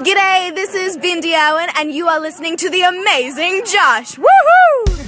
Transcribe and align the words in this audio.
G'day, 0.00 0.54
this 0.54 0.74
is 0.74 0.98
Bindi 0.98 1.32
Irwin, 1.34 1.70
and 1.78 1.90
you 1.90 2.06
are 2.06 2.20
listening 2.20 2.58
to 2.58 2.68
the 2.68 2.82
amazing 2.82 3.62
Josh. 3.64 4.16
Woohoo! 4.16 5.00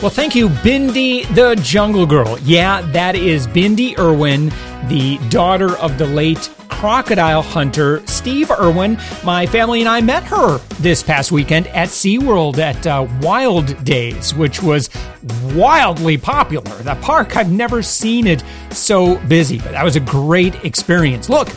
Well, 0.00 0.12
thank 0.12 0.36
you, 0.36 0.48
Bindi 0.48 1.26
the 1.34 1.60
Jungle 1.60 2.06
Girl. 2.06 2.38
Yeah, 2.44 2.82
that 2.92 3.16
is 3.16 3.48
Bindi 3.48 3.98
Irwin, 3.98 4.50
the 4.86 5.18
daughter 5.28 5.76
of 5.78 5.98
the 5.98 6.06
late 6.06 6.48
crocodile 6.68 7.42
hunter 7.42 8.06
Steve 8.06 8.52
Irwin. 8.52 8.96
My 9.24 9.44
family 9.44 9.80
and 9.80 9.88
I 9.88 10.02
met 10.02 10.22
her 10.22 10.58
this 10.78 11.02
past 11.02 11.32
weekend 11.32 11.66
at 11.68 11.88
SeaWorld 11.88 12.58
at 12.58 12.86
uh, 12.86 13.08
Wild 13.22 13.84
Days, 13.84 14.32
which 14.36 14.62
was 14.62 14.88
wildly 15.46 16.16
popular. 16.16 16.76
The 16.82 16.94
park, 17.02 17.36
I've 17.36 17.50
never 17.50 17.82
seen 17.82 18.28
it 18.28 18.44
so 18.70 19.18
busy, 19.26 19.58
but 19.58 19.72
that 19.72 19.82
was 19.82 19.96
a 19.96 20.00
great 20.00 20.64
experience. 20.64 21.28
Look, 21.28 21.48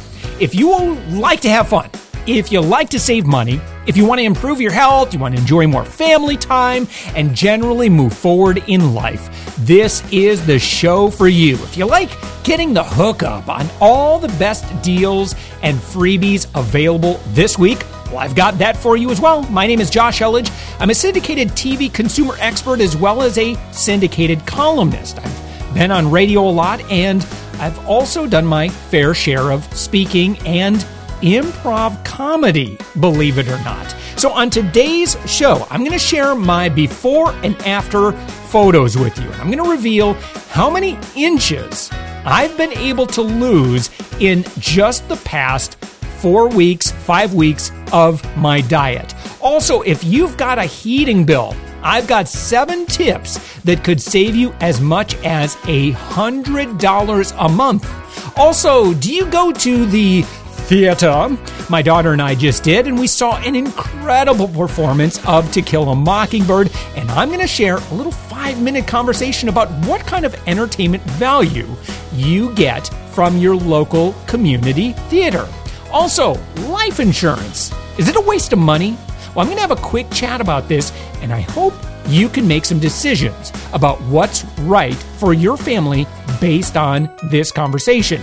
if 0.42 0.56
you 0.56 0.96
like 1.10 1.40
to 1.40 1.50
have 1.50 1.70
fun, 1.70 1.88
if 2.26 2.52
you 2.52 2.62
like 2.62 2.90
to 2.90 3.00
save 3.00 3.28
money, 3.28 3.62
if 3.86 3.96
you 3.96 4.08
want 4.08 4.18
to 4.18 4.26
improve 4.26 4.60
your 4.60 4.72
health, 4.72 5.14
you 5.14 5.20
want 5.20 5.36
to 5.36 5.40
enjoy 5.40 5.68
more 5.68 5.86
family 5.86 6.36
time, 6.36 6.88
and 7.16 7.36
generally 7.36 7.90
move 7.90 8.12
forward 8.12 8.64
in 8.66 8.96
life, 8.96 9.56
this 9.60 10.04
is 10.12 10.44
the 10.48 10.58
show 10.58 11.12
for 11.12 11.28
you. 11.28 11.54
If 11.56 11.78
you 11.78 11.86
like 11.86 12.10
getting 12.44 12.74
the 12.74 12.84
hookup 12.84 13.50
on 13.50 13.68
all 13.80 14.18
the 14.18 14.30
best 14.40 14.66
deals 14.82 15.36
and 15.62 15.78
freebies 15.78 16.48
available 16.56 17.20
this 17.28 17.60
week, 17.60 17.86
well, 18.08 18.18
I've 18.18 18.36
got 18.36 18.58
that 18.58 18.76
for 18.76 18.98
you 18.98 19.12
as 19.12 19.22
well. 19.22 19.44
My 19.44 19.68
name 19.68 19.80
is 19.80 19.92
Josh 19.92 20.22
Elledge. 20.22 20.52
I'm 20.80 20.90
a 20.90 20.96
syndicated 20.96 21.50
TV 21.50 21.94
consumer 21.94 22.36
expert 22.40 22.82
as 22.82 22.98
well 22.98 23.22
as 23.22 23.38
a 23.38 23.54
syndicated 23.72 24.44
columnist. 24.48 25.20
I've 25.20 25.74
been 25.76 25.92
on 25.92 26.10
radio 26.10 26.42
a 26.42 26.50
lot 26.50 26.82
and 26.92 27.24
I've 27.62 27.88
also 27.88 28.26
done 28.26 28.46
my 28.46 28.70
fair 28.70 29.14
share 29.14 29.52
of 29.52 29.64
speaking 29.78 30.36
and 30.48 30.78
improv 31.22 32.04
comedy, 32.04 32.76
believe 33.00 33.38
it 33.38 33.48
or 33.48 33.60
not. 33.60 33.96
So, 34.18 34.32
on 34.32 34.50
today's 34.50 35.16
show, 35.28 35.68
I'm 35.70 35.82
going 35.82 35.92
to 35.92 36.00
share 36.00 36.34
my 36.34 36.70
before 36.70 37.32
and 37.44 37.56
after 37.62 38.14
photos 38.50 38.98
with 38.98 39.16
you. 39.20 39.26
And 39.26 39.36
I'm 39.36 39.52
going 39.52 39.64
to 39.64 39.70
reveal 39.70 40.14
how 40.50 40.72
many 40.72 40.98
inches 41.16 41.92
I've 42.26 42.58
been 42.58 42.74
able 42.74 43.06
to 43.08 43.22
lose 43.22 43.92
in 44.20 44.44
just 44.58 45.08
the 45.08 45.18
past 45.18 45.76
four 46.20 46.50
weeks, 46.50 46.90
five 46.90 47.36
weeks 47.36 47.72
of 47.94 48.24
my 48.38 48.62
diet. 48.62 49.14
Also, 49.40 49.82
if 49.84 50.04
you've 50.04 50.36
got 50.36 50.58
a 50.58 50.66
heating 50.66 51.26
bill, 51.26 51.56
I've 51.84 52.08
got 52.08 52.28
seven 52.28 52.86
tips 52.86 53.40
that 53.62 53.84
could 53.84 54.02
save 54.02 54.36
you 54.36 54.54
as 54.60 54.80
much 54.80 55.16
as 55.24 55.56
a 55.66 55.94
$100 55.94 57.46
a 57.46 57.50
month. 57.50 58.38
Also, 58.38 58.94
do 58.94 59.14
you 59.14 59.26
go 59.28 59.52
to 59.52 59.86
the 59.86 60.22
theater? 60.22 61.36
My 61.70 61.82
daughter 61.82 62.14
and 62.14 62.22
I 62.22 62.36
just 62.36 62.64
did, 62.64 62.88
and 62.88 63.00
we 63.00 63.08
saw 63.08 63.38
an 63.38 63.56
incredible 63.56 64.48
performance 64.48 65.24
of 65.26 65.52
To 65.54 65.62
Kill 65.62 65.90
a 65.90 65.96
Mockingbird. 65.96 66.72
And 66.96 67.10
I'm 67.12 67.30
going 67.30 67.40
to 67.40 67.48
share 67.48 67.78
a 67.78 67.94
little 67.94 68.12
five 68.12 68.62
minute 68.62 68.88
conversation 68.88 69.50
about 69.50 69.70
what 69.86 70.02
kind 70.02 70.26
of 70.26 70.36
entertainment 70.48 71.04
value 71.04 71.68
you 72.14 72.54
get 72.56 72.88
from 73.12 73.38
your 73.38 73.56
local 73.56 74.14
community 74.28 74.94
theater. 75.10 75.48
Also, 75.92 76.36
life 76.68 77.00
insurance. 77.00 77.74
Is 77.98 78.08
it 78.08 78.16
a 78.16 78.22
waste 78.22 78.54
of 78.54 78.60
money? 78.60 78.98
Well, 79.34 79.40
I'm 79.40 79.48
going 79.48 79.58
to 79.58 79.62
have 79.62 79.72
a 79.72 79.82
quick 79.82 80.10
chat 80.12 80.42
about 80.42 80.68
this, 80.68 80.92
and 81.22 81.32
I 81.32 81.42
hope 81.42 81.74
you 82.08 82.28
can 82.28 82.48
make 82.48 82.66
some 82.66 82.80
decisions 82.80 83.52
about 83.74 84.02
what's 84.02 84.44
right 84.62 84.94
for 84.94 85.34
your 85.34 85.56
family 85.56 86.06
based 86.42 86.76
on 86.76 87.10
this 87.30 87.52
conversation. 87.52 88.22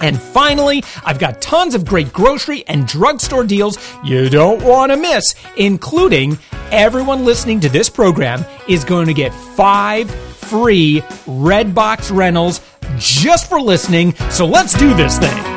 And 0.00 0.20
finally, 0.20 0.82
I've 1.04 1.20
got 1.20 1.40
tons 1.40 1.76
of 1.76 1.86
great 1.86 2.12
grocery 2.12 2.64
and 2.66 2.88
drugstore 2.88 3.44
deals 3.44 3.78
you 4.02 4.28
don't 4.28 4.62
want 4.64 4.90
to 4.90 4.96
miss, 4.96 5.36
including 5.56 6.38
everyone 6.72 7.24
listening 7.24 7.60
to 7.60 7.68
this 7.68 7.88
program 7.88 8.44
is 8.68 8.82
going 8.82 9.06
to 9.06 9.14
get 9.14 9.32
five 9.32 10.10
free 10.10 11.02
Redbox 11.26 12.14
rentals 12.14 12.60
just 12.98 13.48
for 13.48 13.60
listening. 13.60 14.14
So 14.30 14.44
let's 14.44 14.76
do 14.76 14.92
this 14.94 15.18
thing. 15.18 15.51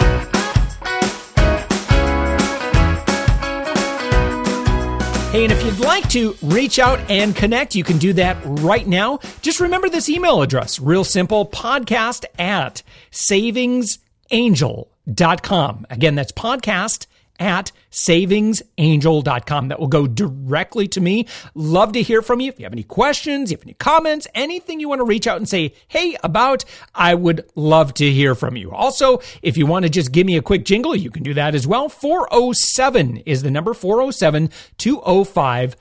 Hey, 5.36 5.44
and 5.44 5.52
if 5.52 5.66
you'd 5.66 5.80
like 5.80 6.08
to 6.12 6.38
reach 6.42 6.80
out 6.80 6.98
and 7.12 7.36
connect, 7.36 7.76
you 7.76 7.84
can 7.84 7.98
do 7.98 8.14
that 8.14 8.38
right 8.46 8.88
now. 8.88 9.20
Just 9.42 9.60
remember 9.60 9.90
this 9.90 10.08
email 10.08 10.42
address 10.42 10.80
real 10.80 11.04
simple 11.04 11.46
podcast 11.46 12.24
at 12.40 12.82
savingsangel.com. 13.12 15.88
Again, 15.90 16.16
that's 16.16 16.32
podcast 16.32 17.08
at 17.40 17.72
savingsangel.com. 17.92 19.68
That 19.68 19.80
will 19.80 19.88
go 19.88 20.08
directly 20.08 20.88
to 20.90 21.02
me. 21.02 21.28
Love 21.54 21.94
to 21.94 22.02
hear 22.02 22.22
from 22.22 22.40
you. 22.40 22.50
If 22.50 22.60
you 22.60 22.66
have 22.66 22.74
any 22.74 22.84
questions, 22.84 23.52
you 23.52 23.58
have 23.58 23.66
any 23.66 23.74
comments, 23.74 24.28
anything 24.34 24.80
you 24.80 24.90
want 24.90 25.00
to 25.00 25.06
reach 25.06 25.28
out 25.28 25.38
and 25.38 25.48
say, 25.48 25.74
hey, 25.88 26.18
about, 26.24 26.66
I 26.94 27.16
would 27.16 27.50
love 27.56 27.94
to 27.96 28.12
hear 28.12 28.36
from 28.36 28.56
you. 28.56 28.72
Also, 28.72 29.20
if 29.42 29.58
you 29.58 29.66
want 29.66 29.84
to 29.84 29.90
just 29.90 30.12
give 30.12 30.26
me 30.26 30.38
a 30.38 30.42
quick 30.42 30.66
jingle, 30.66 30.96
you 30.96 31.12
can 31.12 31.24
do 31.24 31.34
that 31.34 31.56
as 31.56 31.68
well. 31.68 31.90
407 31.90 33.18
is 33.26 33.44
the 33.44 33.52
number 33.52 33.74
407 33.74 34.50
205 34.78 35.76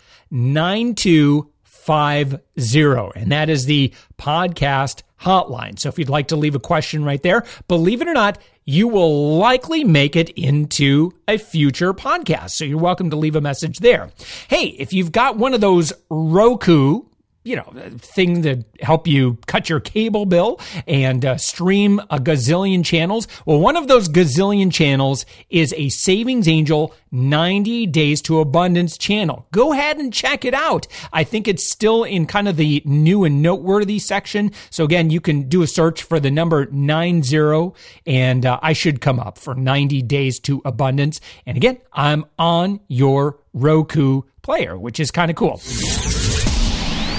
9250. 1.86 3.20
And 3.20 3.32
that 3.32 3.50
is 3.50 3.66
the 3.66 3.92
podcast 4.18 5.02
hotline. 5.20 5.78
So 5.78 5.88
if 5.88 5.98
you'd 5.98 6.08
like 6.08 6.28
to 6.28 6.36
leave 6.36 6.54
a 6.54 6.60
question 6.60 7.04
right 7.04 7.22
there, 7.22 7.44
believe 7.68 8.02
it 8.02 8.08
or 8.08 8.12
not, 8.12 8.38
you 8.64 8.88
will 8.88 9.36
likely 9.36 9.84
make 9.84 10.16
it 10.16 10.30
into 10.30 11.12
a 11.28 11.38
future 11.38 11.92
podcast. 11.92 12.50
So 12.50 12.64
you're 12.64 12.78
welcome 12.78 13.10
to 13.10 13.16
leave 13.16 13.36
a 13.36 13.40
message 13.40 13.78
there. 13.78 14.10
Hey, 14.48 14.66
if 14.66 14.92
you've 14.92 15.12
got 15.12 15.36
one 15.36 15.54
of 15.54 15.60
those 15.60 15.92
Roku 16.10 17.02
you 17.44 17.56
know, 17.56 17.72
thing 17.98 18.42
to 18.42 18.64
help 18.80 19.06
you 19.06 19.38
cut 19.46 19.68
your 19.68 19.78
cable 19.78 20.24
bill 20.24 20.58
and 20.86 21.24
uh, 21.24 21.36
stream 21.36 22.00
a 22.10 22.18
gazillion 22.18 22.84
channels. 22.84 23.28
Well, 23.44 23.60
one 23.60 23.76
of 23.76 23.86
those 23.86 24.08
gazillion 24.08 24.72
channels 24.72 25.26
is 25.50 25.74
a 25.76 25.90
Savings 25.90 26.48
Angel 26.48 26.94
90 27.12 27.86
Days 27.86 28.22
to 28.22 28.40
Abundance 28.40 28.96
channel. 28.96 29.46
Go 29.52 29.72
ahead 29.72 29.98
and 29.98 30.12
check 30.12 30.44
it 30.44 30.54
out. 30.54 30.86
I 31.12 31.22
think 31.22 31.46
it's 31.46 31.70
still 31.70 32.02
in 32.02 32.26
kind 32.26 32.48
of 32.48 32.56
the 32.56 32.82
new 32.86 33.24
and 33.24 33.42
noteworthy 33.42 33.98
section. 33.98 34.50
So 34.70 34.84
again, 34.84 35.10
you 35.10 35.20
can 35.20 35.48
do 35.48 35.62
a 35.62 35.66
search 35.66 36.02
for 36.02 36.18
the 36.18 36.30
number 36.30 36.66
90 36.66 37.74
and 38.06 38.46
uh, 38.46 38.58
I 38.62 38.72
should 38.72 39.00
come 39.00 39.20
up 39.20 39.38
for 39.38 39.54
90 39.54 40.02
Days 40.02 40.38
to 40.40 40.62
Abundance. 40.64 41.20
And 41.44 41.56
again, 41.56 41.78
I'm 41.92 42.24
on 42.38 42.80
your 42.88 43.38
Roku 43.52 44.22
player, 44.42 44.78
which 44.78 44.98
is 44.98 45.10
kind 45.10 45.30
of 45.30 45.36
cool. 45.36 45.60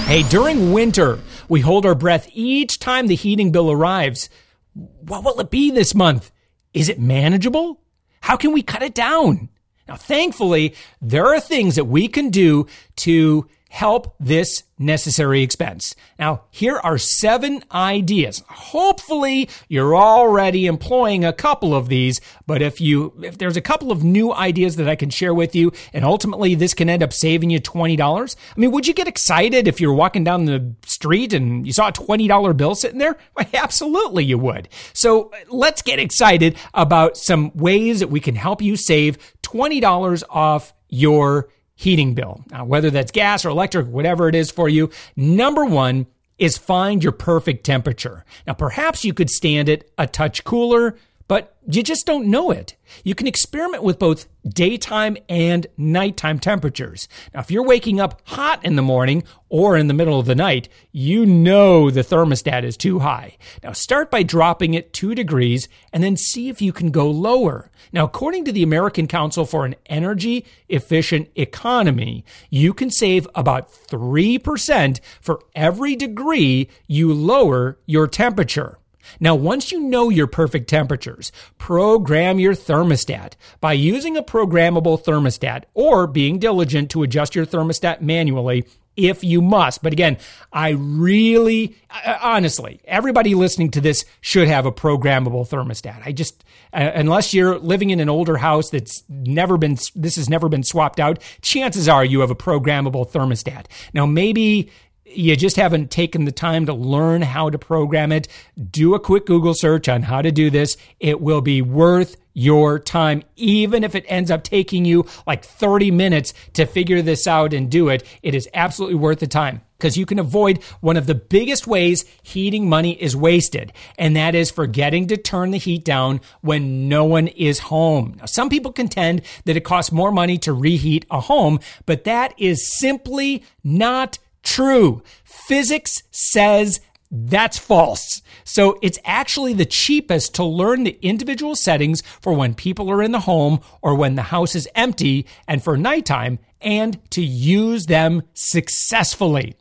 Hey, 0.06 0.22
during 0.22 0.72
winter, 0.72 1.18
we 1.48 1.62
hold 1.62 1.84
our 1.84 1.96
breath 1.96 2.28
each 2.32 2.78
time 2.78 3.08
the 3.08 3.16
heating 3.16 3.50
bill 3.50 3.72
arrives. 3.72 4.30
What 4.72 5.24
will 5.24 5.40
it 5.40 5.50
be 5.50 5.72
this 5.72 5.96
month? 5.96 6.30
Is 6.72 6.88
it 6.88 7.00
manageable? 7.00 7.80
How 8.20 8.36
can 8.36 8.52
we 8.52 8.62
cut 8.62 8.84
it 8.84 8.94
down? 8.94 9.48
Now, 9.88 9.96
thankfully, 9.96 10.76
there 11.02 11.26
are 11.34 11.40
things 11.40 11.74
that 11.74 11.86
we 11.86 12.06
can 12.06 12.30
do 12.30 12.68
to 12.98 13.48
help 13.76 14.14
this 14.18 14.62
necessary 14.78 15.42
expense. 15.42 15.94
Now, 16.18 16.44
here 16.50 16.78
are 16.78 16.96
seven 16.96 17.62
ideas. 17.70 18.42
Hopefully, 18.48 19.50
you're 19.68 19.94
already 19.94 20.64
employing 20.64 21.26
a 21.26 21.32
couple 21.34 21.74
of 21.74 21.88
these, 21.90 22.18
but 22.46 22.62
if 22.62 22.80
you 22.80 23.12
if 23.22 23.36
there's 23.36 23.56
a 23.58 23.60
couple 23.60 23.92
of 23.92 24.02
new 24.02 24.32
ideas 24.32 24.76
that 24.76 24.88
I 24.88 24.96
can 24.96 25.10
share 25.10 25.34
with 25.34 25.54
you 25.54 25.72
and 25.92 26.06
ultimately 26.06 26.54
this 26.54 26.72
can 26.72 26.88
end 26.88 27.02
up 27.02 27.12
saving 27.12 27.50
you 27.50 27.60
$20, 27.60 28.36
I 28.56 28.60
mean, 28.60 28.70
would 28.70 28.86
you 28.86 28.94
get 28.94 29.08
excited 29.08 29.68
if 29.68 29.78
you're 29.78 29.92
walking 29.92 30.24
down 30.24 30.46
the 30.46 30.74
street 30.86 31.34
and 31.34 31.66
you 31.66 31.74
saw 31.74 31.88
a 31.88 31.92
$20 31.92 32.56
bill 32.56 32.74
sitting 32.74 32.98
there? 32.98 33.16
Well, 33.36 33.46
absolutely 33.52 34.24
you 34.24 34.38
would. 34.38 34.70
So, 34.94 35.30
let's 35.50 35.82
get 35.82 35.98
excited 35.98 36.56
about 36.72 37.18
some 37.18 37.54
ways 37.54 38.00
that 38.00 38.08
we 38.08 38.20
can 38.20 38.36
help 38.36 38.62
you 38.62 38.76
save 38.76 39.18
$20 39.42 40.22
off 40.30 40.72
your 40.88 41.50
heating 41.76 42.14
bill. 42.14 42.42
Now, 42.50 42.64
whether 42.64 42.90
that's 42.90 43.12
gas 43.12 43.44
or 43.44 43.50
electric, 43.50 43.86
whatever 43.86 44.28
it 44.28 44.34
is 44.34 44.50
for 44.50 44.68
you, 44.68 44.90
number 45.14 45.64
one 45.64 46.06
is 46.38 46.58
find 46.58 47.02
your 47.02 47.12
perfect 47.12 47.64
temperature. 47.64 48.24
Now, 48.46 48.54
perhaps 48.54 49.04
you 49.04 49.14
could 49.14 49.30
stand 49.30 49.68
it 49.68 49.90
a 49.96 50.06
touch 50.06 50.42
cooler, 50.42 50.96
but 51.28 51.56
you 51.68 51.82
just 51.82 52.06
don't 52.06 52.28
know 52.28 52.50
it. 52.50 52.76
You 53.02 53.14
can 53.14 53.26
experiment 53.26 53.82
with 53.82 53.98
both 53.98 54.26
daytime 54.48 55.16
and 55.28 55.66
nighttime 55.76 56.38
temperatures. 56.38 57.08
Now, 57.34 57.40
if 57.40 57.50
you're 57.50 57.64
waking 57.64 58.00
up 58.00 58.22
hot 58.24 58.64
in 58.64 58.76
the 58.76 58.82
morning 58.82 59.24
or 59.48 59.76
in 59.76 59.88
the 59.88 59.94
middle 59.94 60.20
of 60.20 60.26
the 60.26 60.36
night, 60.36 60.68
you 60.92 61.26
know 61.26 61.90
the 61.90 62.02
thermostat 62.02 62.62
is 62.62 62.76
too 62.76 63.00
high. 63.00 63.36
Now, 63.64 63.72
start 63.72 64.10
by 64.10 64.22
dropping 64.22 64.74
it 64.74 64.92
two 64.92 65.14
degrees 65.14 65.68
and 65.92 66.04
then 66.04 66.16
see 66.16 66.48
if 66.48 66.62
you 66.62 66.72
can 66.72 66.92
go 66.92 67.10
lower. 67.10 67.70
Now, 67.92 68.04
according 68.04 68.44
to 68.44 68.52
the 68.52 68.62
American 68.62 69.08
Council 69.08 69.44
for 69.44 69.64
an 69.64 69.74
Energy 69.86 70.46
Efficient 70.68 71.28
Economy, 71.34 72.24
you 72.50 72.72
can 72.72 72.90
save 72.90 73.26
about 73.34 73.72
3% 73.72 75.00
for 75.20 75.40
every 75.56 75.96
degree 75.96 76.68
you 76.86 77.12
lower 77.12 77.78
your 77.86 78.06
temperature. 78.06 78.78
Now, 79.20 79.34
once 79.34 79.72
you 79.72 79.80
know 79.80 80.08
your 80.08 80.26
perfect 80.26 80.68
temperatures, 80.68 81.32
program 81.58 82.38
your 82.38 82.54
thermostat 82.54 83.32
by 83.60 83.72
using 83.72 84.16
a 84.16 84.22
programmable 84.22 85.02
thermostat 85.02 85.64
or 85.74 86.06
being 86.06 86.38
diligent 86.38 86.90
to 86.90 87.02
adjust 87.02 87.34
your 87.34 87.46
thermostat 87.46 88.00
manually 88.00 88.64
if 88.96 89.22
you 89.22 89.42
must. 89.42 89.82
But 89.82 89.92
again, 89.92 90.16
I 90.52 90.70
really, 90.70 91.76
honestly, 92.22 92.80
everybody 92.86 93.34
listening 93.34 93.70
to 93.72 93.80
this 93.80 94.04
should 94.20 94.48
have 94.48 94.66
a 94.66 94.72
programmable 94.72 95.46
thermostat. 95.46 96.02
I 96.04 96.12
just, 96.12 96.44
uh, 96.72 96.90
unless 96.94 97.34
you're 97.34 97.58
living 97.58 97.90
in 97.90 98.00
an 98.00 98.08
older 98.08 98.38
house 98.38 98.70
that's 98.70 99.04
never 99.08 99.58
been, 99.58 99.76
this 99.94 100.16
has 100.16 100.28
never 100.28 100.48
been 100.48 100.62
swapped 100.62 100.98
out, 100.98 101.22
chances 101.42 101.88
are 101.88 102.04
you 102.04 102.20
have 102.20 102.30
a 102.30 102.36
programmable 102.36 103.08
thermostat. 103.08 103.66
Now, 103.92 104.06
maybe 104.06 104.70
you 105.06 105.36
just 105.36 105.56
haven't 105.56 105.90
taken 105.90 106.24
the 106.24 106.32
time 106.32 106.66
to 106.66 106.74
learn 106.74 107.22
how 107.22 107.50
to 107.50 107.58
program 107.58 108.12
it, 108.12 108.28
do 108.70 108.94
a 108.94 109.00
quick 109.00 109.26
Google 109.26 109.54
search 109.54 109.88
on 109.88 110.02
how 110.02 110.22
to 110.22 110.32
do 110.32 110.50
this. 110.50 110.76
It 111.00 111.20
will 111.20 111.40
be 111.40 111.62
worth 111.62 112.16
your 112.34 112.78
time, 112.78 113.22
even 113.36 113.82
if 113.82 113.94
it 113.94 114.04
ends 114.08 114.30
up 114.30 114.42
taking 114.42 114.84
you 114.84 115.06
like 115.26 115.42
30 115.42 115.90
minutes 115.90 116.34
to 116.52 116.66
figure 116.66 117.00
this 117.00 117.26
out 117.26 117.54
and 117.54 117.70
do 117.70 117.88
it. 117.88 118.04
It 118.22 118.34
is 118.34 118.48
absolutely 118.52 118.96
worth 118.96 119.20
the 119.20 119.26
time 119.26 119.62
because 119.78 119.96
you 119.96 120.04
can 120.04 120.18
avoid 120.18 120.62
one 120.80 120.98
of 120.98 121.06
the 121.06 121.14
biggest 121.14 121.66
ways 121.66 122.04
heating 122.22 122.68
money 122.68 122.92
is 123.00 123.16
wasted, 123.16 123.72
and 123.98 124.16
that 124.16 124.34
is 124.34 124.50
forgetting 124.50 125.06
to 125.06 125.16
turn 125.16 125.50
the 125.50 125.58
heat 125.58 125.84
down 125.84 126.20
when 126.42 126.88
no 126.88 127.04
one 127.04 127.28
is 127.28 127.58
home. 127.58 128.16
Now, 128.18 128.26
some 128.26 128.50
people 128.50 128.72
contend 128.72 129.22
that 129.46 129.56
it 129.56 129.64
costs 129.64 129.92
more 129.92 130.12
money 130.12 130.36
to 130.38 130.52
reheat 130.52 131.06
a 131.10 131.20
home, 131.20 131.60
but 131.86 132.04
that 132.04 132.34
is 132.36 132.78
simply 132.78 133.44
not 133.64 134.18
true. 134.46 135.02
Physics 135.24 136.02
says 136.10 136.80
that's 137.10 137.58
false. 137.58 138.22
So 138.44 138.78
it's 138.82 138.98
actually 139.04 139.52
the 139.52 139.64
cheapest 139.64 140.34
to 140.36 140.44
learn 140.44 140.84
the 140.84 140.98
individual 141.02 141.54
settings 141.54 142.02
for 142.20 142.32
when 142.32 142.54
people 142.54 142.90
are 142.90 143.02
in 143.02 143.12
the 143.12 143.20
home 143.20 143.60
or 143.82 143.94
when 143.94 144.14
the 144.14 144.22
house 144.22 144.54
is 144.54 144.68
empty 144.74 145.26
and 145.46 145.62
for 145.62 145.76
nighttime 145.76 146.38
and 146.60 146.98
to 147.10 147.22
use 147.22 147.86
them 147.86 148.22
successfully. 148.34 149.56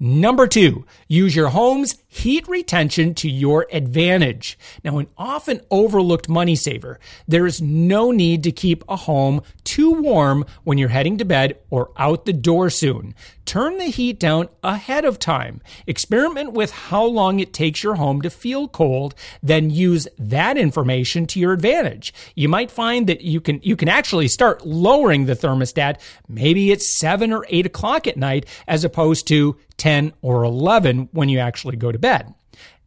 Number 0.00 0.46
two, 0.46 0.86
use 1.06 1.36
your 1.36 1.48
home's 1.48 1.96
heat 2.08 2.48
retention 2.48 3.14
to 3.14 3.30
your 3.30 3.66
advantage. 3.70 4.58
Now, 4.82 4.98
an 4.98 5.08
often 5.16 5.60
overlooked 5.70 6.28
money 6.28 6.56
saver, 6.56 6.98
there 7.28 7.46
is 7.46 7.60
no 7.60 8.10
need 8.10 8.42
to 8.44 8.52
keep 8.52 8.82
a 8.88 8.96
home 8.96 9.42
too 9.62 9.92
warm 9.92 10.46
when 10.64 10.78
you're 10.78 10.88
heading 10.88 11.18
to 11.18 11.24
bed 11.26 11.58
or 11.68 11.92
out 11.98 12.24
the 12.24 12.32
door 12.32 12.70
soon. 12.70 13.14
Turn 13.44 13.78
the 13.78 13.86
heat 13.86 14.18
down 14.18 14.48
ahead 14.62 15.04
of 15.04 15.18
time. 15.18 15.60
Experiment 15.86 16.52
with 16.52 16.70
how 16.70 17.04
long 17.04 17.40
it 17.40 17.52
takes 17.52 17.82
your 17.82 17.94
home 17.94 18.22
to 18.22 18.30
feel 18.30 18.68
cold, 18.68 19.14
then 19.42 19.70
use 19.70 20.08
that 20.18 20.58
information 20.58 21.26
to 21.28 21.40
your 21.40 21.52
advantage. 21.52 22.12
You 22.34 22.48
might 22.48 22.70
find 22.70 23.06
that 23.06 23.22
you 23.22 23.40
can 23.40 23.60
you 23.62 23.76
can 23.76 23.88
actually 23.88 24.28
start 24.28 24.66
lowering 24.66 25.26
the 25.26 25.36
thermostat. 25.36 26.00
Maybe 26.28 26.70
it's 26.70 26.98
seven 26.98 27.32
or 27.32 27.46
eight 27.48 27.66
o'clock 27.66 28.06
at 28.06 28.16
night 28.16 28.46
as 28.66 28.84
opposed 28.84 29.26
to 29.28 29.56
10 29.78 30.12
or 30.22 30.44
11 30.44 31.08
when 31.12 31.28
you 31.28 31.38
actually 31.38 31.76
go 31.76 31.90
to 31.90 31.98
bed. 31.98 32.34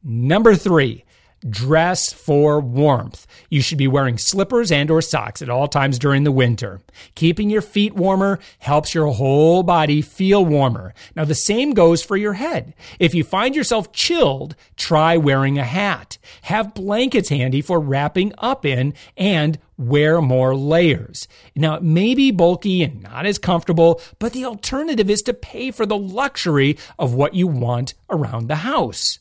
Number 0.04 0.56
three, 0.56 1.06
Dress 1.48 2.14
for 2.14 2.60
warmth. 2.60 3.26
You 3.50 3.62
should 3.62 3.80
be 3.80 3.88
wearing 3.88 4.20
slippers 4.20 4.72
and 4.72 4.92
or 4.92 5.02
socks 5.02 5.42
at 5.42 5.50
all 5.50 5.68
times 5.68 5.98
during 5.98 6.24
the 6.24 6.32
winter. 6.32 6.82
Keeping 7.16 7.50
your 7.50 7.64
feet 7.64 7.96
warmer 7.96 8.38
helps 8.60 8.94
your 8.94 9.08
whole 9.08 9.64
body 9.64 10.04
feel 10.04 10.46
warmer. 10.46 10.94
Now 11.16 11.26
the 11.26 11.34
same 11.34 11.74
goes 11.74 12.04
for 12.04 12.16
your 12.16 12.34
head. 12.34 12.76
If 13.00 13.16
you 13.16 13.24
find 13.24 13.56
yourself 13.56 13.92
chilled, 13.92 14.56
try 14.78 15.18
wearing 15.18 15.58
a 15.58 15.64
hat. 15.64 16.20
Have 16.44 16.76
blankets 16.76 17.30
handy 17.30 17.62
for 17.62 17.80
wrapping 17.80 18.34
up 18.38 18.64
in 18.64 18.94
and 19.18 19.58
wear 19.82 20.22
more 20.22 20.56
layers. 20.56 21.28
Now, 21.56 21.76
it 21.76 21.84
may 21.84 22.16
be 22.16 22.32
bulky 22.32 22.84
and 22.84 23.02
not 23.02 23.26
as 23.26 23.38
comfortable, 23.38 24.02
but 24.20 24.34
the 24.34 24.46
alternative 24.46 25.10
is 25.10 25.22
to 25.24 25.34
pay 25.34 25.72
for 25.72 25.86
the 25.86 25.98
luxury 25.98 26.78
of 27.00 27.14
what 27.14 27.34
you 27.34 27.48
want 27.48 27.94
around 28.10 28.48
the 28.48 28.58
house. 28.58 29.20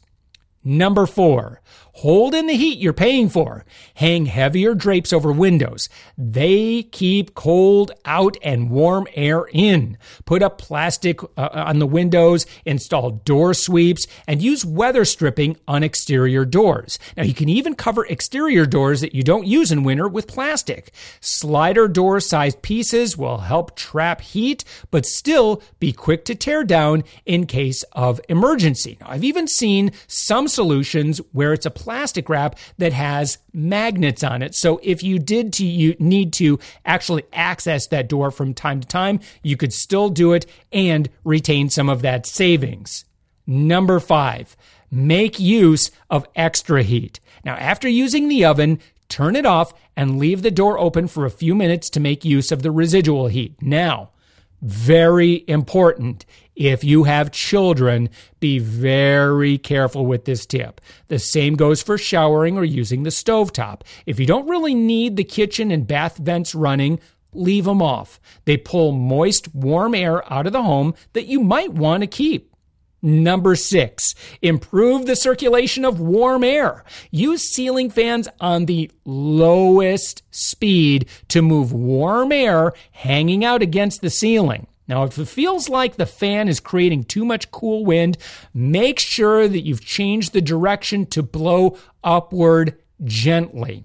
Number 0.62 1.06
four, 1.06 1.62
hold 1.94 2.34
in 2.34 2.46
the 2.46 2.56
heat 2.56 2.78
you're 2.78 2.92
paying 2.92 3.28
for. 3.28 3.64
Hang 3.94 4.26
heavier 4.26 4.74
drapes 4.74 5.12
over 5.12 5.32
windows. 5.32 5.88
They 6.16 6.82
keep 6.84 7.34
cold 7.34 7.92
out 8.04 8.36
and 8.42 8.70
warm 8.70 9.06
air 9.14 9.46
in. 9.52 9.98
Put 10.24 10.42
up 10.42 10.58
plastic 10.58 11.22
uh, 11.22 11.48
on 11.52 11.78
the 11.78 11.86
windows, 11.86 12.46
install 12.64 13.10
door 13.10 13.54
sweeps, 13.54 14.06
and 14.26 14.42
use 14.42 14.64
weather 14.64 15.04
stripping 15.04 15.56
on 15.66 15.82
exterior 15.82 16.44
doors. 16.44 16.98
Now, 17.16 17.24
you 17.24 17.34
can 17.34 17.48
even 17.48 17.74
cover 17.74 18.06
exterior 18.06 18.66
doors 18.66 19.00
that 19.00 19.14
you 19.14 19.22
don't 19.22 19.46
use 19.46 19.72
in 19.72 19.82
winter 19.82 20.08
with 20.08 20.26
plastic. 20.26 20.92
Slider 21.20 21.88
door 21.88 22.20
sized 22.20 22.62
pieces 22.62 23.16
will 23.16 23.38
help 23.38 23.76
trap 23.76 24.20
heat, 24.20 24.64
but 24.90 25.06
still 25.06 25.62
be 25.78 25.92
quick 25.92 26.24
to 26.26 26.34
tear 26.34 26.64
down 26.64 27.04
in 27.26 27.46
case 27.46 27.82
of 27.92 28.20
emergency. 28.28 28.96
Now, 29.00 29.08
I've 29.10 29.24
even 29.24 29.48
seen 29.48 29.92
some 30.06 30.48
solutions 30.48 31.20
where 31.32 31.52
it's 31.52 31.66
a 31.66 31.70
plastic 31.80 32.28
wrap 32.28 32.58
that 32.78 32.92
has 32.92 33.38
magnets 33.54 34.22
on 34.22 34.42
it. 34.42 34.54
So 34.54 34.78
if 34.82 35.02
you 35.02 35.18
did 35.18 35.52
to 35.54 35.64
you 35.64 35.96
need 35.98 36.32
to 36.34 36.58
actually 36.84 37.24
access 37.32 37.86
that 37.88 38.08
door 38.08 38.30
from 38.30 38.52
time 38.52 38.80
to 38.80 38.86
time, 38.86 39.20
you 39.42 39.56
could 39.56 39.72
still 39.72 40.10
do 40.10 40.34
it 40.34 40.44
and 40.70 41.08
retain 41.24 41.70
some 41.70 41.88
of 41.88 42.02
that 42.02 42.26
savings. 42.26 43.06
Number 43.46 43.98
5, 43.98 44.56
make 44.90 45.40
use 45.40 45.90
of 46.10 46.26
extra 46.36 46.82
heat. 46.82 47.18
Now, 47.44 47.54
after 47.54 47.88
using 47.88 48.28
the 48.28 48.44
oven, 48.44 48.78
turn 49.08 49.34
it 49.34 49.46
off 49.46 49.72
and 49.96 50.18
leave 50.18 50.42
the 50.42 50.50
door 50.50 50.78
open 50.78 51.08
for 51.08 51.24
a 51.24 51.30
few 51.30 51.54
minutes 51.54 51.88
to 51.90 52.00
make 52.00 52.24
use 52.24 52.52
of 52.52 52.62
the 52.62 52.70
residual 52.70 53.28
heat. 53.28 53.60
Now, 53.62 54.10
very 54.60 55.44
important. 55.48 56.26
If 56.60 56.84
you 56.84 57.04
have 57.04 57.30
children, 57.30 58.10
be 58.38 58.58
very 58.58 59.56
careful 59.56 60.04
with 60.04 60.26
this 60.26 60.44
tip. 60.44 60.82
The 61.06 61.18
same 61.18 61.54
goes 61.54 61.82
for 61.82 61.96
showering 61.96 62.58
or 62.58 62.64
using 62.64 63.02
the 63.02 63.08
stovetop. 63.08 63.80
If 64.04 64.20
you 64.20 64.26
don't 64.26 64.46
really 64.46 64.74
need 64.74 65.16
the 65.16 65.24
kitchen 65.24 65.70
and 65.70 65.86
bath 65.86 66.18
vents 66.18 66.54
running, 66.54 67.00
leave 67.32 67.64
them 67.64 67.80
off. 67.80 68.20
They 68.44 68.58
pull 68.58 68.92
moist, 68.92 69.54
warm 69.54 69.94
air 69.94 70.30
out 70.30 70.46
of 70.46 70.52
the 70.52 70.62
home 70.62 70.92
that 71.14 71.24
you 71.24 71.40
might 71.40 71.72
want 71.72 72.02
to 72.02 72.06
keep. 72.06 72.54
Number 73.00 73.56
six, 73.56 74.14
improve 74.42 75.06
the 75.06 75.16
circulation 75.16 75.86
of 75.86 75.98
warm 75.98 76.44
air. 76.44 76.84
Use 77.10 77.40
ceiling 77.40 77.88
fans 77.88 78.28
on 78.38 78.66
the 78.66 78.90
lowest 79.06 80.22
speed 80.30 81.08
to 81.28 81.40
move 81.40 81.72
warm 81.72 82.32
air 82.32 82.74
hanging 82.92 83.46
out 83.46 83.62
against 83.62 84.02
the 84.02 84.10
ceiling. 84.10 84.66
Now, 84.90 85.04
if 85.04 85.16
it 85.18 85.28
feels 85.28 85.68
like 85.68 85.94
the 85.94 86.04
fan 86.04 86.48
is 86.48 86.58
creating 86.58 87.04
too 87.04 87.24
much 87.24 87.52
cool 87.52 87.84
wind, 87.84 88.18
make 88.52 88.98
sure 88.98 89.46
that 89.46 89.60
you've 89.60 89.84
changed 89.84 90.32
the 90.32 90.40
direction 90.40 91.06
to 91.06 91.22
blow 91.22 91.78
upward 92.02 92.76
gently. 93.04 93.84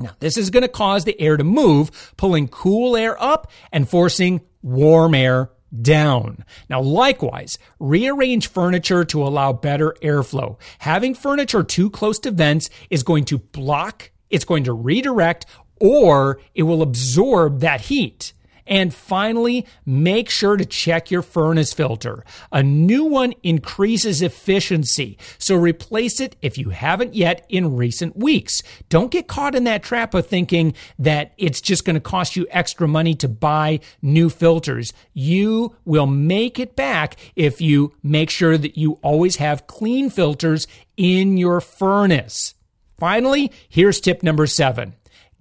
Now, 0.00 0.16
this 0.18 0.36
is 0.36 0.50
going 0.50 0.64
to 0.64 0.68
cause 0.68 1.04
the 1.04 1.18
air 1.20 1.36
to 1.36 1.44
move, 1.44 2.12
pulling 2.16 2.48
cool 2.48 2.96
air 2.96 3.22
up 3.22 3.52
and 3.70 3.88
forcing 3.88 4.40
warm 4.62 5.14
air 5.14 5.50
down. 5.80 6.44
Now, 6.68 6.80
likewise, 6.80 7.56
rearrange 7.78 8.48
furniture 8.48 9.04
to 9.04 9.22
allow 9.22 9.52
better 9.52 9.94
airflow. 10.02 10.58
Having 10.80 11.14
furniture 11.14 11.62
too 11.62 11.88
close 11.88 12.18
to 12.18 12.32
vents 12.32 12.68
is 12.90 13.04
going 13.04 13.26
to 13.26 13.38
block, 13.38 14.10
it's 14.28 14.44
going 14.44 14.64
to 14.64 14.72
redirect, 14.72 15.46
or 15.80 16.40
it 16.52 16.64
will 16.64 16.82
absorb 16.82 17.60
that 17.60 17.82
heat. 17.82 18.32
And 18.66 18.94
finally, 18.94 19.66
make 19.84 20.30
sure 20.30 20.56
to 20.56 20.64
check 20.64 21.10
your 21.10 21.22
furnace 21.22 21.72
filter. 21.72 22.24
A 22.52 22.62
new 22.62 23.04
one 23.04 23.34
increases 23.42 24.22
efficiency, 24.22 25.18
so 25.38 25.56
replace 25.56 26.20
it 26.20 26.36
if 26.42 26.56
you 26.56 26.70
haven't 26.70 27.14
yet 27.14 27.44
in 27.48 27.76
recent 27.76 28.16
weeks. 28.16 28.62
Don't 28.88 29.10
get 29.10 29.26
caught 29.26 29.54
in 29.54 29.64
that 29.64 29.82
trap 29.82 30.14
of 30.14 30.26
thinking 30.26 30.74
that 30.98 31.32
it's 31.38 31.60
just 31.60 31.84
going 31.84 31.94
to 31.94 32.00
cost 32.00 32.36
you 32.36 32.46
extra 32.50 32.86
money 32.86 33.14
to 33.16 33.28
buy 33.28 33.80
new 34.00 34.30
filters. 34.30 34.92
You 35.12 35.76
will 35.84 36.06
make 36.06 36.58
it 36.58 36.76
back 36.76 37.16
if 37.34 37.60
you 37.60 37.94
make 38.02 38.30
sure 38.30 38.56
that 38.56 38.78
you 38.78 38.98
always 39.02 39.36
have 39.36 39.66
clean 39.66 40.10
filters 40.10 40.66
in 40.96 41.36
your 41.36 41.60
furnace. 41.60 42.54
Finally, 42.98 43.50
here's 43.68 44.00
tip 44.00 44.22
number 44.22 44.46
seven 44.46 44.94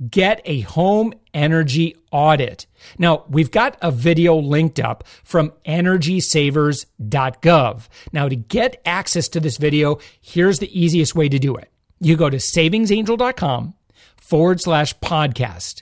get 0.10 0.42
a 0.46 0.62
home 0.62 1.14
energy 1.34 1.98
audit. 2.12 2.66
Now, 2.98 3.26
we've 3.30 3.52
got 3.52 3.78
a 3.82 3.92
video 3.92 4.36
linked 4.36 4.80
up 4.80 5.04
from 5.24 5.52
energysavers.gov. 5.66 7.88
Now, 8.12 8.30
to 8.30 8.36
get 8.36 8.82
access 8.86 9.28
to 9.30 9.40
this 9.40 9.58
video, 9.58 9.98
here's 10.20 10.60
the 10.60 10.80
easiest 10.80 11.16
way 11.16 11.30
to 11.30 11.40
do 11.40 11.56
it. 11.56 11.72
You 12.00 12.16
go 12.18 12.30
to 12.30 12.38
savingsangel.com 12.38 13.74
forward 14.18 14.62
slash 14.62 14.94
podcast, 15.00 15.82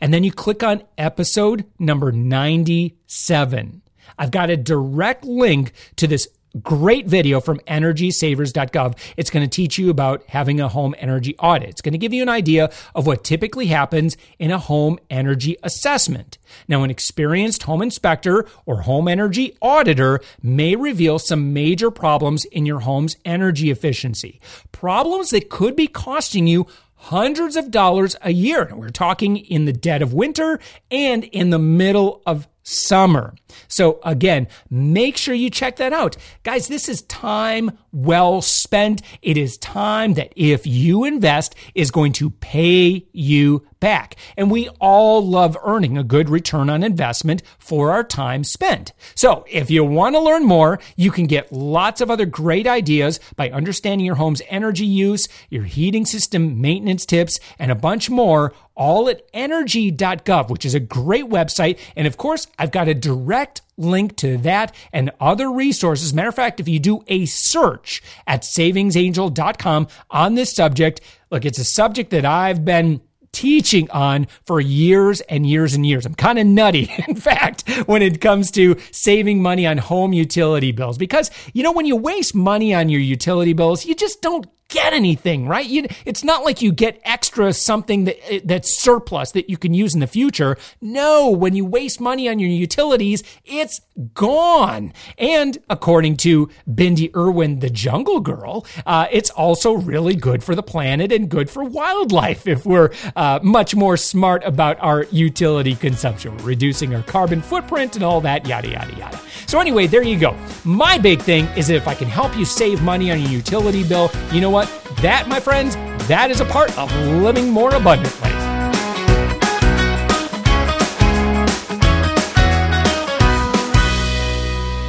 and 0.00 0.12
then 0.14 0.24
you 0.24 0.32
click 0.32 0.62
on 0.62 0.82
episode 0.96 1.66
number 1.78 2.10
97. 2.12 3.82
I've 4.18 4.30
got 4.30 4.48
a 4.50 4.56
direct 4.56 5.24
link 5.24 5.72
to 5.96 6.06
this 6.06 6.28
great 6.62 7.06
video 7.06 7.40
from 7.40 7.58
energysavers.gov. 7.60 8.98
It's 9.16 9.30
going 9.30 9.48
to 9.48 9.54
teach 9.54 9.78
you 9.78 9.90
about 9.90 10.24
having 10.28 10.60
a 10.60 10.68
home 10.68 10.94
energy 10.98 11.36
audit. 11.38 11.68
It's 11.68 11.80
going 11.80 11.92
to 11.92 11.98
give 11.98 12.12
you 12.12 12.22
an 12.22 12.28
idea 12.28 12.70
of 12.94 13.06
what 13.06 13.24
typically 13.24 13.66
happens 13.66 14.16
in 14.38 14.50
a 14.50 14.58
home 14.58 14.98
energy 15.10 15.56
assessment. 15.62 16.38
Now, 16.68 16.82
an 16.82 16.90
experienced 16.90 17.64
home 17.64 17.82
inspector 17.82 18.46
or 18.64 18.82
home 18.82 19.08
energy 19.08 19.56
auditor 19.60 20.20
may 20.42 20.76
reveal 20.76 21.18
some 21.18 21.52
major 21.52 21.90
problems 21.90 22.44
in 22.46 22.66
your 22.66 22.80
home's 22.80 23.16
energy 23.24 23.70
efficiency. 23.70 24.40
Problems 24.72 25.30
that 25.30 25.50
could 25.50 25.76
be 25.76 25.86
costing 25.86 26.46
you 26.46 26.66
hundreds 26.96 27.56
of 27.56 27.70
dollars 27.70 28.16
a 28.22 28.32
year. 28.32 28.70
We're 28.74 28.88
talking 28.88 29.36
in 29.36 29.64
the 29.64 29.72
dead 29.72 30.02
of 30.02 30.12
winter 30.12 30.58
and 30.90 31.24
in 31.24 31.50
the 31.50 31.58
middle 31.58 32.22
of 32.26 32.48
summer. 32.66 33.34
So 33.68 34.00
again, 34.04 34.48
make 34.68 35.16
sure 35.16 35.34
you 35.34 35.50
check 35.50 35.76
that 35.76 35.92
out. 35.92 36.16
Guys, 36.42 36.68
this 36.68 36.88
is 36.88 37.02
time 37.02 37.78
well 37.92 38.42
spent. 38.42 39.02
It 39.22 39.36
is 39.36 39.56
time 39.58 40.14
that 40.14 40.32
if 40.36 40.66
you 40.66 41.04
invest 41.04 41.54
is 41.74 41.90
going 41.90 42.12
to 42.14 42.30
pay 42.30 43.06
you 43.12 43.66
back. 43.80 44.16
And 44.36 44.50
we 44.50 44.68
all 44.80 45.24
love 45.24 45.56
earning 45.64 45.96
a 45.96 46.02
good 46.02 46.28
return 46.28 46.68
on 46.68 46.82
investment 46.82 47.42
for 47.58 47.92
our 47.92 48.02
time 48.02 48.42
spent. 48.42 48.92
So 49.14 49.44
if 49.48 49.70
you 49.70 49.84
want 49.84 50.14
to 50.16 50.20
learn 50.20 50.44
more, 50.44 50.80
you 50.96 51.10
can 51.10 51.26
get 51.26 51.52
lots 51.52 52.00
of 52.00 52.10
other 52.10 52.26
great 52.26 52.66
ideas 52.66 53.20
by 53.36 53.50
understanding 53.50 54.04
your 54.04 54.16
home's 54.16 54.42
energy 54.48 54.86
use, 54.86 55.28
your 55.50 55.64
heating 55.64 56.04
system 56.04 56.60
maintenance 56.60 57.06
tips, 57.06 57.38
and 57.58 57.70
a 57.70 57.76
bunch 57.76 58.10
more 58.10 58.52
all 58.76 59.08
at 59.08 59.22
energy.gov, 59.32 60.50
which 60.50 60.64
is 60.64 60.74
a 60.74 60.80
great 60.80 61.26
website. 61.26 61.78
And 61.96 62.06
of 62.06 62.16
course, 62.16 62.46
I've 62.58 62.70
got 62.70 62.88
a 62.88 62.94
direct 62.94 63.62
link 63.76 64.16
to 64.16 64.36
that 64.38 64.74
and 64.92 65.10
other 65.20 65.50
resources. 65.50 66.14
Matter 66.14 66.28
of 66.28 66.34
fact, 66.34 66.60
if 66.60 66.68
you 66.68 66.78
do 66.78 67.02
a 67.08 67.26
search 67.26 68.02
at 68.26 68.42
savingsangel.com 68.42 69.88
on 70.10 70.34
this 70.34 70.54
subject, 70.54 71.00
look, 71.30 71.44
it's 71.44 71.58
a 71.58 71.64
subject 71.64 72.10
that 72.10 72.24
I've 72.24 72.64
been 72.64 73.00
teaching 73.36 73.90
on 73.90 74.26
for 74.46 74.60
years 74.62 75.20
and 75.22 75.46
years 75.46 75.74
and 75.74 75.84
years. 75.84 76.06
I'm 76.06 76.14
kind 76.14 76.38
of 76.38 76.46
nutty, 76.46 76.90
in 77.08 77.16
fact, 77.16 77.68
when 77.86 78.00
it 78.00 78.20
comes 78.20 78.50
to 78.52 78.76
saving 78.92 79.42
money 79.42 79.66
on 79.66 79.76
home 79.76 80.14
utility 80.14 80.72
bills. 80.72 80.96
Because, 80.96 81.30
you 81.52 81.62
know, 81.62 81.72
when 81.72 81.84
you 81.84 81.96
waste 81.96 82.34
money 82.34 82.74
on 82.74 82.88
your 82.88 83.00
utility 83.00 83.52
bills, 83.52 83.84
you 83.84 83.94
just 83.94 84.22
don't 84.22 84.46
get 84.68 84.92
anything, 84.92 85.46
right? 85.46 85.66
You, 85.66 85.86
it's 86.04 86.24
not 86.24 86.44
like 86.44 86.60
you 86.60 86.72
get 86.72 87.00
extra 87.04 87.52
something 87.52 88.04
that 88.04 88.16
that's 88.44 88.82
surplus 88.82 89.32
that 89.32 89.48
you 89.48 89.56
can 89.56 89.74
use 89.74 89.94
in 89.94 90.00
the 90.00 90.06
future. 90.06 90.56
No, 90.80 91.30
when 91.30 91.54
you 91.54 91.64
waste 91.64 92.00
money 92.00 92.28
on 92.28 92.38
your 92.38 92.50
utilities, 92.50 93.22
it's 93.44 93.80
gone. 94.14 94.92
And 95.18 95.58
according 95.70 96.16
to 96.18 96.50
Bindi 96.68 97.14
Irwin, 97.14 97.60
the 97.60 97.70
Jungle 97.70 98.20
Girl, 98.20 98.66
uh, 98.84 99.06
it's 99.10 99.30
also 99.30 99.72
really 99.72 100.14
good 100.14 100.42
for 100.42 100.54
the 100.54 100.62
planet 100.62 101.12
and 101.12 101.28
good 101.28 101.48
for 101.48 101.64
wildlife 101.64 102.46
if 102.46 102.66
we're 102.66 102.90
uh, 103.14 103.38
much 103.42 103.74
more 103.74 103.96
smart 103.96 104.42
about 104.44 104.78
our 104.80 105.04
utility 105.04 105.76
consumption. 105.76 106.36
We're 106.38 106.44
reducing 106.44 106.94
our 106.94 107.02
carbon 107.02 107.40
footprint 107.40 107.94
and 107.94 108.04
all 108.04 108.20
that, 108.22 108.46
yada 108.46 108.68
yada 108.68 108.94
yada. 108.96 109.20
So 109.46 109.60
anyway, 109.60 109.86
there 109.86 110.02
you 110.02 110.18
go. 110.18 110.36
My 110.64 110.98
big 110.98 111.22
thing 111.22 111.44
is 111.56 111.70
if 111.70 111.86
I 111.86 111.94
can 111.94 112.08
help 112.08 112.36
you 112.36 112.44
save 112.44 112.82
money 112.82 113.12
on 113.12 113.20
your 113.20 113.30
utility 113.30 113.86
bill, 113.86 114.10
you 114.32 114.40
know 114.40 114.55
what? 114.56 114.96
That, 115.02 115.28
my 115.28 115.38
friends, 115.38 115.76
that 116.08 116.30
is 116.30 116.40
a 116.40 116.46
part 116.46 116.76
of 116.78 116.90
living 117.22 117.50
more 117.50 117.74
abundantly. 117.74 118.30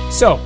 So, 0.10 0.40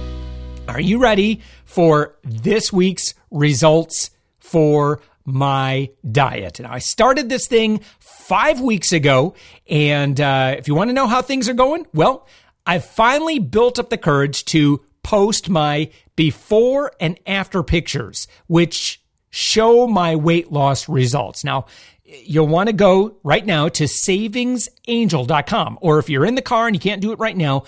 are 0.67 0.81
you 0.81 0.97
ready 0.97 1.41
for 1.65 2.15
this 2.23 2.73
week's 2.73 3.13
results 3.29 4.09
for 4.39 5.01
my 5.23 5.91
diet? 6.11 6.59
Now, 6.59 6.73
I 6.73 6.79
started 6.79 7.29
this 7.29 7.45
thing 7.45 7.81
five 7.99 8.59
weeks 8.59 8.91
ago, 8.91 9.35
and 9.69 10.19
uh, 10.19 10.55
if 10.57 10.67
you 10.67 10.73
want 10.73 10.89
to 10.89 10.95
know 10.95 11.05
how 11.05 11.21
things 11.21 11.47
are 11.47 11.53
going, 11.53 11.85
well, 11.93 12.27
I've 12.65 12.85
finally 12.85 13.37
built 13.37 13.77
up 13.77 13.91
the 13.91 13.99
courage 13.99 14.45
to 14.45 14.83
post 15.03 15.47
my 15.47 15.91
before 16.15 16.91
and 16.99 17.19
after 17.27 17.61
pictures, 17.61 18.27
which 18.47 19.00
show 19.31 19.88
my 19.88 20.15
weight 20.15 20.51
loss 20.51 20.88
results. 20.88 21.43
Now, 21.43 21.65
you'll 22.03 22.47
want 22.47 22.67
to 22.67 22.73
go 22.73 23.17
right 23.23 23.45
now 23.45 23.69
to 23.69 23.85
savingsangel.com. 23.85 25.79
Or 25.81 25.97
if 26.00 26.09
you're 26.09 26.25
in 26.25 26.35
the 26.35 26.41
car 26.41 26.67
and 26.67 26.75
you 26.75 26.79
can't 26.79 27.01
do 27.01 27.11
it 27.11 27.19
right 27.19 27.35
now, 27.35 27.63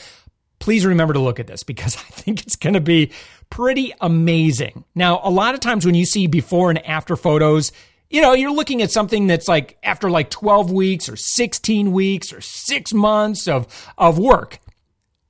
please 0.59 0.85
remember 0.85 1.13
to 1.13 1.19
look 1.19 1.39
at 1.39 1.47
this 1.47 1.63
because 1.63 1.95
I 1.97 2.01
think 2.01 2.43
it's 2.43 2.55
going 2.55 2.75
to 2.75 2.81
be 2.81 3.11
pretty 3.49 3.93
amazing. 4.01 4.83
Now, 4.93 5.21
a 5.23 5.29
lot 5.29 5.53
of 5.53 5.59
times 5.59 5.85
when 5.85 5.95
you 5.95 6.05
see 6.05 6.27
before 6.27 6.69
and 6.69 6.85
after 6.85 7.15
photos, 7.15 7.71
you 8.09 8.21
know, 8.21 8.33
you're 8.33 8.51
looking 8.51 8.81
at 8.81 8.91
something 8.91 9.27
that's 9.27 9.47
like 9.47 9.77
after 9.81 10.09
like 10.09 10.29
12 10.29 10.71
weeks 10.71 11.09
or 11.09 11.15
16 11.15 11.91
weeks 11.91 12.31
or 12.31 12.41
six 12.41 12.93
months 12.93 13.47
of, 13.47 13.67
of 13.97 14.19
work. 14.19 14.59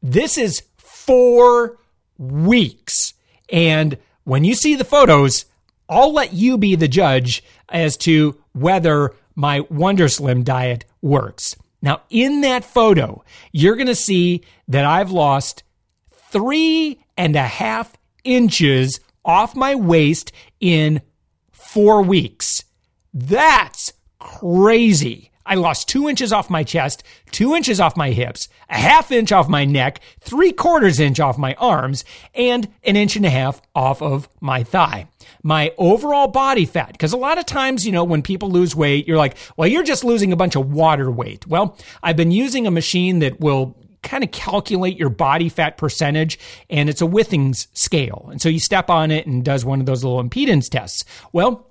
This 0.02 0.38
is 0.38 0.64
four 0.78 1.78
weeks. 2.18 3.14
And 3.50 3.98
when 4.26 4.44
you 4.44 4.54
see 4.54 4.76
the 4.76 4.84
photos, 4.84 5.46
I'll 5.90 6.14
let 6.14 6.34
you 6.34 6.58
be 6.58 6.76
the 6.76 6.88
judge 6.88 7.44
as 7.70 7.98
to 7.98 8.42
whether 8.54 9.14
my 9.36 9.62
Wonder 9.70 10.08
Slim 10.08 10.44
diet 10.44 10.86
works. 11.02 11.56
Now, 11.82 12.02
in 12.10 12.42
that 12.42 12.64
photo, 12.64 13.24
you're 13.52 13.76
going 13.76 13.88
to 13.88 13.96
see 13.96 14.44
that 14.70 14.86
I've 14.86 15.12
lost 15.12 15.64
three 16.32 17.04
and 17.18 17.36
a 17.36 17.44
half 17.44 17.94
inches 18.24 19.00
off 19.26 19.56
my 19.56 19.76
waist 19.76 20.32
in 20.60 21.02
four 21.52 22.02
weeks. 22.02 22.64
That's 23.14 23.92
crazy. 24.20 25.32
I 25.46 25.56
lost 25.56 25.90
two 25.90 26.08
inches 26.08 26.32
off 26.32 26.50
my 26.50 26.64
chest, 26.64 27.04
two 27.32 27.56
inches 27.56 27.80
off 27.80 27.98
my 27.98 28.12
hips, 28.12 28.48
a 28.70 28.78
half 28.78 29.12
inch 29.12 29.32
off 29.32 29.50
my 29.50 29.66
neck, 29.66 30.00
three 30.20 30.52
quarters 30.52 31.00
inch 31.00 31.20
off 31.20 31.38
my 31.38 31.54
arms, 31.56 32.06
and 32.34 32.68
an 32.84 32.96
inch 32.96 33.16
and 33.16 33.26
a 33.26 33.30
half 33.30 33.62
off 33.76 34.02
of 34.02 34.30
my 34.40 34.64
thigh. 34.64 35.08
My 35.42 35.74
overall 35.78 36.28
body 36.28 36.66
fat, 36.66 36.94
because 36.94 37.14
a 37.14 37.18
lot 37.18 37.38
of 37.38 37.46
times, 37.46 37.86
you 37.86 37.92
know, 37.92 38.04
when 38.04 38.22
people 38.22 38.50
lose 38.50 38.76
weight, 38.76 39.08
you're 39.08 39.18
like, 39.18 39.36
well, 39.58 39.68
you're 39.68 39.84
just 39.84 40.04
losing 40.04 40.32
a 40.32 40.38
bunch 40.38 40.56
of 40.56 40.72
water 40.72 41.12
weight. 41.12 41.46
Well, 41.48 41.78
I've 42.02 42.18
been 42.18 42.32
using 42.32 42.66
a 42.66 42.72
machine 42.72 43.20
that 43.20 43.40
will 43.40 43.76
kind 44.04 44.24
of 44.24 44.32
calculate 44.32 44.98
your 44.98 45.10
body 45.10 45.50
fat 45.50 45.78
percentage 45.78 46.38
and 46.70 46.90
it's 46.90 47.02
a 47.02 47.06
Withings 47.06 47.68
scale. 47.74 48.28
And 48.32 48.42
so 48.42 48.50
you 48.50 48.60
step 48.60 48.90
on 48.90 49.12
it 49.12 49.26
and 49.26 49.44
does 49.44 49.66
one 49.66 49.80
of 49.80 49.86
those 49.86 50.04
little 50.04 50.22
impedance 50.22 50.70
tests. 50.70 51.04
Well, 51.32 51.68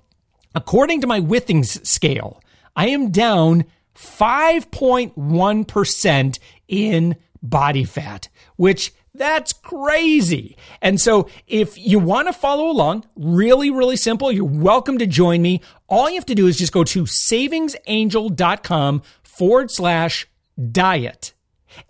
according 0.54 1.02
to 1.02 1.06
my 1.06 1.20
Withings 1.20 1.86
scale, 1.86 2.42
I 2.74 2.88
am 2.88 3.10
down 3.10 3.66
5.1% 3.94 6.38
in 6.68 7.16
body 7.42 7.84
fat, 7.84 8.30
which 8.56 8.94
that's 9.14 9.52
crazy. 9.52 10.56
And 10.80 10.98
so 11.00 11.28
if 11.46 11.76
you 11.76 11.98
want 11.98 12.28
to 12.28 12.32
follow 12.32 12.70
along, 12.70 13.04
really, 13.14 13.70
really 13.70 13.96
simple, 13.96 14.32
you're 14.32 14.44
welcome 14.44 14.96
to 14.98 15.06
join 15.06 15.42
me. 15.42 15.60
All 15.88 16.08
you 16.08 16.14
have 16.14 16.24
to 16.26 16.34
do 16.34 16.46
is 16.46 16.56
just 16.56 16.72
go 16.72 16.84
to 16.84 17.04
savingsangel.com 17.04 19.02
forward 19.22 19.70
slash 19.70 20.26
diet 20.70 21.34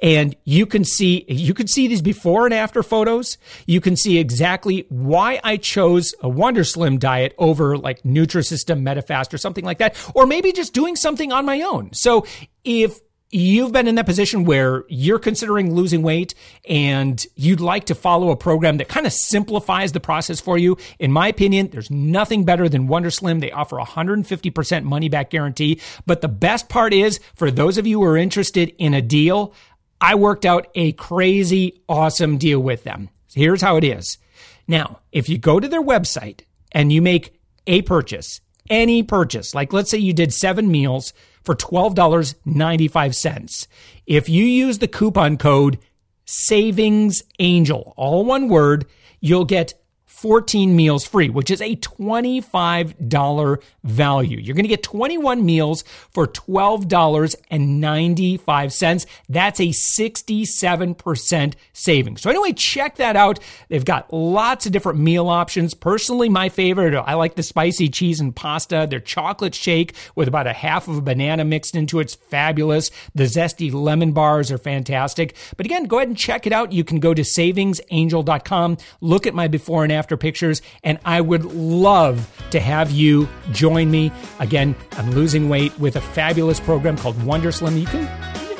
and 0.00 0.36
you 0.44 0.66
can 0.66 0.84
see 0.84 1.24
you 1.28 1.54
can 1.54 1.66
see 1.66 1.86
these 1.86 2.02
before 2.02 2.44
and 2.44 2.54
after 2.54 2.82
photos 2.82 3.38
you 3.66 3.80
can 3.80 3.96
see 3.96 4.18
exactly 4.18 4.86
why 4.88 5.40
i 5.44 5.56
chose 5.56 6.14
a 6.20 6.28
wonder 6.28 6.64
slim 6.64 6.98
diet 6.98 7.34
over 7.38 7.76
like 7.76 8.02
nutrisystem 8.02 8.82
Medifast, 8.82 9.32
or 9.32 9.38
something 9.38 9.64
like 9.64 9.78
that 9.78 9.96
or 10.14 10.26
maybe 10.26 10.52
just 10.52 10.72
doing 10.72 10.96
something 10.96 11.32
on 11.32 11.44
my 11.44 11.62
own 11.62 11.92
so 11.92 12.26
if 12.64 13.00
you've 13.32 13.72
been 13.72 13.88
in 13.88 13.94
that 13.94 14.06
position 14.06 14.44
where 14.44 14.84
you're 14.88 15.18
considering 15.18 15.74
losing 15.74 16.02
weight 16.02 16.34
and 16.68 17.26
you'd 17.34 17.60
like 17.60 17.86
to 17.86 17.94
follow 17.94 18.30
a 18.30 18.36
program 18.36 18.76
that 18.76 18.88
kind 18.88 19.06
of 19.06 19.12
simplifies 19.12 19.92
the 19.92 20.00
process 20.00 20.38
for 20.38 20.58
you, 20.58 20.76
in 20.98 21.10
my 21.10 21.28
opinion, 21.28 21.68
there's 21.68 21.90
nothing 21.90 22.44
better 22.44 22.68
than 22.68 22.86
Wonder 22.86 23.10
Slim. 23.10 23.40
They 23.40 23.50
offer 23.50 23.76
150% 23.76 24.84
money 24.84 25.08
back 25.08 25.30
guarantee. 25.30 25.80
But 26.06 26.20
the 26.20 26.28
best 26.28 26.68
part 26.68 26.92
is 26.92 27.18
for 27.34 27.50
those 27.50 27.78
of 27.78 27.86
you 27.86 28.00
who 28.00 28.06
are 28.06 28.18
interested 28.18 28.74
in 28.78 28.92
a 28.92 29.02
deal, 29.02 29.54
I 30.02 30.16
worked 30.16 30.44
out 30.44 30.66
a 30.74 30.92
crazy 30.92 31.80
awesome 31.88 32.36
deal 32.36 32.58
with 32.58 32.82
them. 32.82 33.08
Here's 33.32 33.62
how 33.62 33.76
it 33.76 33.84
is. 33.84 34.18
Now, 34.66 34.98
if 35.12 35.28
you 35.28 35.38
go 35.38 35.60
to 35.60 35.68
their 35.68 35.80
website 35.80 36.40
and 36.72 36.92
you 36.92 37.00
make 37.00 37.40
a 37.68 37.82
purchase, 37.82 38.40
any 38.68 39.04
purchase, 39.04 39.54
like 39.54 39.72
let's 39.72 39.90
say 39.90 39.98
you 39.98 40.12
did 40.12 40.34
seven 40.34 40.72
meals 40.72 41.12
for 41.44 41.54
$12.95. 41.54 43.68
If 44.04 44.28
you 44.28 44.44
use 44.44 44.78
the 44.78 44.88
coupon 44.88 45.36
code 45.36 45.78
Savings 46.24 47.22
Angel, 47.38 47.94
all 47.96 48.24
one 48.24 48.48
word, 48.48 48.86
you'll 49.20 49.44
get 49.44 49.74
14 50.22 50.74
meals 50.76 51.04
free, 51.04 51.28
which 51.28 51.50
is 51.50 51.60
a 51.60 51.74
$25 51.74 53.62
value. 53.82 54.38
You're 54.38 54.54
going 54.54 54.62
to 54.62 54.68
get 54.68 54.84
21 54.84 55.44
meals 55.44 55.82
for 56.12 56.28
$12.95. 56.28 59.06
That's 59.28 59.58
a 59.58 59.70
67% 59.70 61.54
savings. 61.72 62.22
So 62.22 62.30
anyway, 62.30 62.52
check 62.52 62.94
that 62.96 63.16
out. 63.16 63.40
They've 63.68 63.84
got 63.84 64.12
lots 64.12 64.64
of 64.64 64.70
different 64.70 65.00
meal 65.00 65.28
options. 65.28 65.74
Personally, 65.74 66.28
my 66.28 66.48
favorite, 66.48 66.94
I 66.94 67.14
like 67.14 67.34
the 67.34 67.42
spicy 67.42 67.88
cheese 67.88 68.20
and 68.20 68.36
pasta. 68.36 68.86
Their 68.88 69.00
chocolate 69.00 69.56
shake 69.56 69.96
with 70.14 70.28
about 70.28 70.46
a 70.46 70.52
half 70.52 70.86
of 70.86 70.98
a 70.98 71.02
banana 71.02 71.44
mixed 71.44 71.74
into 71.74 71.98
it's 71.98 72.14
fabulous. 72.14 72.92
The 73.12 73.24
zesty 73.24 73.72
lemon 73.72 74.12
bars 74.12 74.52
are 74.52 74.58
fantastic. 74.58 75.34
But 75.56 75.66
again, 75.66 75.86
go 75.86 75.98
ahead 75.98 76.06
and 76.06 76.16
check 76.16 76.46
it 76.46 76.52
out. 76.52 76.72
You 76.72 76.84
can 76.84 77.00
go 77.00 77.12
to 77.12 77.22
savingsangel.com, 77.22 78.76
look 79.00 79.26
at 79.26 79.34
my 79.34 79.48
before 79.48 79.82
and 79.82 79.92
after 79.92 80.11
pictures, 80.16 80.62
and 80.84 80.98
I 81.04 81.20
would 81.20 81.44
love 81.44 82.28
to 82.50 82.60
have 82.60 82.90
you 82.90 83.28
join 83.50 83.90
me. 83.90 84.12
Again, 84.38 84.74
I'm 84.92 85.10
losing 85.10 85.48
weight 85.48 85.78
with 85.78 85.96
a 85.96 86.00
fabulous 86.00 86.60
program 86.60 86.96
called 86.96 87.22
Wonder 87.24 87.52
Slim. 87.52 87.76
You 87.76 87.86
can 87.86 88.08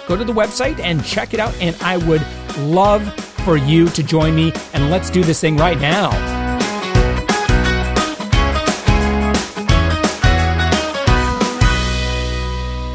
go 0.07 0.17
to 0.17 0.25
the 0.25 0.33
website 0.33 0.79
and 0.81 1.05
check 1.05 1.35
it 1.35 1.41
out, 1.41 1.55
and 1.61 1.77
I 1.83 1.97
would 1.99 2.25
love 2.59 3.13
for 3.45 3.57
you 3.57 3.89
to 3.91 4.03
join 4.03 4.35
me. 4.35 4.53
And 4.75 4.91
let's 4.91 5.11
do 5.11 5.23
this 5.23 5.41
thing 5.41 5.57
right 5.57 5.81
now. 5.81 6.42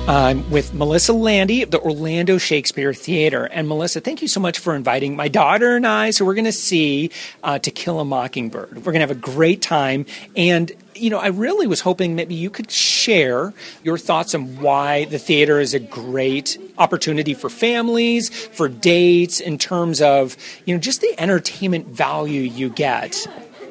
I'm 0.08 0.50
with 0.50 0.74
Melissa 0.74 1.12
Landy 1.12 1.64
of 1.64 1.72
the 1.72 1.82
Orlando 1.82 2.38
Shakespeare 2.38 2.94
Theater. 2.94 3.44
And 3.44 3.68
Melissa, 3.68 4.00
thank 4.00 4.22
you 4.22 4.30
so 4.30 4.40
much 4.40 4.58
for 4.58 4.74
inviting 4.74 5.18
my 5.18 5.28
daughter 5.28 5.76
and 5.76 5.86
I. 5.86 6.12
So 6.12 6.24
we're 6.24 6.34
going 6.34 6.46
to 6.46 6.54
see 6.54 7.12
uh, 7.44 7.60
To 7.60 7.72
Kill 7.72 8.00
a 8.00 8.06
Mockingbird. 8.06 8.78
We're 8.78 8.94
going 8.94 8.96
to 8.96 9.00
have 9.02 9.12
a 9.12 9.16
great 9.16 9.62
time. 9.62 10.06
And 10.38 10.72
you 10.96 11.10
know, 11.10 11.20
I 11.20 11.28
really 11.28 11.68
was 11.68 11.82
hoping 11.82 12.16
maybe 12.16 12.36
you 12.36 12.50
could 12.50 12.72
share 12.72 13.54
your 13.84 13.98
thoughts 13.98 14.34
on 14.34 14.62
why 14.62 15.06
the 15.06 15.20
theater 15.20 15.60
is 15.60 15.74
a 15.74 15.80
great 15.80 16.58
opportunity 16.78 17.34
for 17.34 17.50
families, 17.50 18.30
for 18.30 18.68
dates, 18.68 19.40
in 19.40 19.58
terms 19.58 20.02
of, 20.02 20.38
you 20.66 20.74
know, 20.74 20.80
just 20.80 21.02
the 21.02 21.14
entertainment 21.20 21.88
value 21.88 22.42
you 22.42 22.70
get. 22.70 23.28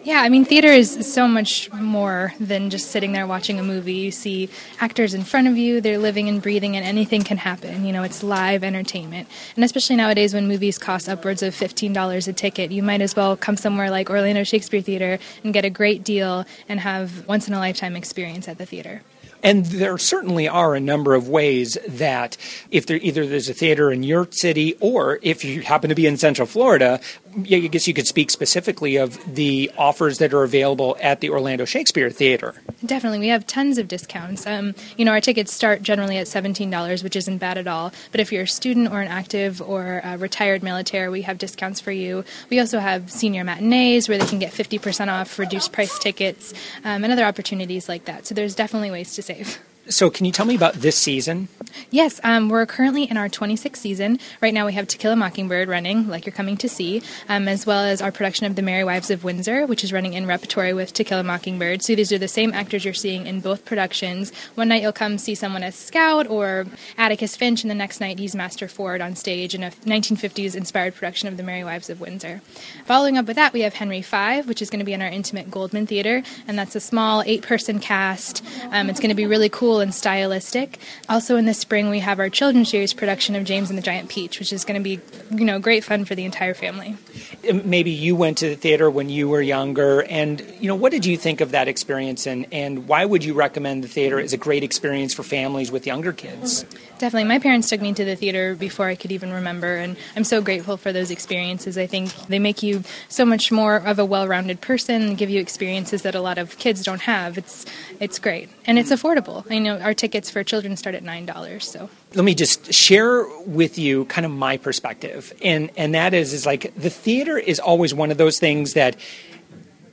Yeah, 0.07 0.21
I 0.21 0.29
mean, 0.29 0.45
theater 0.45 0.69
is 0.69 1.13
so 1.13 1.27
much 1.27 1.69
more 1.73 2.33
than 2.39 2.71
just 2.71 2.93
sitting 2.93 3.11
there 3.11 3.27
watching 3.27 3.59
a 3.59 3.65
movie. 3.65 3.95
You 3.95 4.13
see 4.13 4.49
actors 4.79 5.15
in 5.15 5.25
front 5.25 5.49
of 5.49 5.59
you, 5.59 5.81
they're 5.81 5.99
living 5.99 6.29
and 6.29 6.41
breathing, 6.41 6.77
and 6.77 6.87
anything 6.87 7.25
can 7.25 7.39
happen. 7.39 7.85
You 7.85 7.93
know, 7.93 8.05
it's 8.05 8.23
live 8.23 8.63
entertainment. 8.63 9.27
And 9.57 9.65
especially 9.65 9.97
nowadays 9.97 10.33
when 10.33 10.47
movies 10.47 10.79
cost 10.79 11.09
upwards 11.09 11.43
of 11.43 11.57
$15 11.57 12.29
a 12.29 12.33
ticket, 12.33 12.71
you 12.71 12.85
might 12.85 13.01
as 13.01 13.17
well 13.17 13.37
come 13.37 13.57
somewhere 13.57 13.91
like 13.91 14.09
Orlando 14.09 14.45
Shakespeare 14.45 14.81
Theater 14.81 15.19
and 15.43 15.53
get 15.53 15.65
a 15.65 15.71
great 15.71 16.05
deal 16.05 16.45
and 16.69 16.79
have 16.79 17.27
once 17.27 17.49
in 17.49 17.55
a 17.55 17.59
lifetime 17.59 17.97
experience 17.97 18.47
at 18.47 18.59
the 18.59 18.65
theater. 18.65 19.03
And 19.43 19.67
there 19.67 19.99
certainly 19.99 20.49
are 20.49 20.75
a 20.75 20.81
number 20.81 21.15
of 21.15 21.29
ways 21.29 21.79
that 21.87 22.37
if 22.71 22.87
there 22.87 22.99
either 23.03 23.27
there's 23.27 23.49
a 23.49 23.55
theater 23.55 23.93
in 23.93 24.03
your 24.03 24.27
city 24.31 24.77
or 24.81 25.19
if 25.23 25.45
you 25.45 25.63
happen 25.63 25.89
to 25.89 25.95
be 25.95 26.07
in 26.07 26.17
Central 26.17 26.47
Florida, 26.47 27.01
I 27.37 27.66
guess 27.69 27.87
you 27.87 27.93
could 27.93 28.07
speak 28.07 28.31
specifically 28.31 28.97
of 28.97 29.19
the 29.35 29.71
offers 29.76 30.19
that 30.19 30.33
are 30.33 30.43
available 30.43 30.97
at 31.00 31.21
the 31.21 31.28
Orlando 31.31 31.64
Shakespeare 31.64 32.09
Theater. 32.09 32.55
Definitely, 32.85 33.19
we 33.19 33.28
have 33.28 33.47
tons 33.47 33.78
of 33.78 33.88
discounts. 33.88 34.47
Um, 34.47 34.75
you 34.97 35.05
know, 35.05 35.12
our 35.12 35.21
tickets 35.21 35.52
start 35.52 35.83
generally 35.83 36.16
at 36.16 36.28
seventeen 36.28 36.71
dollars, 36.71 37.02
which 37.02 37.16
isn't 37.16 37.38
bad 37.38 37.59
at 37.59 37.66
all. 37.66 37.93
But 38.11 38.21
if 38.21 38.33
you're 38.33 38.45
a 38.45 38.49
student 38.49 38.90
or 38.90 39.00
an 39.02 39.09
active 39.09 39.61
or 39.61 40.02
retired 40.19 40.62
military, 40.62 41.09
we 41.09 41.23
have 41.23 41.38
discounts 41.38 41.81
for 41.81 41.93
you. 41.93 42.25
We 42.49 42.59
also 42.59 42.78
have 42.78 43.11
senior 43.11 43.45
matinees 43.45 44.09
where 44.09 44.19
they 44.19 44.26
can 44.26 44.38
get 44.38 44.52
fifty 44.52 44.78
percent 44.78 45.11
off 45.11 45.38
reduced 45.38 45.73
price 45.73 45.99
tickets 45.99 46.55
um, 46.85 47.05
and 47.05 47.12
other 47.12 47.25
opportunities 47.25 47.88
like 47.88 48.07
that. 48.07 48.26
So 48.26 48.35
there's 48.35 48.55
definitely 48.55 48.90
ways 48.90 49.14
to 49.14 49.23
save. 49.23 49.59
So, 49.88 50.11
can 50.11 50.26
you 50.26 50.33
tell 50.33 50.47
me 50.47 50.57
about 50.57 50.75
this 50.75 50.97
season? 50.97 51.47
Yes, 51.90 52.21
um, 52.25 52.49
we're 52.49 52.66
currently 52.66 53.05
in 53.05 53.16
our 53.16 53.28
26th 53.28 53.76
season. 53.76 54.19
Right 54.40 54.52
now, 54.52 54.66
we 54.66 54.73
have 54.73 54.88
To 54.88 54.99
Kill 54.99 55.12
a 55.12 55.16
Mockingbird 55.16 55.69
running, 55.69 56.09
like 56.09 56.26
you're 56.26 56.33
coming 56.33 56.57
to 56.57 56.69
see, 56.69 57.02
um, 57.28 57.47
as 57.47 57.66
well 57.66 57.85
as 57.85 58.02
our 58.02 58.11
production 58.11 58.47
of 58.47 58.57
The 58.57 58.62
Merry 58.62 58.83
Wives 58.83 59.11
of 59.11 59.23
Windsor, 59.23 59.66
which 59.66 59.85
is 59.85 59.93
running 59.93 60.14
in 60.14 60.26
repertory 60.26 60.73
with 60.73 60.93
To 60.95 61.05
Kill 61.05 61.21
a 61.21 61.23
Mockingbird. 61.23 61.83
So, 61.83 61.95
these 61.95 62.11
are 62.11 62.19
the 62.19 62.26
same 62.26 62.52
actors 62.52 62.85
you're 62.85 62.95
seeing 62.95 63.28
in 63.28 63.38
both 63.38 63.64
productions. 63.64 64.33
One 64.57 64.69
night, 64.69 64.83
you'll 64.83 64.93
come 64.93 65.19
see 65.19 65.37
someone 65.37 65.62
as 65.62 65.76
Scout 65.76 66.26
or 66.26 66.66
Atticus 66.99 67.37
Finch, 67.37 67.62
and 67.62 67.71
the 67.71 67.75
next 67.75 68.00
night, 68.00 68.19
he's 68.19 68.35
Master 68.35 68.66
Ford 68.66 69.00
on 69.00 69.14
stage 69.14 69.55
in 69.55 69.62
a 69.62 69.71
1950s 69.71 70.57
inspired 70.57 70.97
production 70.97 71.28
of 71.28 71.37
The 71.37 71.45
Merry 71.45 71.62
Wives 71.62 71.90
of 71.90 72.00
Windsor. 72.00 72.40
Following 72.87 73.19
up 73.19 73.26
with 73.26 73.37
that, 73.37 73.52
we 73.52 73.61
have 73.61 73.75
Henry 73.75 74.02
V, 74.02 74.43
which 74.43 74.61
is 74.61 74.69
going 74.69 74.80
to 74.80 74.84
be 74.84 74.95
in 74.95 75.02
our 75.02 75.08
intimate 75.08 75.49
Goldman 75.49 75.87
Theater, 75.87 76.25
and 76.49 76.58
that's 76.58 76.75
a 76.75 76.80
small 76.80 77.23
eight 77.25 77.43
person 77.43 77.78
cast. 77.78 78.45
Um, 78.73 78.91
it's 78.91 78.99
going 78.99 79.11
to 79.11 79.15
be 79.15 79.26
really 79.26 79.49
cool 79.49 79.75
and 79.80 79.95
stylistic. 79.95 80.78
Also 81.08 81.36
in 81.36 81.47
the 81.47 81.54
spring, 81.54 81.91
we 81.91 82.00
have 82.00 82.19
our 82.19 82.28
children's 82.28 82.71
series 82.71 82.93
production 82.93 83.34
of 83.36 83.45
James 83.45 83.71
and 83.71 83.78
the 83.78 83.82
Giant 83.82 84.08
Peach, 84.08 84.39
which 84.39 84.52
is 84.52 84.65
going 84.65 84.80
to 84.80 84.84
be, 84.84 85.00
you 85.30 85.45
know, 85.45 85.58
great 85.58 85.84
fun 85.84 86.04
for 86.04 86.15
the 86.15 86.25
entire 86.25 86.54
family. 86.54 86.97
Maybe 87.43 87.91
you 87.91 88.17
went 88.17 88.39
to 88.39 88.49
the 88.49 88.56
theater 88.56 88.91
when 88.91 89.08
you 89.08 89.28
were 89.28 89.41
younger, 89.43 90.00
and 90.02 90.41
you 90.60 90.69
know, 90.69 90.75
what 90.75 90.93
did 90.93 91.06
you 91.06 91.17
think 91.17 91.41
of 91.41 91.52
that 91.52 91.69
experience, 91.69 92.26
and 92.26 92.47
and 92.52 92.89
why 92.89 93.04
would 93.04 93.25
you 93.25 93.34
recommend 93.34 93.84
the 93.84 93.89
theater 93.89 94.19
as 94.19 94.32
a 94.32 94.36
great 94.36 94.65
experience 94.65 95.15
for 95.15 95.23
families 95.23 95.71
with 95.71 95.86
younger 95.86 96.12
kids? 96.12 96.65
Definitely, 96.99 97.28
my 97.28 97.39
parents 97.39 97.69
took 97.69 97.80
me 97.80 97.93
to 97.93 98.04
the 98.04 98.17
theater 98.17 98.54
before 98.54 98.86
I 98.86 98.95
could 98.95 99.12
even 99.12 99.32
remember, 99.32 99.76
and 99.76 99.97
I'm 100.17 100.25
so 100.25 100.41
grateful 100.41 100.76
for 100.76 100.93
those 100.93 101.10
experiences. 101.10 101.78
I 101.78 101.86
think 101.86 102.15
they 102.26 102.39
make 102.39 102.62
you 102.62 102.82
so 103.08 103.25
much 103.25 103.52
more 103.52 103.76
of 103.76 103.99
a 103.99 104.04
well-rounded 104.04 104.60
person, 104.60 105.15
give 105.15 105.30
you 105.30 105.41
experiences 105.41 106.02
that 106.02 106.15
a 106.15 106.21
lot 106.21 106.39
of 106.39 106.58
kids 106.58 106.82
don't 106.82 107.02
have. 107.02 107.39
It's 107.39 107.67
it's 108.00 108.19
great, 108.19 108.49
and 108.67 108.78
it's 108.78 108.91
affordable. 108.91 109.45
I 109.50 109.58
know 109.67 109.81
our 109.81 109.95
tickets 109.95 110.31
for 110.31 110.43
children 110.45 110.76
start 110.76 110.95
at 110.95 111.02
nine 111.02 111.26
dollars. 111.26 111.69
So 111.69 111.91
let 112.15 112.25
me 112.25 112.35
just 112.35 112.73
share 112.73 113.26
with 113.47 113.79
you 113.79 114.05
kind 114.07 114.25
of 114.25 114.33
my 114.33 114.57
perspective, 114.57 115.33
and 115.43 115.71
and 115.76 115.95
that 115.95 116.15
is 116.15 116.33
is 116.33 116.47
like 116.47 116.75
the 116.75 116.91
theater 116.91 117.39
is 117.39 117.59
always 117.61 117.95
one 117.95 118.11
of 118.11 118.19
those 118.19 118.39
things 118.39 118.75
that 118.75 118.97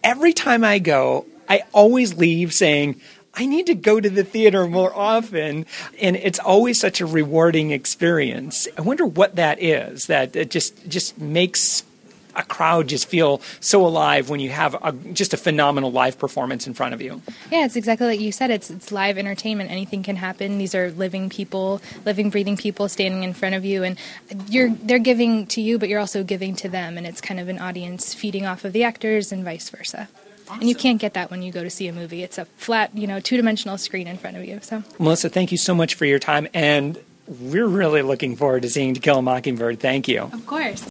every 0.03 0.33
time 0.33 0.63
I 0.63 0.79
go, 0.79 1.25
I 1.49 1.63
always 1.73 2.15
leave 2.15 2.53
saying. 2.53 3.01
I 3.35 3.47
need 3.47 3.65
to 3.65 3.73
go 3.73 3.99
to 3.99 4.11
the 4.11 4.23
theater 4.23 4.67
more 4.67 4.95
often. 4.95 5.65
And 5.99 6.15
it's 6.15 6.37
always 6.37 6.79
such 6.79 7.01
a 7.01 7.07
rewarding 7.07 7.71
experience. 7.71 8.67
I 8.77 8.81
wonder 8.81 9.07
what 9.07 9.37
that 9.37 9.59
is 9.59 10.05
that 10.05 10.35
it 10.35 10.51
just 10.51 10.87
just 10.87 11.17
makes 11.17 11.83
a 12.35 12.43
crowd 12.43 12.87
just 12.87 13.07
feel 13.07 13.41
so 13.59 13.85
alive 13.85 14.29
when 14.29 14.39
you 14.39 14.49
have 14.49 14.75
a, 14.83 14.91
just 15.13 15.33
a 15.33 15.37
phenomenal 15.37 15.91
live 15.91 16.17
performance 16.17 16.67
in 16.67 16.73
front 16.73 16.93
of 16.93 17.01
you. 17.01 17.21
Yeah, 17.51 17.65
it's 17.65 17.75
exactly 17.75 18.07
like 18.07 18.19
you 18.19 18.31
said. 18.31 18.51
It's 18.51 18.69
it's 18.69 18.91
live 18.91 19.17
entertainment. 19.17 19.71
Anything 19.71 20.03
can 20.03 20.15
happen. 20.15 20.57
These 20.57 20.75
are 20.75 20.91
living 20.91 21.29
people, 21.29 21.81
living, 22.05 22.29
breathing 22.29 22.57
people 22.57 22.89
standing 22.89 23.23
in 23.23 23.33
front 23.33 23.55
of 23.55 23.65
you, 23.65 23.83
and 23.83 23.97
you're 24.49 24.69
they're 24.69 24.99
giving 24.99 25.45
to 25.47 25.61
you, 25.61 25.79
but 25.79 25.89
you're 25.89 25.99
also 25.99 26.23
giving 26.23 26.55
to 26.57 26.69
them, 26.69 26.97
and 26.97 27.05
it's 27.05 27.21
kind 27.21 27.39
of 27.39 27.49
an 27.49 27.59
audience 27.59 28.13
feeding 28.13 28.45
off 28.45 28.65
of 28.65 28.73
the 28.73 28.83
actors 28.83 29.31
and 29.31 29.43
vice 29.43 29.69
versa. 29.69 30.07
Awesome. 30.47 30.59
And 30.59 30.69
you 30.69 30.75
can't 30.75 30.99
get 30.99 31.13
that 31.13 31.31
when 31.31 31.41
you 31.41 31.51
go 31.51 31.63
to 31.63 31.69
see 31.69 31.87
a 31.87 31.93
movie. 31.93 32.21
It's 32.21 32.37
a 32.37 32.45
flat, 32.45 32.95
you 32.95 33.07
know, 33.07 33.21
two 33.21 33.37
dimensional 33.37 33.77
screen 33.77 34.07
in 34.07 34.17
front 34.17 34.35
of 34.35 34.43
you. 34.43 34.59
So, 34.61 34.83
Melissa, 34.99 35.29
thank 35.29 35.51
you 35.51 35.57
so 35.57 35.73
much 35.73 35.95
for 35.95 36.05
your 36.05 36.19
time, 36.19 36.47
and 36.53 36.99
we're 37.27 37.67
really 37.67 38.01
looking 38.01 38.35
forward 38.35 38.63
to 38.63 38.69
seeing 38.69 38.93
To 38.93 38.99
Kill 38.99 39.19
a 39.19 39.21
Mockingbird. 39.21 39.79
Thank 39.79 40.07
you. 40.07 40.23
Of 40.23 40.45
course. 40.45 40.85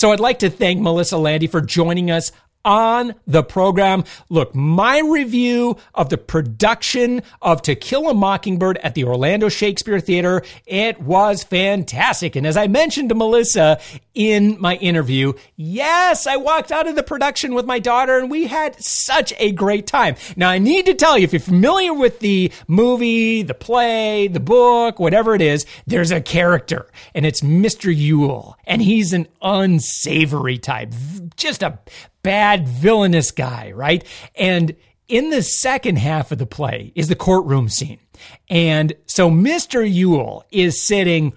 So 0.00 0.12
I'd 0.12 0.18
like 0.18 0.38
to 0.38 0.48
thank 0.48 0.80
Melissa 0.80 1.18
Landy 1.18 1.46
for 1.46 1.60
joining 1.60 2.10
us 2.10 2.32
on 2.64 3.14
the 3.26 3.42
program. 3.42 4.04
Look, 4.28 4.54
my 4.54 5.00
review 5.00 5.76
of 5.94 6.10
the 6.10 6.18
production 6.18 7.22
of 7.40 7.62
To 7.62 7.74
Kill 7.74 8.08
a 8.08 8.14
Mockingbird 8.14 8.78
at 8.78 8.94
the 8.94 9.04
Orlando 9.04 9.48
Shakespeare 9.48 10.00
Theater, 10.00 10.42
it 10.66 11.00
was 11.00 11.42
fantastic. 11.42 12.36
And 12.36 12.46
as 12.46 12.56
I 12.56 12.66
mentioned 12.66 13.08
to 13.08 13.14
Melissa 13.14 13.80
in 14.14 14.60
my 14.60 14.76
interview, 14.76 15.32
yes, 15.56 16.26
I 16.26 16.36
walked 16.36 16.72
out 16.72 16.86
of 16.86 16.96
the 16.96 17.02
production 17.02 17.54
with 17.54 17.64
my 17.64 17.78
daughter 17.78 18.18
and 18.18 18.30
we 18.30 18.46
had 18.46 18.82
such 18.82 19.32
a 19.38 19.52
great 19.52 19.86
time. 19.86 20.16
Now, 20.36 20.50
I 20.50 20.58
need 20.58 20.86
to 20.86 20.94
tell 20.94 21.16
you, 21.16 21.24
if 21.24 21.32
you're 21.32 21.40
familiar 21.40 21.94
with 21.94 22.20
the 22.20 22.52
movie, 22.68 23.42
the 23.42 23.54
play, 23.54 24.28
the 24.28 24.40
book, 24.40 24.98
whatever 24.98 25.34
it 25.34 25.42
is, 25.42 25.64
there's 25.86 26.10
a 26.10 26.20
character 26.20 26.86
and 27.14 27.24
it's 27.24 27.40
Mr. 27.40 27.94
Ewell 27.94 28.56
and 28.64 28.82
he's 28.82 29.12
an 29.12 29.26
unsavory 29.42 30.58
type, 30.58 30.92
just 31.36 31.62
a 31.62 31.78
bad 32.22 32.68
villainous 32.68 33.30
guy, 33.30 33.72
right? 33.72 34.04
And 34.34 34.76
in 35.08 35.30
the 35.30 35.42
second 35.42 35.96
half 35.96 36.32
of 36.32 36.38
the 36.38 36.46
play 36.46 36.92
is 36.94 37.08
the 37.08 37.16
courtroom 37.16 37.68
scene. 37.68 38.00
And 38.48 38.92
so 39.06 39.30
Mr. 39.30 39.90
Ewell 39.90 40.44
is 40.50 40.86
sitting 40.86 41.32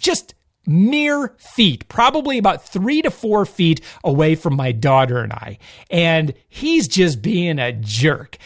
just 0.00 0.34
mere 0.66 1.34
feet, 1.38 1.88
probably 1.88 2.38
about 2.38 2.66
three 2.66 3.00
to 3.02 3.10
four 3.10 3.46
feet 3.46 3.80
away 4.04 4.34
from 4.34 4.56
my 4.56 4.72
daughter 4.72 5.18
and 5.18 5.32
I. 5.32 5.58
And 5.90 6.34
he's 6.48 6.88
just 6.88 7.22
being 7.22 7.58
a 7.58 7.72
jerk. 7.72 8.36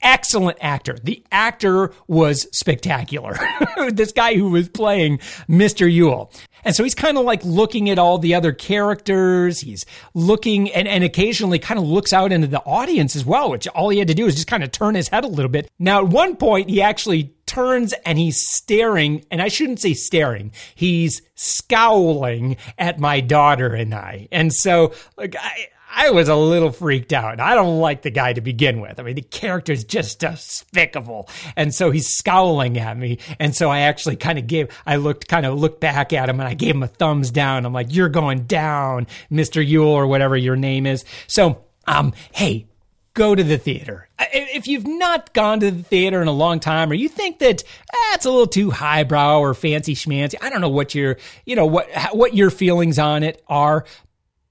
Excellent 0.00 0.58
actor. 0.60 0.96
The 1.02 1.24
actor 1.32 1.92
was 2.06 2.46
spectacular. 2.52 3.36
this 3.92 4.12
guy 4.12 4.34
who 4.34 4.50
was 4.50 4.68
playing 4.68 5.18
Mr. 5.48 5.90
Ewell. 5.90 6.30
And 6.64 6.74
so 6.74 6.84
he's 6.84 6.94
kind 6.94 7.18
of 7.18 7.24
like 7.24 7.44
looking 7.44 7.90
at 7.90 7.98
all 7.98 8.18
the 8.18 8.34
other 8.34 8.52
characters. 8.52 9.60
He's 9.60 9.84
looking 10.14 10.70
and, 10.72 10.86
and 10.86 11.02
occasionally 11.04 11.58
kind 11.58 11.78
of 11.78 11.86
looks 11.86 12.12
out 12.12 12.32
into 12.32 12.46
the 12.46 12.62
audience 12.64 13.16
as 13.16 13.24
well, 13.24 13.50
which 13.50 13.66
all 13.68 13.88
he 13.88 13.98
had 13.98 14.08
to 14.08 14.14
do 14.14 14.26
is 14.26 14.34
just 14.34 14.46
kind 14.46 14.62
of 14.62 14.70
turn 14.70 14.94
his 14.94 15.08
head 15.08 15.24
a 15.24 15.28
little 15.28 15.50
bit. 15.50 15.68
Now, 15.78 16.00
at 16.00 16.08
one 16.08 16.36
point, 16.36 16.70
he 16.70 16.82
actually 16.82 17.34
turns 17.46 17.92
and 18.04 18.18
he's 18.18 18.44
staring, 18.50 19.24
and 19.30 19.40
I 19.40 19.48
shouldn't 19.48 19.80
say 19.80 19.94
staring, 19.94 20.52
he's 20.74 21.22
scowling 21.34 22.56
at 22.78 23.00
my 23.00 23.20
daughter 23.20 23.74
and 23.74 23.94
I. 23.94 24.28
And 24.30 24.52
so, 24.52 24.92
like, 25.16 25.34
I, 25.36 25.68
I 25.90 26.10
was 26.10 26.28
a 26.28 26.36
little 26.36 26.70
freaked 26.70 27.12
out. 27.12 27.40
I 27.40 27.54
don't 27.54 27.80
like 27.80 28.02
the 28.02 28.10
guy 28.10 28.32
to 28.32 28.40
begin 28.40 28.80
with. 28.80 29.00
I 29.00 29.02
mean, 29.02 29.14
the 29.14 29.22
character's 29.22 29.84
just 29.84 30.20
despicable. 30.20 31.28
And 31.56 31.74
so 31.74 31.90
he's 31.90 32.08
scowling 32.08 32.78
at 32.78 32.96
me. 32.96 33.18
And 33.38 33.54
so 33.54 33.70
I 33.70 33.80
actually 33.80 34.16
kind 34.16 34.38
of 34.38 34.46
gave, 34.46 34.68
I 34.86 34.96
looked, 34.96 35.28
kind 35.28 35.46
of 35.46 35.58
looked 35.58 35.80
back 35.80 36.12
at 36.12 36.28
him 36.28 36.40
and 36.40 36.48
I 36.48 36.54
gave 36.54 36.74
him 36.74 36.82
a 36.82 36.88
thumbs 36.88 37.30
down. 37.30 37.64
I'm 37.64 37.72
like, 37.72 37.94
you're 37.94 38.08
going 38.08 38.44
down, 38.44 39.06
Mr. 39.30 39.66
Ewell 39.66 39.88
or 39.88 40.06
whatever 40.06 40.36
your 40.36 40.56
name 40.56 40.86
is. 40.86 41.04
So, 41.26 41.64
um, 41.86 42.12
hey, 42.32 42.66
go 43.14 43.34
to 43.34 43.42
the 43.42 43.58
theater. 43.58 44.08
If 44.32 44.68
you've 44.68 44.86
not 44.86 45.32
gone 45.32 45.60
to 45.60 45.70
the 45.70 45.82
theater 45.82 46.22
in 46.22 46.28
a 46.28 46.32
long 46.32 46.60
time, 46.60 46.90
or 46.90 46.94
you 46.94 47.08
think 47.08 47.40
that 47.40 47.62
eh, 47.62 48.16
a 48.24 48.28
little 48.28 48.46
too 48.46 48.70
highbrow 48.70 49.40
or 49.40 49.54
fancy 49.54 49.94
schmancy, 49.94 50.36
I 50.40 50.50
don't 50.50 50.60
know 50.60 50.68
what 50.68 50.94
your, 50.94 51.16
you 51.44 51.56
know, 51.56 51.66
what 51.66 51.88
what 52.12 52.34
your 52.34 52.50
feelings 52.50 52.98
on 52.98 53.22
it 53.22 53.42
are, 53.48 53.84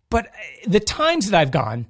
but 0.09 0.27
uh, 0.27 0.29
the 0.67 0.79
times 0.79 1.29
that 1.29 1.39
I've 1.39 1.51
gone, 1.51 1.87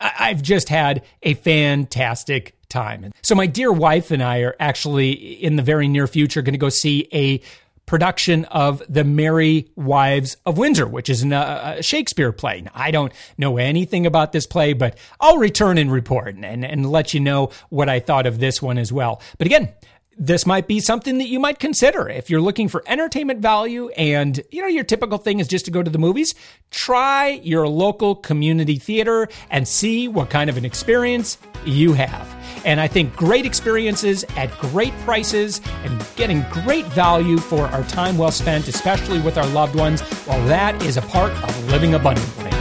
I've 0.00 0.42
just 0.42 0.68
had 0.68 1.02
a 1.22 1.34
fantastic 1.34 2.56
time. 2.68 3.12
So 3.22 3.34
my 3.34 3.46
dear 3.46 3.70
wife 3.72 4.10
and 4.10 4.22
I 4.22 4.38
are 4.40 4.56
actually 4.58 5.12
in 5.12 5.56
the 5.56 5.62
very 5.62 5.88
near 5.88 6.06
future 6.06 6.40
going 6.40 6.54
to 6.54 6.58
go 6.58 6.70
see 6.70 7.08
a 7.12 7.42
production 7.90 8.44
of 8.46 8.82
The 8.88 9.02
Merry 9.02 9.68
Wives 9.74 10.36
of 10.46 10.56
Windsor, 10.56 10.86
which 10.86 11.10
is 11.10 11.24
uh, 11.24 11.74
a 11.78 11.82
Shakespeare 11.82 12.30
play. 12.30 12.60
Now, 12.60 12.70
I 12.72 12.92
don't 12.92 13.12
know 13.36 13.58
anything 13.58 14.06
about 14.06 14.30
this 14.30 14.46
play, 14.46 14.74
but 14.74 14.96
I'll 15.18 15.38
return 15.38 15.76
and 15.76 15.90
report 15.90 16.36
and, 16.36 16.64
and 16.64 16.90
let 16.90 17.12
you 17.12 17.18
know 17.18 17.50
what 17.68 17.88
I 17.88 17.98
thought 17.98 18.26
of 18.26 18.38
this 18.38 18.62
one 18.62 18.78
as 18.78 18.92
well. 18.92 19.20
But 19.38 19.48
again, 19.48 19.70
this 20.20 20.44
might 20.44 20.68
be 20.68 20.80
something 20.80 21.16
that 21.16 21.28
you 21.28 21.40
might 21.40 21.58
consider. 21.58 22.06
If 22.06 22.28
you're 22.28 22.42
looking 22.42 22.68
for 22.68 22.84
entertainment 22.86 23.40
value 23.40 23.88
and 23.96 24.38
you 24.50 24.60
know 24.60 24.68
your 24.68 24.84
typical 24.84 25.16
thing 25.16 25.40
is 25.40 25.48
just 25.48 25.64
to 25.64 25.70
go 25.70 25.82
to 25.82 25.90
the 25.90 25.98
movies 25.98 26.34
try 26.70 27.40
your 27.42 27.66
local 27.66 28.14
community 28.14 28.76
theater 28.76 29.28
and 29.50 29.66
see 29.66 30.06
what 30.06 30.30
kind 30.30 30.48
of 30.48 30.56
an 30.56 30.64
experience 30.64 31.38
you 31.64 31.94
have. 31.94 32.28
And 32.64 32.78
i 32.78 32.86
think 32.86 33.16
great 33.16 33.46
experiences 33.46 34.24
at 34.36 34.50
great 34.58 34.92
prices 35.00 35.62
and 35.84 36.06
getting 36.16 36.42
great 36.50 36.84
value 36.86 37.38
for 37.38 37.66
our 37.68 37.82
time 37.84 38.18
well 38.18 38.30
spent 38.30 38.68
especially 38.68 39.20
with 39.20 39.38
our 39.38 39.46
loved 39.48 39.74
ones 39.74 40.02
well 40.26 40.46
that 40.48 40.80
is 40.82 40.98
a 40.98 41.02
part 41.02 41.32
of 41.42 41.70
living 41.70 41.94
abundantly 41.94 42.59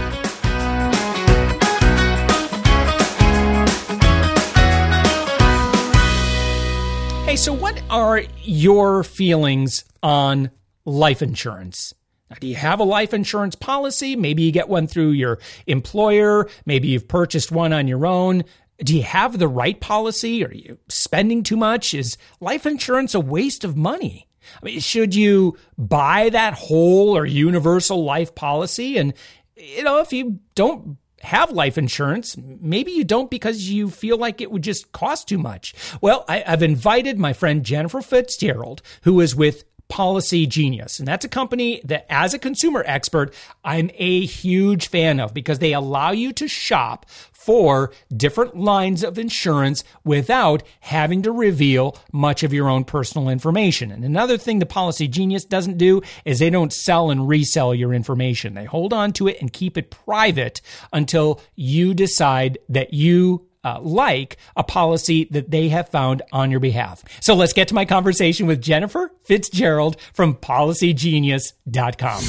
Hey, 7.29 7.35
so 7.35 7.53
what 7.53 7.79
are 7.91 8.23
your 8.41 9.03
feelings 9.03 9.85
on 10.01 10.49
life 10.83 11.21
insurance? 11.21 11.93
Now, 12.27 12.37
do 12.39 12.47
you 12.47 12.55
have 12.55 12.79
a 12.79 12.83
life 12.83 13.13
insurance 13.13 13.53
policy? 13.53 14.15
Maybe 14.15 14.41
you 14.41 14.51
get 14.51 14.67
one 14.67 14.87
through 14.87 15.11
your 15.11 15.37
employer. 15.67 16.49
Maybe 16.65 16.87
you've 16.87 17.07
purchased 17.07 17.51
one 17.51 17.71
on 17.71 17.87
your 17.87 18.07
own. 18.07 18.45
Do 18.79 18.97
you 18.97 19.03
have 19.03 19.37
the 19.37 19.47
right 19.47 19.79
policy? 19.79 20.43
Are 20.43 20.51
you 20.51 20.79
spending 20.87 21.43
too 21.43 21.55
much? 21.55 21.93
Is 21.93 22.17
life 22.39 22.65
insurance 22.65 23.13
a 23.13 23.19
waste 23.19 23.63
of 23.63 23.77
money? 23.77 24.27
I 24.59 24.65
mean, 24.65 24.79
should 24.79 25.13
you 25.13 25.55
buy 25.77 26.29
that 26.29 26.55
whole 26.55 27.15
or 27.15 27.27
universal 27.27 28.03
life 28.03 28.33
policy? 28.33 28.97
And, 28.97 29.13
you 29.55 29.83
know, 29.83 29.99
if 29.99 30.11
you 30.11 30.39
don't 30.55 30.97
have 31.21 31.51
life 31.51 31.77
insurance. 31.77 32.37
Maybe 32.37 32.91
you 32.91 33.03
don't 33.03 33.29
because 33.29 33.69
you 33.69 33.89
feel 33.89 34.17
like 34.17 34.41
it 34.41 34.51
would 34.51 34.63
just 34.63 34.91
cost 34.91 35.27
too 35.27 35.37
much. 35.37 35.73
Well, 36.01 36.25
I, 36.27 36.39
have 36.39 36.63
invited 36.63 37.19
my 37.19 37.33
friend 37.33 37.63
Jennifer 37.63 38.01
Fitzgerald, 38.01 38.81
who 39.03 39.19
is 39.19 39.35
with 39.35 39.63
Policy 39.89 40.45
Genius. 40.45 40.99
And 40.99 41.07
that's 41.07 41.25
a 41.25 41.29
company 41.29 41.81
that, 41.83 42.05
as 42.09 42.35
a 42.35 42.39
consumer 42.39 42.83
expert, 42.85 43.33
I'm 43.63 43.89
a 43.95 44.25
huge 44.25 44.87
fan 44.87 45.19
of 45.19 45.33
because 45.33 45.59
they 45.59 45.73
allow 45.73 46.11
you 46.11 46.31
to 46.33 46.47
shop 46.47 47.07
for 47.39 47.91
different 48.15 48.57
lines 48.57 49.01
of 49.01 49.17
insurance 49.17 49.81
without 50.03 50.61
having 50.81 51.21
to 51.21 51.31
reveal 51.31 51.97
much 52.11 52.43
of 52.43 52.51
your 52.51 52.67
own 52.67 52.83
personal 52.83 53.29
information. 53.29 53.91
And 53.91 54.03
another 54.03 54.37
thing 54.37 54.59
the 54.59 54.65
Policy 54.65 55.07
Genius 55.07 55.45
doesn't 55.45 55.77
do 55.77 56.01
is 56.25 56.39
they 56.39 56.49
don't 56.49 56.73
sell 56.73 57.09
and 57.09 57.29
resell 57.29 57.73
your 57.73 57.93
information. 57.93 58.55
They 58.55 58.65
hold 58.65 58.91
on 58.91 59.13
to 59.13 59.29
it 59.29 59.39
and 59.39 59.53
keep 59.53 59.77
it 59.77 59.89
private 59.89 60.59
until 60.91 61.39
you 61.55 61.93
decide 61.93 62.57
that 62.67 62.93
you 62.93 63.47
uh, 63.63 63.79
like 63.81 64.35
a 64.57 64.63
policy 64.63 65.25
that 65.31 65.49
they 65.49 65.69
have 65.69 65.87
found 65.89 66.21
on 66.33 66.51
your 66.51 66.59
behalf. 66.59 67.03
So 67.21 67.35
let's 67.35 67.53
get 67.53 67.69
to 67.69 67.73
my 67.73 67.85
conversation 67.85 68.47
with 68.47 68.61
Jennifer 68.61 69.13
Fitzgerald 69.23 69.99
from 70.13 70.35
policygenius.com. 70.35 72.21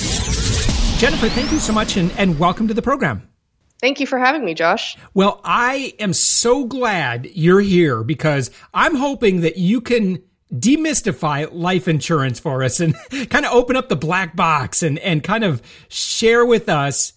Jennifer, 0.98 1.28
thank 1.30 1.50
you 1.50 1.58
so 1.58 1.72
much 1.72 1.96
and, 1.96 2.12
and 2.16 2.38
welcome 2.38 2.68
to 2.68 2.74
the 2.74 2.82
program. 2.82 3.29
Thank 3.80 4.00
you 4.00 4.06
for 4.06 4.18
having 4.18 4.44
me, 4.44 4.54
Josh. 4.54 4.96
Well, 5.14 5.40
I 5.42 5.94
am 5.98 6.12
so 6.12 6.64
glad 6.64 7.26
you're 7.26 7.60
here 7.60 8.02
because 8.02 8.50
I'm 8.74 8.94
hoping 8.94 9.40
that 9.40 9.56
you 9.56 9.80
can 9.80 10.22
demystify 10.54 11.48
life 11.52 11.88
insurance 11.88 12.40
for 12.40 12.62
us 12.62 12.80
and 12.80 12.94
kind 13.30 13.46
of 13.46 13.52
open 13.52 13.76
up 13.76 13.88
the 13.88 13.96
black 13.96 14.36
box 14.36 14.82
and, 14.82 14.98
and 14.98 15.22
kind 15.22 15.44
of 15.44 15.62
share 15.88 16.44
with 16.44 16.68
us 16.68 17.12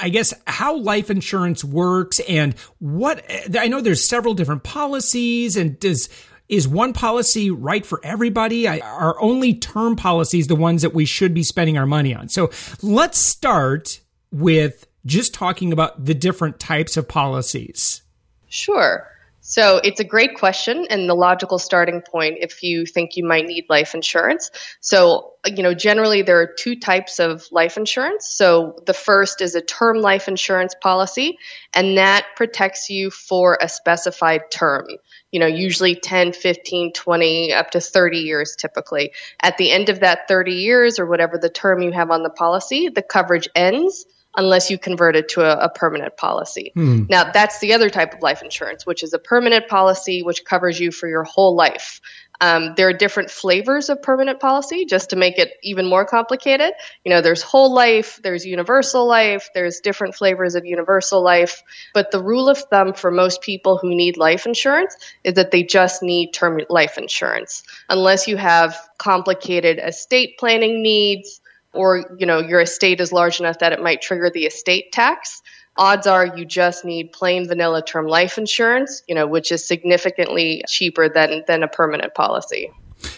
I 0.00 0.08
guess 0.08 0.32
how 0.46 0.76
life 0.76 1.10
insurance 1.10 1.64
works 1.64 2.20
and 2.28 2.54
what 2.78 3.24
I 3.58 3.68
know 3.68 3.80
there's 3.80 4.08
several 4.08 4.34
different 4.34 4.62
policies 4.62 5.56
and 5.56 5.78
does 5.78 6.08
is 6.48 6.68
one 6.68 6.92
policy 6.92 7.50
right 7.50 7.84
for 7.86 8.00
everybody? 8.04 8.68
I, 8.68 8.80
are 8.80 9.20
only 9.20 9.54
term 9.54 9.96
policies 9.96 10.46
the 10.46 10.56
ones 10.56 10.82
that 10.82 10.94
we 10.94 11.06
should 11.06 11.32
be 11.32 11.42
spending 11.42 11.78
our 11.78 11.86
money 11.86 12.14
on? 12.14 12.28
So 12.28 12.50
let's 12.82 13.18
start 13.18 14.00
with 14.30 14.86
just 15.06 15.34
talking 15.34 15.72
about 15.72 16.04
the 16.04 16.14
different 16.14 16.58
types 16.58 16.96
of 16.96 17.08
policies. 17.08 18.02
Sure. 18.48 19.08
So 19.46 19.78
it's 19.84 20.00
a 20.00 20.04
great 20.04 20.36
question 20.36 20.86
and 20.88 21.06
the 21.06 21.14
logical 21.14 21.58
starting 21.58 22.00
point 22.00 22.38
if 22.40 22.62
you 22.62 22.86
think 22.86 23.14
you 23.14 23.26
might 23.26 23.44
need 23.44 23.66
life 23.68 23.94
insurance. 23.94 24.50
So, 24.80 25.34
you 25.44 25.62
know, 25.62 25.74
generally 25.74 26.22
there 26.22 26.40
are 26.40 26.46
two 26.46 26.80
types 26.80 27.20
of 27.20 27.46
life 27.52 27.76
insurance. 27.76 28.26
So 28.26 28.82
the 28.86 28.94
first 28.94 29.42
is 29.42 29.54
a 29.54 29.60
term 29.60 30.00
life 30.00 30.28
insurance 30.28 30.74
policy, 30.80 31.36
and 31.74 31.98
that 31.98 32.24
protects 32.36 32.88
you 32.88 33.10
for 33.10 33.58
a 33.60 33.68
specified 33.68 34.50
term. 34.50 34.86
You 35.30 35.40
know, 35.40 35.46
usually 35.46 35.94
10, 35.94 36.32
15, 36.32 36.94
20, 36.94 37.52
up 37.52 37.70
to 37.72 37.82
30 37.82 38.20
years 38.20 38.56
typically. 38.56 39.12
At 39.40 39.58
the 39.58 39.70
end 39.70 39.90
of 39.90 40.00
that 40.00 40.26
30 40.26 40.52
years 40.52 40.98
or 40.98 41.04
whatever 41.04 41.36
the 41.36 41.50
term 41.50 41.82
you 41.82 41.92
have 41.92 42.10
on 42.10 42.22
the 42.22 42.30
policy, 42.30 42.88
the 42.88 43.02
coverage 43.02 43.50
ends 43.54 44.06
unless 44.36 44.70
you 44.70 44.78
convert 44.78 45.16
it 45.16 45.28
to 45.30 45.42
a, 45.42 45.66
a 45.66 45.68
permanent 45.68 46.16
policy. 46.16 46.72
Hmm. 46.74 47.04
Now, 47.08 47.30
that's 47.30 47.58
the 47.60 47.72
other 47.72 47.90
type 47.90 48.14
of 48.14 48.22
life 48.22 48.42
insurance, 48.42 48.84
which 48.86 49.02
is 49.02 49.12
a 49.12 49.18
permanent 49.18 49.68
policy 49.68 50.22
which 50.22 50.44
covers 50.44 50.80
you 50.80 50.90
for 50.90 51.08
your 51.08 51.24
whole 51.24 51.54
life. 51.54 52.00
Um, 52.40 52.74
there 52.76 52.88
are 52.88 52.92
different 52.92 53.30
flavors 53.30 53.88
of 53.88 54.02
permanent 54.02 54.40
policy 54.40 54.84
just 54.84 55.10
to 55.10 55.16
make 55.16 55.38
it 55.38 55.52
even 55.62 55.86
more 55.86 56.04
complicated. 56.04 56.72
You 57.04 57.10
know, 57.10 57.20
there's 57.20 57.42
whole 57.42 57.72
life, 57.72 58.20
there's 58.22 58.44
universal 58.44 59.06
life, 59.06 59.48
there's 59.54 59.80
different 59.80 60.14
flavors 60.14 60.54
of 60.54 60.66
universal 60.66 61.22
life. 61.22 61.62
But 61.94 62.10
the 62.10 62.22
rule 62.22 62.48
of 62.48 62.58
thumb 62.58 62.92
for 62.92 63.10
most 63.10 63.40
people 63.40 63.78
who 63.78 63.94
need 63.94 64.16
life 64.16 64.46
insurance 64.46 64.96
is 65.22 65.34
that 65.34 65.52
they 65.52 65.62
just 65.62 66.02
need 66.02 66.32
term 66.32 66.60
life 66.68 66.98
insurance. 66.98 67.62
Unless 67.88 68.26
you 68.26 68.36
have 68.36 68.76
complicated 68.98 69.78
estate 69.78 70.36
planning 70.38 70.82
needs, 70.82 71.40
or 71.74 72.04
you 72.18 72.26
know 72.26 72.38
your 72.38 72.60
estate 72.60 73.00
is 73.00 73.12
large 73.12 73.40
enough 73.40 73.58
that 73.58 73.72
it 73.72 73.82
might 73.82 74.00
trigger 74.00 74.30
the 74.30 74.46
estate 74.46 74.92
tax 74.92 75.42
odds 75.76 76.06
are 76.06 76.36
you 76.36 76.44
just 76.44 76.84
need 76.84 77.12
plain 77.12 77.46
vanilla 77.46 77.82
term 77.82 78.06
life 78.06 78.38
insurance 78.38 79.02
you 79.08 79.14
know 79.14 79.26
which 79.26 79.50
is 79.50 79.66
significantly 79.66 80.62
cheaper 80.68 81.08
than 81.08 81.42
than 81.46 81.62
a 81.62 81.68
permanent 81.68 82.14
policy 82.14 82.70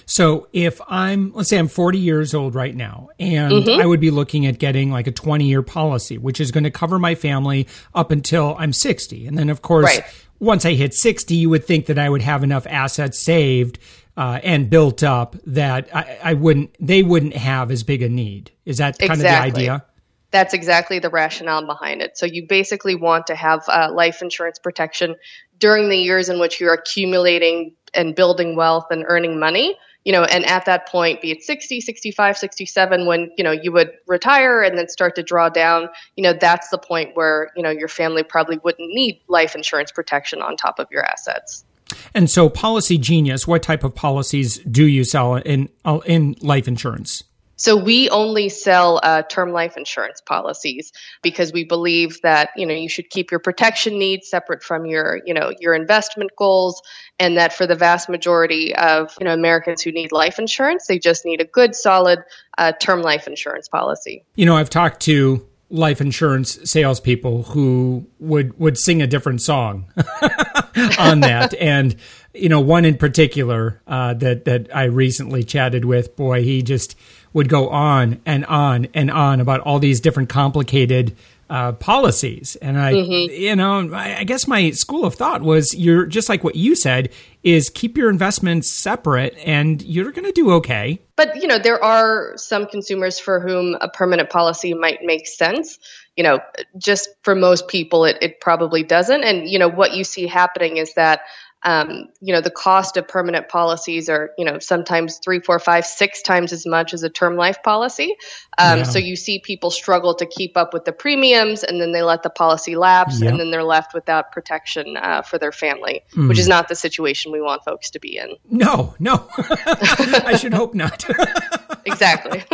so 0.06 0.48
if 0.52 0.80
I'm, 0.88 1.32
let's 1.34 1.48
say 1.50 1.58
I'm 1.58 1.68
40 1.68 1.98
years 1.98 2.34
old 2.34 2.54
right 2.54 2.74
now, 2.74 3.08
and 3.18 3.52
mm-hmm. 3.52 3.80
I 3.80 3.86
would 3.86 4.00
be 4.00 4.10
looking 4.10 4.46
at 4.46 4.58
getting 4.58 4.90
like 4.90 5.06
a 5.06 5.12
20 5.12 5.46
year 5.46 5.62
policy, 5.62 6.18
which 6.18 6.40
is 6.40 6.50
going 6.50 6.64
to 6.64 6.70
cover 6.70 6.98
my 6.98 7.14
family 7.14 7.66
up 7.94 8.10
until 8.10 8.56
I'm 8.58 8.72
60. 8.72 9.26
And 9.26 9.38
then, 9.38 9.48
of 9.48 9.62
course, 9.62 9.84
right. 9.84 10.04
once 10.38 10.64
I 10.64 10.72
hit 10.74 10.94
60, 10.94 11.34
you 11.34 11.50
would 11.50 11.64
think 11.64 11.86
that 11.86 11.98
I 11.98 12.08
would 12.08 12.22
have 12.22 12.42
enough 12.42 12.66
assets 12.66 13.18
saved 13.18 13.78
uh, 14.16 14.40
and 14.42 14.70
built 14.70 15.02
up 15.02 15.36
that 15.46 15.94
I, 15.94 16.18
I, 16.22 16.34
wouldn't 16.34 16.74
they 16.80 17.02
wouldn't 17.02 17.34
have 17.34 17.70
as 17.70 17.82
big 17.82 18.02
a 18.02 18.08
need. 18.08 18.50
Is 18.64 18.78
that 18.78 18.98
kind 18.98 19.12
exactly. 19.12 19.48
of 19.48 19.54
the 19.54 19.60
idea? 19.60 19.84
That's 20.30 20.54
exactly 20.54 20.98
the 20.98 21.10
rationale 21.10 21.64
behind 21.66 22.02
it. 22.02 22.18
So 22.18 22.26
you 22.26 22.46
basically 22.46 22.94
want 22.94 23.26
to 23.28 23.34
have 23.34 23.64
uh, 23.68 23.90
life 23.92 24.22
insurance 24.22 24.58
protection 24.58 25.16
during 25.58 25.88
the 25.88 25.96
years 25.96 26.28
in 26.28 26.38
which 26.38 26.60
you're 26.60 26.74
accumulating 26.74 27.74
and 27.94 28.14
building 28.14 28.56
wealth 28.56 28.86
and 28.90 29.04
earning 29.06 29.38
money 29.38 29.76
you 30.06 30.12
know 30.12 30.24
and 30.24 30.46
at 30.46 30.64
that 30.64 30.88
point 30.88 31.20
be 31.20 31.32
it 31.32 31.42
60 31.42 31.80
65 31.80 32.38
67 32.38 33.06
when 33.06 33.30
you 33.36 33.44
know 33.44 33.50
you 33.50 33.72
would 33.72 33.90
retire 34.06 34.62
and 34.62 34.78
then 34.78 34.88
start 34.88 35.14
to 35.16 35.22
draw 35.22 35.50
down 35.50 35.88
you 36.16 36.22
know 36.22 36.32
that's 36.32 36.68
the 36.68 36.78
point 36.78 37.14
where 37.14 37.50
you 37.56 37.62
know 37.62 37.70
your 37.70 37.88
family 37.88 38.22
probably 38.22 38.58
wouldn't 38.58 38.88
need 38.88 39.20
life 39.28 39.54
insurance 39.54 39.90
protection 39.90 40.40
on 40.40 40.56
top 40.56 40.78
of 40.78 40.86
your 40.90 41.04
assets 41.04 41.64
and 42.14 42.30
so 42.30 42.48
policy 42.48 42.98
genius 42.98 43.46
what 43.46 43.62
type 43.62 43.84
of 43.84 43.94
policies 43.94 44.58
do 44.58 44.86
you 44.86 45.04
sell 45.04 45.36
in 45.36 45.68
in 46.06 46.34
life 46.40 46.68
insurance 46.68 47.24
so 47.56 47.74
we 47.74 48.08
only 48.10 48.48
sell 48.50 49.00
uh, 49.02 49.22
term 49.22 49.50
life 49.50 49.76
insurance 49.76 50.20
policies 50.20 50.92
because 51.22 51.52
we 51.52 51.64
believe 51.64 52.20
that 52.22 52.50
you 52.54 52.66
know 52.66 52.74
you 52.74 52.88
should 52.88 53.08
keep 53.08 53.30
your 53.30 53.40
protection 53.40 53.98
needs 53.98 54.28
separate 54.28 54.62
from 54.62 54.84
your 54.84 55.20
you 55.24 55.32
know 55.32 55.52
your 55.58 55.74
investment 55.74 56.30
goals, 56.36 56.82
and 57.18 57.36
that 57.38 57.52
for 57.52 57.66
the 57.66 57.74
vast 57.74 58.08
majority 58.08 58.74
of 58.76 59.14
you 59.18 59.24
know 59.24 59.32
Americans 59.32 59.82
who 59.82 59.90
need 59.90 60.12
life 60.12 60.38
insurance, 60.38 60.86
they 60.86 60.98
just 60.98 61.24
need 61.24 61.40
a 61.40 61.46
good, 61.46 61.74
solid 61.74 62.20
uh, 62.58 62.72
term 62.72 63.00
life 63.00 63.26
insurance 63.26 63.68
policy. 63.68 64.22
You 64.34 64.44
know, 64.44 64.56
I've 64.56 64.70
talked 64.70 65.00
to 65.02 65.46
life 65.70 66.00
insurance 66.00 66.58
salespeople 66.70 67.44
who 67.44 68.06
would 68.20 68.58
would 68.60 68.76
sing 68.78 69.02
a 69.02 69.06
different 69.06 69.40
song 69.40 69.90
on 70.98 71.20
that, 71.20 71.54
and 71.54 71.96
you 72.34 72.48
know, 72.48 72.60
one 72.60 72.84
in 72.84 72.96
particular 72.96 73.80
uh, 73.86 74.14
that 74.14 74.44
that 74.44 74.74
I 74.74 74.84
recently 74.84 75.42
chatted 75.44 75.84
with. 75.84 76.16
Boy, 76.16 76.42
he 76.42 76.62
just 76.62 76.96
would 77.32 77.48
go 77.48 77.68
on 77.68 78.20
and 78.24 78.44
on 78.46 78.88
and 78.94 79.10
on 79.10 79.40
about 79.40 79.60
all 79.60 79.78
these 79.78 80.00
different 80.00 80.28
complicated 80.28 81.16
uh, 81.48 81.72
policies. 81.72 82.56
And 82.56 82.78
I, 82.78 82.92
mm-hmm. 82.92 83.32
you 83.32 83.54
know, 83.54 83.92
I, 83.94 84.18
I 84.18 84.24
guess 84.24 84.48
my 84.48 84.70
school 84.70 85.04
of 85.04 85.14
thought 85.14 85.42
was 85.42 85.74
you're 85.74 86.06
just 86.06 86.28
like 86.28 86.42
what 86.42 86.56
you 86.56 86.74
said 86.74 87.10
is 87.42 87.70
keep 87.70 87.96
your 87.96 88.10
investments 88.10 88.72
separate 88.72 89.36
and 89.44 89.80
you're 89.82 90.10
going 90.10 90.24
to 90.24 90.32
do 90.32 90.50
okay. 90.54 91.00
But, 91.14 91.36
you 91.40 91.46
know, 91.46 91.58
there 91.58 91.82
are 91.82 92.32
some 92.36 92.66
consumers 92.66 93.18
for 93.18 93.38
whom 93.38 93.76
a 93.80 93.88
permanent 93.88 94.30
policy 94.30 94.74
might 94.74 95.00
make 95.02 95.26
sense. 95.26 95.78
You 96.16 96.24
know, 96.24 96.40
just 96.78 97.10
for 97.22 97.34
most 97.34 97.68
people, 97.68 98.04
it, 98.04 98.16
it 98.22 98.40
probably 98.40 98.82
doesn't. 98.82 99.22
And, 99.22 99.48
you 99.48 99.58
know, 99.58 99.68
what 99.68 99.92
you 99.94 100.02
see 100.02 100.26
happening 100.26 100.78
is 100.78 100.94
that 100.94 101.20
um, 101.62 102.08
you 102.20 102.32
know 102.32 102.40
the 102.40 102.50
cost 102.50 102.96
of 102.96 103.08
permanent 103.08 103.48
policies 103.48 104.08
are 104.08 104.30
you 104.38 104.44
know 104.44 104.58
sometimes 104.58 105.18
three 105.18 105.40
four 105.40 105.58
five 105.58 105.84
six 105.84 106.22
times 106.22 106.52
as 106.52 106.66
much 106.66 106.94
as 106.94 107.02
a 107.02 107.10
term 107.10 107.36
life 107.36 107.62
policy 107.62 108.14
um, 108.58 108.78
yeah. 108.78 108.84
so 108.84 108.98
you 108.98 109.16
see 109.16 109.38
people 109.38 109.70
struggle 109.70 110.14
to 110.14 110.26
keep 110.26 110.56
up 110.56 110.72
with 110.72 110.84
the 110.84 110.92
premiums 110.92 111.64
and 111.64 111.80
then 111.80 111.92
they 111.92 112.02
let 112.02 112.22
the 112.22 112.30
policy 112.30 112.76
lapse 112.76 113.20
and 113.20 113.40
then 113.40 113.50
they're 113.50 113.64
left 113.64 113.94
without 113.94 114.32
protection 114.32 114.96
uh, 114.96 115.22
for 115.22 115.38
their 115.38 115.52
family 115.52 116.02
mm. 116.12 116.28
which 116.28 116.38
is 116.38 116.48
not 116.48 116.68
the 116.68 116.74
situation 116.74 117.32
we 117.32 117.40
want 117.40 117.64
folks 117.64 117.90
to 117.90 117.98
be 117.98 118.16
in 118.16 118.36
no 118.50 118.94
no 118.98 119.26
i 119.38 120.36
should 120.36 120.54
hope 120.54 120.74
not 120.74 121.04
exactly. 121.86 122.44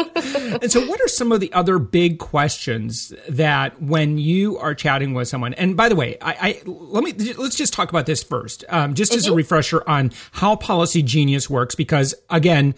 and 0.62 0.70
so, 0.70 0.86
what 0.86 1.00
are 1.00 1.08
some 1.08 1.32
of 1.32 1.40
the 1.40 1.52
other 1.52 1.78
big 1.78 2.18
questions 2.18 3.12
that 3.28 3.80
when 3.82 4.18
you 4.18 4.58
are 4.58 4.74
chatting 4.74 5.14
with 5.14 5.28
someone? 5.28 5.54
And 5.54 5.76
by 5.76 5.88
the 5.88 5.96
way, 5.96 6.18
I, 6.20 6.32
I 6.32 6.62
let 6.66 7.02
me 7.02 7.12
let's 7.34 7.56
just 7.56 7.72
talk 7.72 7.90
about 7.90 8.06
this 8.06 8.22
first, 8.22 8.64
um, 8.68 8.91
just 8.94 9.12
mm-hmm. 9.12 9.18
as 9.18 9.26
a 9.26 9.28
mm-hmm. 9.30 9.36
refresher 9.38 9.82
on 9.88 10.12
how 10.32 10.56
Policy 10.56 11.02
Genius 11.02 11.48
works, 11.48 11.74
because 11.74 12.14
again, 12.30 12.74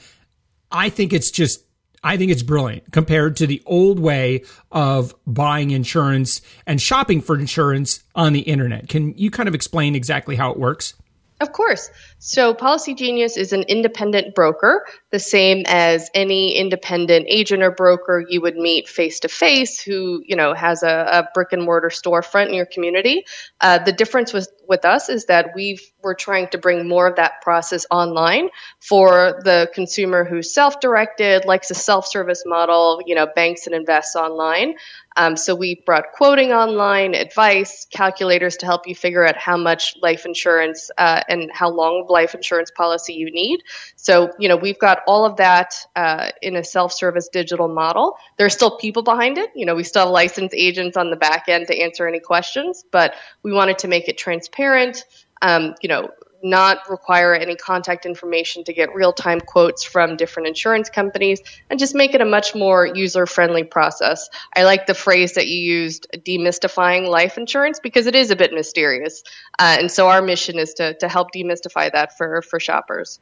I 0.71 0.89
think 0.89 1.13
it's 1.13 1.31
just 1.31 1.65
I 2.03 2.19
think 2.19 2.31
it's 2.31 2.43
brilliant 2.43 2.93
compared 2.93 3.37
to 3.39 3.47
the 3.47 3.63
old 3.65 3.99
way 3.99 4.45
of 4.71 5.15
buying 5.27 5.71
insurance 5.71 6.43
and 6.67 6.81
shopping 6.81 7.23
for 7.23 7.39
insurance 7.39 8.05
on 8.15 8.35
the 8.35 8.41
internet. 8.41 8.89
Can 8.89 9.17
you 9.17 9.31
kind 9.31 9.49
of 9.49 9.55
explain 9.55 9.95
exactly 9.95 10.37
how 10.37 10.51
it 10.51 10.59
works? 10.59 10.93
Of 11.41 11.53
course. 11.53 11.91
So 12.27 12.55
Policy 12.55 12.95
Genius 12.95 13.37
is 13.37 13.53
an 13.53 13.65
independent 13.65 14.35
broker, 14.35 14.87
the 15.11 15.19
same 15.19 15.63
as 15.67 16.09
any 16.15 16.57
independent 16.57 17.27
agent 17.29 17.63
or 17.63 17.71
broker 17.71 18.25
you 18.27 18.41
would 18.41 18.57
meet 18.57 18.89
face 18.89 19.21
to 19.21 19.29
face 19.29 19.79
who, 19.79 20.23
you 20.25 20.35
know, 20.35 20.55
has 20.55 20.83
a, 20.83 20.89
a, 20.89 21.29
brick 21.35 21.53
and 21.53 21.63
mortar 21.63 21.91
storefront 21.91 22.49
in 22.49 22.55
your 22.55 22.65
community. 22.65 23.27
Uh, 23.61 23.79
the 23.79 23.93
difference 23.93 24.33
with, 24.33 24.49
with 24.67 24.87
us 24.87 25.11
is 25.11 25.27
that 25.27 25.51
we 25.55 25.79
we're 26.05 26.15
trying 26.15 26.49
to 26.49 26.59
bring 26.59 26.87
more 26.87 27.07
of 27.07 27.17
that 27.17 27.41
process 27.41 27.87
online 27.91 28.51
for 28.81 29.41
the 29.45 29.71
consumer 29.75 30.25
who's 30.25 30.53
self-directed, 30.53 31.45
likes 31.47 31.71
a 31.71 31.75
self-service 31.75 32.45
model, 32.47 33.03
you 33.07 33.15
know, 33.15 33.27
banks 33.35 33.67
and 33.67 33.75
invests 33.75 34.15
online. 34.15 34.75
Um, 35.17 35.37
so 35.37 35.55
we 35.55 35.83
brought 35.87 36.13
quoting 36.13 36.53
online, 36.53 37.15
advice, 37.15 37.87
calculators 37.91 38.57
to 38.59 38.67
help 38.67 38.87
you 38.87 38.95
figure 38.95 39.27
out 39.27 39.37
how 39.37 39.57
much 39.57 39.97
life 40.03 40.27
insurance 40.27 40.91
uh, 40.99 41.23
and 41.29 41.51
how 41.53 41.71
long 41.71 42.07
life 42.15 42.35
insurance 42.35 42.71
policy 42.71 43.13
you 43.13 43.31
need. 43.31 43.61
So, 43.97 44.33
you 44.39 44.49
know, 44.49 44.57
we've 44.57 44.79
got 44.79 45.01
all 45.07 45.27
of 45.27 45.37
that 45.37 45.75
uh, 45.95 46.31
in 46.41 46.57
a 46.57 46.65
self 46.65 46.93
service 46.93 47.29
digital 47.29 47.69
model. 47.69 48.17
There 48.39 48.47
are 48.47 48.57
still 48.61 48.79
people 48.79 49.03
behind 49.03 49.37
it. 49.37 49.51
You 49.55 49.67
know, 49.67 49.75
we 49.75 49.85
still 49.85 50.05
have 50.05 50.11
licensed 50.11 50.55
agents 50.55 50.97
on 50.97 51.11
the 51.11 51.17
back 51.17 51.45
end 51.49 51.67
to 51.67 51.79
answer 51.79 52.09
any 52.09 52.21
questions, 52.21 52.85
but 52.91 53.15
we 53.43 53.53
wanted 53.53 53.79
to 53.79 53.89
make 53.89 54.09
it 54.09 54.17
transparent. 54.17 55.05
Um, 55.43 55.75
you 55.83 55.91
know, 55.91 56.09
not 56.45 56.89
require 56.89 57.35
any 57.35 57.57
contact 57.57 58.07
information 58.07 58.63
to 58.65 58.73
get 58.73 58.95
real 58.95 59.13
time 59.13 59.41
quotes 59.41 59.83
from 59.83 60.17
different 60.17 60.47
insurance 60.47 60.91
companies 60.91 61.41
and 61.71 61.79
just 61.79 61.95
make 61.95 62.15
it 62.15 62.21
a 62.21 62.25
much 62.25 62.55
more 62.55 62.87
user 62.87 63.27
friendly 63.27 63.65
process. 63.65 64.29
I 64.55 64.65
like 64.65 64.87
the 64.87 64.95
phrase 64.95 65.33
that 65.35 65.49
you 65.49 65.57
used, 65.57 66.07
demystifying 66.19 67.09
life 67.09 67.39
insurance, 67.39 67.81
because 67.81 68.07
it 68.07 68.15
is 68.15 68.31
a 68.31 68.37
bit 68.37 68.53
mysterious. 68.53 69.23
Uh, 69.59 69.77
and 69.81 69.91
so 69.91 70.09
our 70.09 70.23
mission 70.23 70.59
is 70.59 70.75
to, 70.75 70.95
to 70.95 71.09
help 71.09 71.29
demystify 71.35 71.91
that 71.91 72.17
for, 72.17 72.43
for 72.43 72.61
shoppers. 72.61 73.19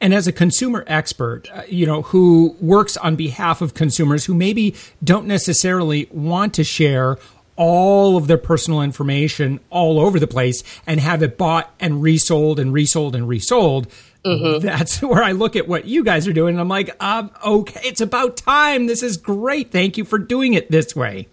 And 0.00 0.14
as 0.14 0.26
a 0.26 0.32
consumer 0.32 0.84
expert, 0.86 1.50
uh, 1.52 1.62
you 1.68 1.86
know, 1.86 2.02
who 2.02 2.56
works 2.60 2.96
on 2.96 3.16
behalf 3.16 3.60
of 3.60 3.74
consumers 3.74 4.24
who 4.24 4.34
maybe 4.34 4.74
don't 5.02 5.26
necessarily 5.26 6.08
want 6.10 6.54
to 6.54 6.64
share 6.64 7.18
all 7.56 8.16
of 8.16 8.26
their 8.26 8.38
personal 8.38 8.82
information 8.82 9.60
all 9.70 10.00
over 10.00 10.18
the 10.18 10.26
place 10.26 10.62
and 10.86 11.00
have 11.00 11.22
it 11.22 11.38
bought 11.38 11.72
and 11.78 12.02
resold 12.02 12.58
and 12.58 12.72
resold 12.72 13.14
and 13.14 13.28
resold. 13.28 13.88
Mm-hmm. 14.24 14.64
That's 14.64 15.02
where 15.02 15.22
I 15.22 15.32
look 15.32 15.56
at 15.56 15.68
what 15.68 15.84
you 15.84 16.02
guys 16.04 16.26
are 16.26 16.32
doing. 16.32 16.54
And 16.54 16.60
I'm 16.60 16.68
like, 16.68 16.90
um, 17.02 17.30
okay, 17.44 17.80
it's 17.84 18.00
about 18.00 18.36
time. 18.36 18.86
This 18.86 19.02
is 19.02 19.16
great. 19.16 19.70
Thank 19.70 19.96
you 19.96 20.04
for 20.04 20.18
doing 20.18 20.54
it 20.54 20.70
this 20.70 20.96
way. 20.96 21.28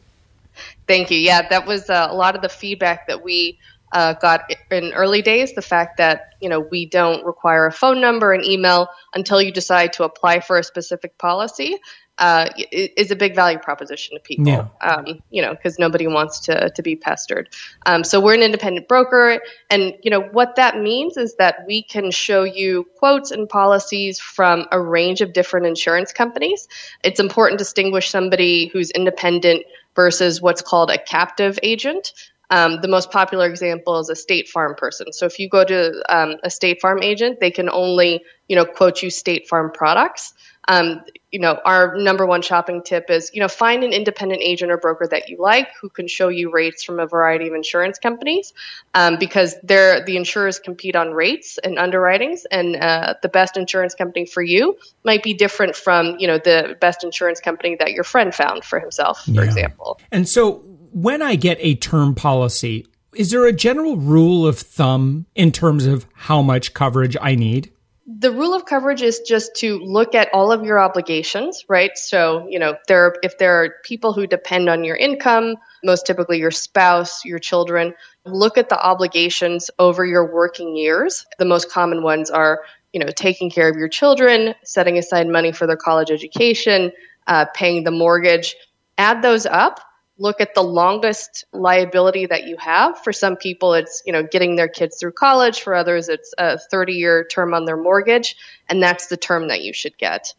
Thank 0.88 1.10
you. 1.10 1.18
Yeah, 1.18 1.48
that 1.50 1.66
was 1.66 1.90
uh, 1.90 2.08
a 2.10 2.16
lot 2.16 2.36
of 2.36 2.42
the 2.42 2.50
feedback 2.50 3.08
that 3.08 3.24
we 3.24 3.58
uh, 3.94 4.14
got 4.14 4.52
in 4.70 4.94
early 4.94 5.22
days. 5.22 5.54
The 5.54 5.62
fact 5.62 5.98
that 5.98 6.34
you 6.42 6.50
know 6.50 6.60
we 6.60 6.86
don't 6.86 7.26
require 7.26 7.66
a 7.66 7.72
phone 7.72 8.02
number 8.02 8.34
and 8.34 8.44
email 8.44 8.90
until 9.14 9.42
you 9.42 9.52
decide 9.52 9.94
to 9.94 10.04
apply 10.04 10.42
for 10.42 10.58
a 10.58 10.64
specific 10.64 11.18
policy 11.18 11.78
uh, 12.22 12.48
is 12.72 13.10
a 13.10 13.16
big 13.16 13.34
value 13.34 13.58
proposition 13.58 14.16
to 14.16 14.22
people. 14.22 14.46
Yeah. 14.46 14.68
Um, 14.82 15.24
you 15.32 15.42
know, 15.42 15.56
because 15.56 15.80
nobody 15.80 16.06
wants 16.06 16.40
to 16.42 16.70
to 16.70 16.82
be 16.84 16.96
pestered. 16.96 17.50
Um, 17.88 18.04
so 18.04 18.22
we're 18.22 18.36
an 18.36 18.44
independent 18.44 18.88
broker, 18.88 19.42
and 19.72 19.96
you 20.04 20.12
know 20.12 20.22
what 20.22 20.56
that 20.56 20.80
means 20.80 21.18
is 21.18 21.36
that 21.38 21.66
we 21.68 21.82
can 21.82 22.12
show 22.12 22.44
you 22.44 22.88
quotes 22.98 23.32
and 23.32 23.50
policies 23.50 24.20
from 24.20 24.68
a 24.72 24.80
range 24.80 25.22
of 25.22 25.34
different 25.34 25.66
insurance 25.66 26.14
companies. 26.14 26.68
It's 27.04 27.20
important 27.20 27.58
to 27.58 27.66
distinguish 27.66 28.12
somebody 28.12 28.68
who's 28.68 28.92
independent 28.92 29.66
versus 29.96 30.42
what's 30.42 30.62
called 30.62 30.92
a 30.92 31.00
captive 31.00 31.58
agent. 31.64 32.14
Um, 32.52 32.82
the 32.82 32.88
most 32.88 33.12
popular 33.12 33.50
example 33.50 33.98
is 34.00 34.10
a 34.10 34.16
State 34.16 34.48
Farm 34.48 34.76
person. 34.76 35.12
So 35.14 35.26
if 35.26 35.40
you 35.40 35.50
go 35.50 35.64
to 35.64 36.04
um, 36.16 36.36
a 36.44 36.50
State 36.50 36.82
Farm 36.82 37.02
agent, 37.02 37.40
they 37.40 37.50
can 37.50 37.70
only, 37.70 38.24
you 38.48 38.58
know, 38.58 38.66
quote 38.66 39.02
you 39.02 39.10
State 39.10 39.48
Farm 39.48 39.72
products 39.74 40.34
um, 40.68 41.02
you 41.32 41.40
know, 41.40 41.60
our 41.66 41.96
number 41.96 42.26
one 42.26 42.42
shopping 42.42 42.84
tip 42.84 43.10
is, 43.10 43.32
you 43.34 43.40
know, 43.40 43.48
find 43.48 43.84
an 43.84 43.94
independent 43.94 44.42
agent 44.44 44.72
or 44.72 44.78
broker 44.78 45.08
that 45.08 45.30
you 45.30 45.38
like 45.40 45.70
who 45.80 45.90
can 45.90 46.08
show 46.08 46.28
you 46.28 46.52
rates 46.52 46.84
from 46.84 47.00
a 47.00 47.08
variety 47.08 47.48
of 47.48 47.54
insurance 47.54 47.98
companies, 47.98 48.54
um, 48.94 49.18
because 49.18 49.56
they're 49.64 50.04
the 50.04 50.18
insurers 50.18 50.60
compete 50.60 50.96
on 50.96 51.12
rates 51.12 51.58
and 51.64 51.80
underwritings, 51.80 52.46
and 52.52 52.76
uh, 52.76 53.16
the 53.22 53.30
best 53.30 53.58
insurance 53.58 53.96
company 53.96 54.26
for 54.26 54.44
you 54.44 54.78
might 55.04 55.24
be 55.24 55.34
different 55.34 55.76
from, 55.76 56.18
you 56.20 56.28
know, 56.28 56.38
the 56.38 56.76
best 56.82 57.04
insurance 57.04 57.40
company 57.40 57.76
that 57.80 57.94
your 57.94 58.04
friend 58.04 58.36
found 58.36 58.64
for 58.64 58.80
himself, 58.80 59.24
for 59.24 59.32
yeah. 59.32 59.44
example. 59.44 60.00
And 60.12 60.28
so, 60.28 60.64
when 60.94 61.22
I 61.22 61.36
get 61.36 61.58
a 61.62 61.76
term 61.76 62.14
policy, 62.14 62.86
is 63.16 63.32
there 63.32 63.46
a 63.46 63.54
general 63.54 63.96
rule 63.98 64.46
of 64.46 64.60
thumb 64.60 65.26
in 65.36 65.52
terms 65.52 65.86
of 65.86 66.06
how 66.14 66.42
much 66.42 66.74
coverage 66.74 67.16
I 67.22 67.36
need? 67.36 67.72
The 68.20 68.32
rule 68.32 68.54
of 68.54 68.66
coverage 68.66 69.02
is 69.02 69.20
just 69.22 69.56
to 69.58 69.80
look 69.80 70.16
at 70.16 70.30
all 70.34 70.52
of 70.52 70.64
your 70.64 70.80
obligations, 70.80 71.66
right? 71.70 71.98
So, 71.98 72.48
you 72.50 72.60
know, 72.60 72.76
there 72.88 73.16
if 73.24 73.38
there 73.38 73.64
are 73.64 73.76
people 73.84 74.14
who 74.14 74.28
depend 74.28 74.70
on 74.70 74.84
your 74.84 74.96
income, 74.96 75.56
most 75.84 76.06
typically 76.06 76.40
your 76.40 76.52
spouse, 76.52 77.24
your 77.24 77.40
children, 77.40 77.94
look 78.26 78.58
at 78.58 78.70
the 78.70 78.80
obligations 78.80 79.70
over 79.80 80.06
your 80.06 80.32
working 80.32 80.76
years. 80.76 81.26
The 81.38 81.46
most 81.46 81.72
common 81.72 82.04
ones 82.04 82.30
are, 82.30 82.62
you 82.92 83.00
know, 83.00 83.12
taking 83.16 83.50
care 83.50 83.70
of 83.70 83.78
your 83.78 83.90
children, 83.90 84.56
setting 84.64 84.98
aside 84.98 85.28
money 85.28 85.52
for 85.52 85.68
their 85.68 85.78
college 85.78 86.12
education, 86.12 86.92
uh, 87.28 87.46
paying 87.54 87.84
the 87.84 87.92
mortgage. 87.92 88.56
Add 88.98 89.22
those 89.22 89.46
up 89.46 89.80
look 90.18 90.40
at 90.40 90.54
the 90.54 90.64
longest 90.64 91.46
liability 91.52 92.28
that 92.28 92.46
you 92.46 92.56
have. 92.58 93.00
For 93.04 93.12
some 93.12 93.36
people, 93.36 93.74
it's 93.74 94.02
you 94.06 94.14
know 94.14 94.24
getting 94.24 94.56
their 94.56 94.68
kids 94.68 94.98
through 95.00 95.14
college. 95.14 95.62
For 95.62 95.76
others, 95.76 96.10
it's 96.10 96.34
a 96.38 96.58
30 96.58 96.94
year 96.94 97.26
term 97.26 97.54
on 97.54 97.66
their 97.66 97.78
mortgage, 97.78 98.36
and 98.70 98.82
that's 98.82 99.08
the 99.08 99.18
term 99.18 99.48
that 99.50 99.62
you 99.62 99.74
should 99.74 99.98
get. 99.98 100.34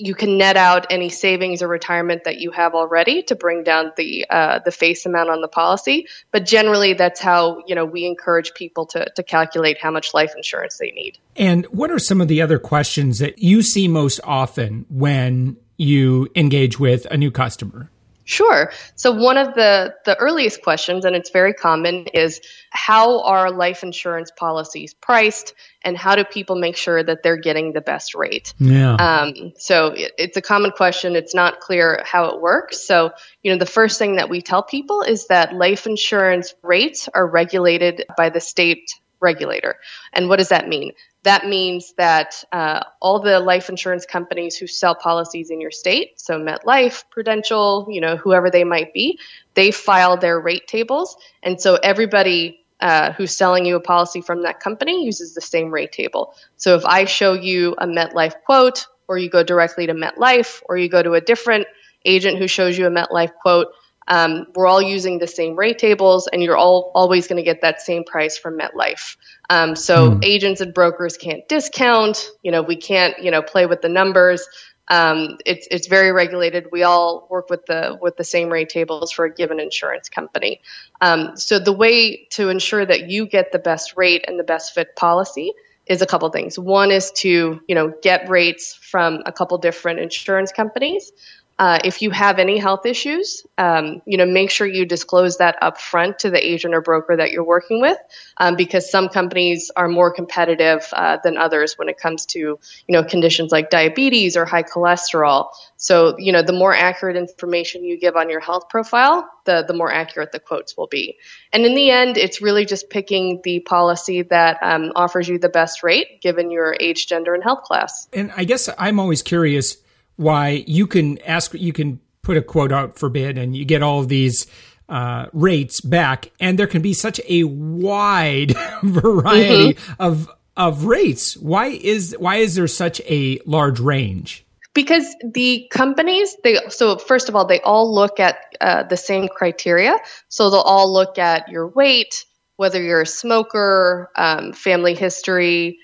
You 0.00 0.14
can 0.14 0.38
net 0.38 0.56
out 0.56 0.86
any 0.90 1.08
savings 1.08 1.60
or 1.60 1.66
retirement 1.66 2.22
that 2.22 2.38
you 2.38 2.52
have 2.52 2.74
already 2.74 3.20
to 3.24 3.34
bring 3.34 3.64
down 3.64 3.92
the 3.96 4.26
uh, 4.30 4.60
the 4.64 4.70
face 4.70 5.06
amount 5.06 5.30
on 5.30 5.40
the 5.40 5.48
policy. 5.48 6.06
But 6.30 6.46
generally, 6.46 6.94
that's 6.94 7.20
how 7.20 7.62
you 7.66 7.74
know 7.74 7.84
we 7.84 8.06
encourage 8.06 8.54
people 8.54 8.86
to 8.86 9.10
to 9.14 9.22
calculate 9.22 9.78
how 9.78 9.90
much 9.90 10.14
life 10.14 10.32
insurance 10.36 10.78
they 10.78 10.90
need. 10.92 11.18
And 11.36 11.64
what 11.66 11.90
are 11.90 11.98
some 11.98 12.20
of 12.20 12.28
the 12.28 12.42
other 12.42 12.58
questions 12.58 13.18
that 13.18 13.38
you 13.38 13.62
see 13.62 13.88
most 13.88 14.20
often 14.24 14.86
when 14.88 15.56
you 15.76 16.28
engage 16.34 16.80
with 16.80 17.06
a 17.10 17.16
new 17.16 17.30
customer? 17.30 17.90
Sure. 18.28 18.70
So 18.94 19.10
one 19.10 19.38
of 19.38 19.54
the 19.54 19.94
the 20.04 20.14
earliest 20.18 20.60
questions, 20.60 21.06
and 21.06 21.16
it's 21.16 21.30
very 21.30 21.54
common, 21.54 22.08
is 22.12 22.42
how 22.68 23.22
are 23.22 23.50
life 23.50 23.82
insurance 23.82 24.30
policies 24.30 24.92
priced, 24.92 25.54
and 25.82 25.96
how 25.96 26.14
do 26.14 26.24
people 26.24 26.54
make 26.54 26.76
sure 26.76 27.02
that 27.02 27.22
they're 27.22 27.38
getting 27.38 27.72
the 27.72 27.80
best 27.80 28.14
rate? 28.14 28.52
Yeah. 28.58 28.96
Um, 28.96 29.54
so 29.56 29.92
it, 29.96 30.12
it's 30.18 30.36
a 30.36 30.42
common 30.42 30.72
question. 30.72 31.16
It's 31.16 31.34
not 31.34 31.60
clear 31.60 32.02
how 32.04 32.26
it 32.26 32.42
works. 32.42 32.86
So 32.86 33.12
you 33.42 33.50
know, 33.50 33.58
the 33.58 33.64
first 33.64 33.98
thing 33.98 34.16
that 34.16 34.28
we 34.28 34.42
tell 34.42 34.62
people 34.62 35.00
is 35.00 35.26
that 35.28 35.54
life 35.54 35.86
insurance 35.86 36.54
rates 36.62 37.08
are 37.14 37.26
regulated 37.26 38.04
by 38.18 38.28
the 38.28 38.40
state 38.40 38.90
regulator. 39.20 39.76
And 40.12 40.28
what 40.28 40.36
does 40.36 40.50
that 40.50 40.68
mean? 40.68 40.92
That 41.28 41.46
means 41.46 41.92
that 41.98 42.42
uh, 42.52 42.80
all 43.00 43.20
the 43.20 43.38
life 43.38 43.68
insurance 43.68 44.06
companies 44.06 44.56
who 44.56 44.66
sell 44.66 44.94
policies 44.94 45.50
in 45.50 45.60
your 45.60 45.70
state, 45.70 46.18
so 46.18 46.40
MetLife, 46.40 47.04
Prudential, 47.10 47.86
you 47.90 48.00
know, 48.00 48.16
whoever 48.16 48.48
they 48.50 48.64
might 48.64 48.94
be, 48.94 49.18
they 49.52 49.70
file 49.70 50.16
their 50.16 50.40
rate 50.40 50.66
tables. 50.66 51.18
And 51.42 51.60
so 51.60 51.74
everybody 51.82 52.64
uh, 52.80 53.12
who's 53.12 53.36
selling 53.36 53.66
you 53.66 53.76
a 53.76 53.80
policy 53.80 54.22
from 54.22 54.42
that 54.44 54.58
company 54.58 55.04
uses 55.04 55.34
the 55.34 55.42
same 55.42 55.70
rate 55.70 55.92
table. 55.92 56.34
So 56.56 56.76
if 56.76 56.84
I 56.86 57.04
show 57.04 57.34
you 57.34 57.74
a 57.76 57.86
MetLife 57.86 58.36
quote, 58.46 58.86
or 59.06 59.18
you 59.18 59.28
go 59.28 59.42
directly 59.42 59.86
to 59.86 59.92
MetLife, 59.92 60.62
or 60.66 60.78
you 60.78 60.88
go 60.88 61.02
to 61.02 61.12
a 61.12 61.20
different 61.20 61.66
agent 62.06 62.38
who 62.38 62.48
shows 62.48 62.78
you 62.78 62.86
a 62.86 62.90
MetLife 62.90 63.34
quote, 63.42 63.66
um, 64.08 64.46
we're 64.54 64.66
all 64.66 64.82
using 64.82 65.18
the 65.18 65.26
same 65.26 65.54
rate 65.54 65.78
tables, 65.78 66.26
and 66.26 66.42
you're 66.42 66.56
all 66.56 66.90
always 66.94 67.26
going 67.26 67.36
to 67.36 67.42
get 67.42 67.60
that 67.60 67.80
same 67.80 68.04
price 68.04 68.36
from 68.36 68.58
MetLife. 68.58 69.16
Um, 69.50 69.76
so 69.76 70.12
mm. 70.12 70.24
agents 70.24 70.60
and 70.60 70.74
brokers 70.74 71.16
can't 71.16 71.46
discount. 71.48 72.30
You 72.42 72.50
know, 72.50 72.62
we 72.62 72.76
can't 72.76 73.18
you 73.22 73.30
know 73.30 73.42
play 73.42 73.66
with 73.66 73.82
the 73.82 73.88
numbers. 73.88 74.48
Um, 74.88 75.36
it's 75.44 75.68
it's 75.70 75.86
very 75.86 76.10
regulated. 76.10 76.68
We 76.72 76.82
all 76.82 77.28
work 77.30 77.50
with 77.50 77.66
the 77.66 77.98
with 78.00 78.16
the 78.16 78.24
same 78.24 78.48
rate 78.48 78.70
tables 78.70 79.12
for 79.12 79.26
a 79.26 79.34
given 79.34 79.60
insurance 79.60 80.08
company. 80.08 80.62
Um, 81.02 81.36
so 81.36 81.58
the 81.58 81.72
way 81.72 82.26
to 82.30 82.48
ensure 82.48 82.86
that 82.86 83.10
you 83.10 83.26
get 83.26 83.52
the 83.52 83.58
best 83.58 83.96
rate 83.96 84.24
and 84.26 84.38
the 84.38 84.44
best 84.44 84.74
fit 84.74 84.96
policy 84.96 85.52
is 85.86 86.02
a 86.02 86.06
couple 86.06 86.28
things. 86.30 86.58
One 86.58 86.90
is 86.90 87.10
to 87.16 87.60
you 87.68 87.74
know 87.74 87.92
get 88.02 88.28
rates 88.30 88.74
from 88.74 89.22
a 89.26 89.32
couple 89.32 89.58
different 89.58 90.00
insurance 90.00 90.50
companies. 90.50 91.12
Uh, 91.58 91.80
if 91.84 92.02
you 92.02 92.10
have 92.10 92.38
any 92.38 92.56
health 92.56 92.86
issues, 92.86 93.44
um, 93.58 94.00
you 94.06 94.16
know, 94.16 94.24
make 94.24 94.48
sure 94.48 94.64
you 94.64 94.86
disclose 94.86 95.38
that 95.38 95.56
up 95.60 95.80
front 95.80 96.20
to 96.20 96.30
the 96.30 96.38
agent 96.38 96.72
or 96.72 96.80
broker 96.80 97.16
that 97.16 97.32
you're 97.32 97.44
working 97.44 97.80
with, 97.80 97.98
um, 98.36 98.54
because 98.54 98.88
some 98.88 99.08
companies 99.08 99.68
are 99.74 99.88
more 99.88 100.12
competitive 100.12 100.86
uh, 100.92 101.18
than 101.24 101.36
others 101.36 101.76
when 101.76 101.88
it 101.88 101.98
comes 101.98 102.26
to, 102.26 102.38
you 102.38 102.58
know, 102.88 103.02
conditions 103.02 103.50
like 103.50 103.70
diabetes 103.70 104.36
or 104.36 104.44
high 104.44 104.62
cholesterol. 104.62 105.48
So, 105.76 106.16
you 106.16 106.30
know, 106.30 106.42
the 106.42 106.52
more 106.52 106.72
accurate 106.72 107.16
information 107.16 107.82
you 107.82 107.98
give 107.98 108.14
on 108.14 108.30
your 108.30 108.40
health 108.40 108.68
profile, 108.68 109.28
the 109.44 109.64
the 109.66 109.74
more 109.74 109.92
accurate 109.92 110.30
the 110.30 110.38
quotes 110.38 110.76
will 110.76 110.86
be. 110.86 111.16
And 111.52 111.64
in 111.64 111.74
the 111.74 111.90
end, 111.90 112.16
it's 112.16 112.40
really 112.40 112.66
just 112.66 112.88
picking 112.88 113.40
the 113.42 113.58
policy 113.60 114.22
that 114.22 114.58
um, 114.62 114.92
offers 114.94 115.28
you 115.28 115.40
the 115.40 115.48
best 115.48 115.82
rate 115.82 116.20
given 116.20 116.52
your 116.52 116.76
age, 116.78 117.08
gender, 117.08 117.34
and 117.34 117.42
health 117.42 117.62
class. 117.64 118.06
And 118.12 118.30
I 118.36 118.44
guess 118.44 118.68
I'm 118.78 119.00
always 119.00 119.22
curious 119.22 119.78
why 120.18 120.64
you 120.66 120.86
can 120.86 121.18
ask, 121.22 121.54
you 121.54 121.72
can 121.72 122.00
put 122.22 122.36
a 122.36 122.42
quote 122.42 122.72
out 122.72 122.98
for 122.98 123.08
bid 123.08 123.38
and 123.38 123.56
you 123.56 123.64
get 123.64 123.82
all 123.82 124.00
of 124.00 124.08
these 124.08 124.46
uh, 124.88 125.26
rates 125.32 125.80
back, 125.80 126.30
and 126.40 126.58
there 126.58 126.66
can 126.66 126.82
be 126.82 126.92
such 126.92 127.20
a 127.28 127.44
wide 127.44 128.54
variety 128.82 129.74
mm-hmm. 129.74 130.02
of 130.02 130.28
of 130.56 130.84
rates. 130.84 131.36
Why 131.36 131.66
is 131.66 132.16
why 132.18 132.36
is 132.36 132.56
there 132.56 132.66
such 132.66 133.00
a 133.02 133.38
large 133.46 133.80
range? 133.80 134.44
Because 134.74 135.14
the 135.22 135.66
companies, 135.70 136.36
they 136.42 136.58
so 136.68 136.96
first 136.96 137.28
of 137.28 137.36
all, 137.36 137.46
they 137.46 137.60
all 137.60 137.92
look 137.92 138.18
at 138.18 138.38
uh, 138.60 138.82
the 138.84 138.96
same 138.96 139.28
criteria. 139.28 139.96
So 140.28 140.50
they'll 140.50 140.60
all 140.60 140.92
look 140.92 141.18
at 141.18 141.48
your 141.48 141.68
weight, 141.68 142.24
whether 142.56 142.82
you're 142.82 143.02
a 143.02 143.06
smoker, 143.06 144.10
um, 144.16 144.52
family 144.52 144.94
history, 144.94 145.78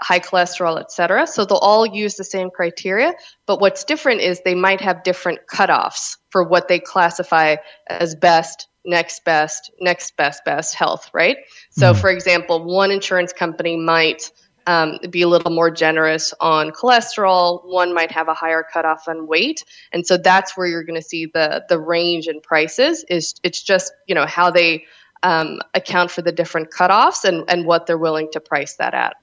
high 0.00 0.20
cholesterol, 0.20 0.80
etc. 0.80 1.26
So 1.26 1.44
they'll 1.44 1.58
all 1.58 1.86
use 1.86 2.16
the 2.16 2.24
same 2.24 2.50
criteria, 2.50 3.14
but 3.46 3.60
what's 3.60 3.84
different 3.84 4.20
is 4.20 4.40
they 4.44 4.54
might 4.54 4.80
have 4.80 5.02
different 5.02 5.40
cutoffs 5.46 6.16
for 6.30 6.42
what 6.42 6.68
they 6.68 6.78
classify 6.78 7.56
as 7.88 8.14
best, 8.14 8.68
next 8.84 9.24
best, 9.24 9.70
next 9.80 10.16
best, 10.16 10.44
best 10.44 10.74
health, 10.74 11.10
right? 11.12 11.38
So, 11.70 11.92
mm-hmm. 11.92 12.00
for 12.00 12.10
example, 12.10 12.64
one 12.64 12.90
insurance 12.90 13.32
company 13.32 13.76
might 13.76 14.30
um, 14.66 14.98
be 15.10 15.22
a 15.22 15.28
little 15.28 15.50
more 15.50 15.70
generous 15.70 16.34
on 16.40 16.70
cholesterol. 16.70 17.64
One 17.64 17.94
might 17.94 18.12
have 18.12 18.28
a 18.28 18.34
higher 18.34 18.62
cutoff 18.62 19.08
on 19.08 19.26
weight, 19.26 19.64
and 19.92 20.06
so 20.06 20.16
that's 20.16 20.56
where 20.56 20.66
you're 20.66 20.84
going 20.84 21.00
to 21.00 21.06
see 21.06 21.26
the 21.26 21.64
the 21.68 21.78
range 21.78 22.28
in 22.28 22.40
prices. 22.40 23.04
Is 23.08 23.34
it's 23.42 23.62
just 23.62 23.92
you 24.06 24.14
know 24.14 24.26
how 24.26 24.50
they 24.50 24.84
um, 25.22 25.60
account 25.74 26.10
for 26.10 26.22
the 26.22 26.32
different 26.32 26.70
cutoffs 26.70 27.24
and 27.24 27.44
and 27.48 27.66
what 27.66 27.86
they're 27.86 27.98
willing 27.98 28.28
to 28.32 28.40
price 28.40 28.76
that 28.76 28.94
at. 28.94 29.16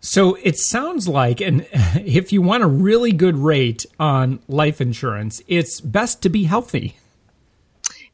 So 0.00 0.36
it 0.42 0.56
sounds 0.56 1.06
like, 1.06 1.40
and 1.40 1.66
if 1.72 2.32
you 2.32 2.42
want 2.42 2.62
a 2.62 2.66
really 2.66 3.12
good 3.12 3.36
rate 3.36 3.86
on 3.98 4.40
life 4.48 4.80
insurance, 4.80 5.42
it's 5.46 5.80
best 5.80 6.22
to 6.22 6.28
be 6.28 6.44
healthy. 6.44 6.96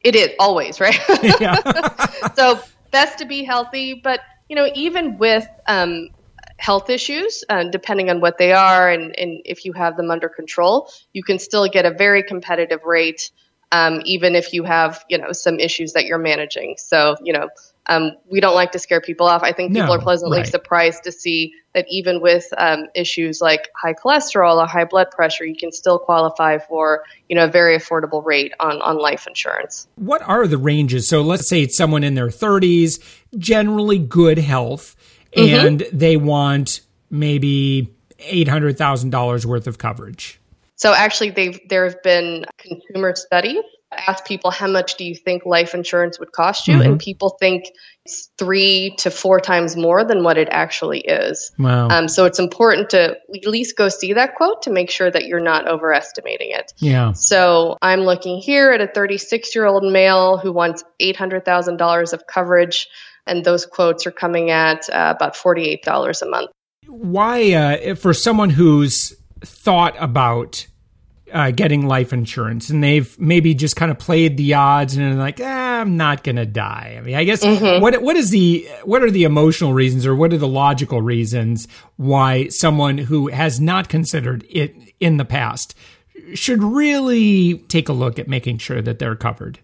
It 0.01 0.15
is 0.15 0.29
always, 0.39 0.79
right? 0.79 0.99
So 2.35 2.59
best 2.91 3.19
to 3.19 3.25
be 3.25 3.43
healthy, 3.43 3.95
but 3.95 4.21
you 4.49 4.55
know, 4.55 4.69
even 4.75 5.17
with 5.17 5.47
um, 5.67 6.09
health 6.57 6.89
issues, 6.89 7.43
uh, 7.49 7.65
depending 7.65 8.09
on 8.09 8.21
what 8.21 8.37
they 8.37 8.53
are 8.53 8.89
and, 8.89 9.17
and 9.17 9.41
if 9.45 9.65
you 9.65 9.73
have 9.73 9.97
them 9.97 10.11
under 10.11 10.29
control, 10.29 10.89
you 11.13 11.23
can 11.23 11.39
still 11.39 11.67
get 11.67 11.85
a 11.85 11.91
very 11.91 12.23
competitive 12.23 12.83
rate, 12.83 13.31
um, 13.71 14.01
even 14.05 14.35
if 14.35 14.53
you 14.53 14.63
have, 14.63 15.03
you 15.09 15.17
know, 15.17 15.31
some 15.31 15.59
issues 15.59 15.93
that 15.93 16.05
you're 16.05 16.17
managing. 16.17 16.75
So, 16.77 17.15
you 17.23 17.33
know, 17.33 17.49
um, 17.89 18.11
we 18.29 18.39
don't 18.39 18.55
like 18.55 18.71
to 18.73 18.79
scare 18.79 19.01
people 19.01 19.27
off. 19.27 19.43
I 19.43 19.51
think 19.53 19.73
people 19.73 19.87
no, 19.87 19.93
are 19.93 20.01
pleasantly 20.01 20.39
right. 20.39 20.47
surprised 20.47 21.03
to 21.03 21.11
see 21.11 21.53
that 21.73 21.85
even 21.89 22.21
with 22.21 22.45
um, 22.57 22.87
issues 22.95 23.39
like 23.41 23.69
high 23.75 23.93
cholesterol 23.93 24.57
or 24.61 24.67
high 24.67 24.85
blood 24.85 25.09
pressure, 25.11 25.45
you 25.45 25.55
can 25.55 25.71
still 25.71 25.97
qualify 25.97 26.57
for 26.57 27.03
you 27.29 27.35
know 27.35 27.45
a 27.45 27.47
very 27.47 27.77
affordable 27.77 28.25
rate 28.25 28.53
on 28.59 28.81
on 28.81 28.97
life 28.97 29.25
insurance. 29.27 29.87
What 29.95 30.21
are 30.21 30.47
the 30.47 30.57
ranges? 30.57 31.07
So 31.07 31.21
let's 31.21 31.49
say 31.49 31.61
it's 31.61 31.77
someone 31.77 32.03
in 32.03 32.15
their 32.15 32.27
30s, 32.27 33.01
generally 33.37 33.99
good 33.99 34.37
health, 34.37 34.95
mm-hmm. 35.35 35.67
and 35.67 35.79
they 35.93 36.17
want 36.17 36.81
maybe 37.09 37.93
eight 38.19 38.47
hundred 38.47 38.77
thousand 38.77 39.11
dollars 39.11 39.45
worth 39.45 39.67
of 39.67 39.77
coverage. 39.77 40.41
So 40.75 40.93
actually, 40.93 41.31
they've 41.31 41.59
there 41.69 41.85
have 41.85 42.03
been 42.03 42.45
consumer 42.57 43.15
studies 43.15 43.63
ask 43.91 44.25
people 44.25 44.51
how 44.51 44.67
much 44.67 44.95
do 44.95 45.05
you 45.05 45.15
think 45.15 45.45
life 45.45 45.73
insurance 45.73 46.19
would 46.19 46.31
cost 46.31 46.67
you? 46.67 46.75
Mm-hmm. 46.75 46.91
and 46.91 46.99
people 46.99 47.37
think 47.39 47.65
it's 48.05 48.29
three 48.37 48.95
to 48.97 49.09
four 49.09 49.39
times 49.39 49.75
more 49.75 50.03
than 50.03 50.23
what 50.23 50.37
it 50.37 50.47
actually 50.51 50.99
is. 51.01 51.51
Wow. 51.57 51.89
Um, 51.89 52.07
so 52.07 52.25
it's 52.25 52.39
important 52.39 52.89
to 52.91 53.11
at 53.11 53.45
least 53.45 53.77
go 53.77 53.89
see 53.89 54.13
that 54.13 54.35
quote 54.35 54.61
to 54.63 54.69
make 54.69 54.89
sure 54.89 55.11
that 55.11 55.25
you're 55.25 55.39
not 55.39 55.67
overestimating 55.67 56.51
it. 56.51 56.73
Yeah. 56.77 57.13
So 57.13 57.77
i'm 57.81 58.01
looking 58.01 58.39
here 58.39 58.71
at 58.71 58.81
a 58.81 58.87
36 58.87 59.55
year 59.55 59.65
old 59.65 59.83
male 59.83 60.37
who 60.37 60.51
wants 60.51 60.83
$800000 61.01 62.13
of 62.13 62.27
coverage 62.27 62.87
and 63.25 63.43
those 63.43 63.65
quotes 63.65 64.07
are 64.07 64.11
coming 64.11 64.51
at 64.51 64.89
uh, 64.89 65.13
about 65.15 65.35
$48 65.35 66.21
a 66.21 66.25
month. 66.25 66.51
Why 66.87 67.53
uh, 67.53 67.95
for 67.95 68.13
someone 68.13 68.49
who's 68.49 69.13
thought 69.41 69.95
about 69.99 70.65
uh, 71.31 71.51
getting 71.51 71.87
life 71.87 72.13
insurance 72.13 72.69
and 72.69 72.83
they've 72.83 73.19
maybe 73.19 73.53
just 73.53 73.75
kind 73.75 73.91
of 73.91 73.99
played 73.99 74.37
the 74.37 74.53
odds 74.53 74.95
and 74.95 75.19
like, 75.19 75.39
ah, 75.41 75.81
I'm 75.81 75.97
not 75.97 76.23
going 76.23 76.37
to 76.37 76.45
die. 76.45 76.95
I 76.97 77.01
mean, 77.01 77.15
I 77.15 77.23
guess 77.23 77.43
mm-hmm. 77.43 77.81
what 77.81 78.01
what 78.01 78.15
is 78.15 78.29
the 78.29 78.67
what 78.83 79.03
are 79.03 79.11
the 79.11 79.23
emotional 79.23 79.73
reasons 79.73 80.05
or 80.05 80.15
what 80.15 80.33
are 80.33 80.37
the 80.37 80.47
logical 80.47 81.01
reasons 81.01 81.67
why 81.97 82.47
someone 82.47 82.97
who 82.97 83.27
has 83.27 83.59
not 83.59 83.89
considered 83.89 84.45
it 84.49 84.75
in 84.99 85.17
the 85.17 85.25
past 85.25 85.75
should 86.33 86.63
really 86.63 87.59
take 87.67 87.89
a 87.89 87.93
look 87.93 88.19
at 88.19 88.27
making 88.27 88.57
sure 88.57 88.81
that 88.81 88.99
they're 88.99 89.15
covered? 89.15 89.59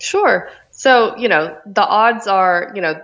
Sure. 0.00 0.50
So, 0.70 1.16
you 1.16 1.28
know, 1.28 1.56
the 1.66 1.84
odds 1.84 2.26
are, 2.26 2.70
you 2.74 2.80
know, 2.80 3.00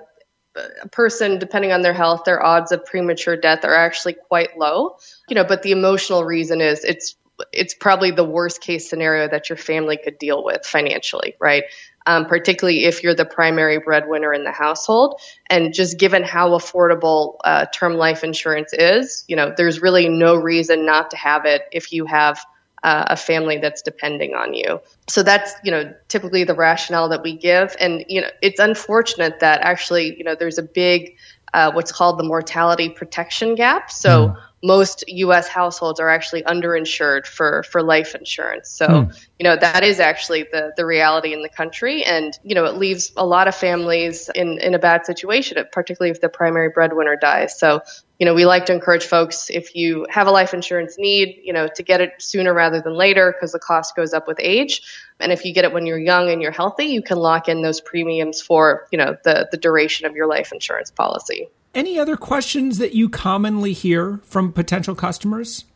a 0.55 0.89
person, 0.89 1.41
depending 1.41 1.73
on 1.73 1.83
their 1.83 1.93
health, 1.93 2.23
their 2.25 2.45
odds 2.45 2.71
of 2.71 2.85
premature 2.85 3.37
death 3.37 3.65
are 3.65 3.75
actually 3.75 4.15
quite 4.15 4.57
low. 4.57 4.97
You 5.29 5.35
know, 5.35 5.45
but 5.45 5.63
the 5.63 5.73
emotional 5.73 6.25
reason 6.25 6.61
is 6.61 6.85
it's 6.85 7.17
it's 7.53 7.75
probably 7.75 8.11
the 8.11 8.25
worst 8.25 8.61
case 8.61 8.89
scenario 8.89 9.29
that 9.29 9.49
your 9.49 9.57
family 9.57 9.97
could 9.97 10.19
deal 10.19 10.45
with 10.45 10.65
financially, 10.65 11.35
right? 11.41 11.65
Um, 12.07 12.27
particularly 12.27 12.85
if 12.85 13.03
you're 13.03 13.15
the 13.15 13.25
primary 13.25 13.79
breadwinner 13.79 14.35
in 14.35 14.45
the 14.45 14.53
household. 14.53 15.21
And 15.49 15.73
just 15.73 15.99
given 15.99 16.23
how 16.23 16.51
affordable 16.51 17.37
uh, 17.45 17.67
term 17.67 17.95
life 17.95 18.23
insurance 18.23 18.73
is, 18.73 19.25
you 19.27 19.37
know, 19.37 19.55
there's 19.57 19.81
really 19.81 20.09
no 20.09 20.37
reason 20.37 20.85
not 20.85 21.11
to 21.13 21.17
have 21.17 21.47
it 21.47 21.63
if 21.73 21.93
you 21.93 22.05
have 22.05 22.45
uh, 22.83 23.07
a 23.09 23.17
family 23.17 23.57
that's 23.57 23.81
depending 23.81 24.35
on 24.35 24.53
you. 24.53 24.79
So 25.09 25.23
that's, 25.23 25.55
you 25.65 25.71
know, 25.71 25.95
typically 26.09 26.45
the 26.45 26.55
rationale 26.55 27.09
that 27.09 27.23
we 27.23 27.35
give. 27.35 27.75
And, 27.81 28.05
you 28.09 28.21
know, 28.21 28.29
it's 28.43 28.61
unfortunate 28.61 29.41
that 29.41 29.63
actually, 29.63 30.15
you 30.19 30.25
know, 30.25 30.35
there's 30.35 30.59
a 30.59 30.63
big, 30.63 31.17
uh, 31.55 31.73
what's 31.73 31.93
called 31.93 32.19
the 32.19 32.25
mortality 32.25 32.91
protection 32.91 33.55
gap. 33.55 33.91
So, 33.91 34.29
mm 34.29 34.37
most 34.65 35.05
U.S. 35.09 35.47
households 35.47 36.01
are 36.01 36.09
actually 36.09 36.43
underinsured 36.45 37.27
for 37.27 37.63
for 37.65 37.83
life 37.83 38.15
insurance. 38.15 38.71
So 38.71 39.05
hmm. 39.05 39.11
you 39.39 39.45
know 39.45 39.57
that 39.57 39.85
is 39.85 40.01
actually 40.01 40.45
the 40.51 40.73
the 40.77 40.87
reality 40.87 41.35
in 41.35 41.43
the 41.43 41.51
country, 41.51 42.03
and 42.03 42.37
you 42.43 42.55
know 42.55 42.65
it 42.65 42.77
leaves 42.77 43.13
a 43.17 43.27
lot 43.27 43.47
of 43.47 43.55
families 43.55 44.31
in 44.35 44.59
in 44.61 44.75
a 44.75 44.79
bad 44.79 45.05
situation, 45.05 45.63
particularly 45.71 46.11
if 46.11 46.23
the 46.23 46.31
primary 46.31 46.71
breadwinner 46.71 47.15
dies. 47.15 47.59
So 47.59 47.83
you 48.25 48.31
know 48.31 48.35
we 48.35 48.47
like 48.47 48.65
to 48.65 48.73
encourage 48.73 49.05
folks 49.05 49.51
if 49.51 49.77
you 49.77 50.07
have 50.09 50.27
a 50.27 50.31
life 50.31 50.55
insurance 50.55 50.97
need, 50.97 51.39
you 51.45 51.53
know 51.53 51.69
to 51.75 51.83
get 51.83 52.01
it 52.01 52.13
sooner 52.21 52.55
rather 52.55 52.81
than 52.81 52.95
later 52.95 53.35
because 53.35 53.53
the 53.53 53.59
cost 53.59 53.95
goes 53.95 54.15
up 54.15 54.27
with 54.27 54.39
age. 54.41 54.81
And 55.21 55.31
if 55.31 55.45
you 55.45 55.53
get 55.53 55.67
it 55.67 55.75
when 55.75 55.85
you're 55.85 55.99
young 55.99 56.31
and 56.31 56.41
you're 56.41 56.51
healthy, 56.51 56.87
you 56.87 57.03
can 57.03 57.19
lock 57.19 57.51
in 57.51 57.61
those 57.61 57.83
premiums 57.83 58.41
for 58.41 58.89
you 58.91 58.97
know 58.97 59.15
the 59.25 59.47
the 59.51 59.59
duration 59.59 60.07
of 60.07 60.17
your 60.17 60.27
life 60.27 60.53
insurance 60.53 60.91
policy. 60.91 61.51
Any 61.75 61.99
other 61.99 62.17
questions 62.17 62.79
that 62.79 62.95
you 62.95 63.11
commonly 63.11 63.75
hear 63.75 64.21
from 64.25 64.55
potential 64.55 64.95
customers? 64.95 65.67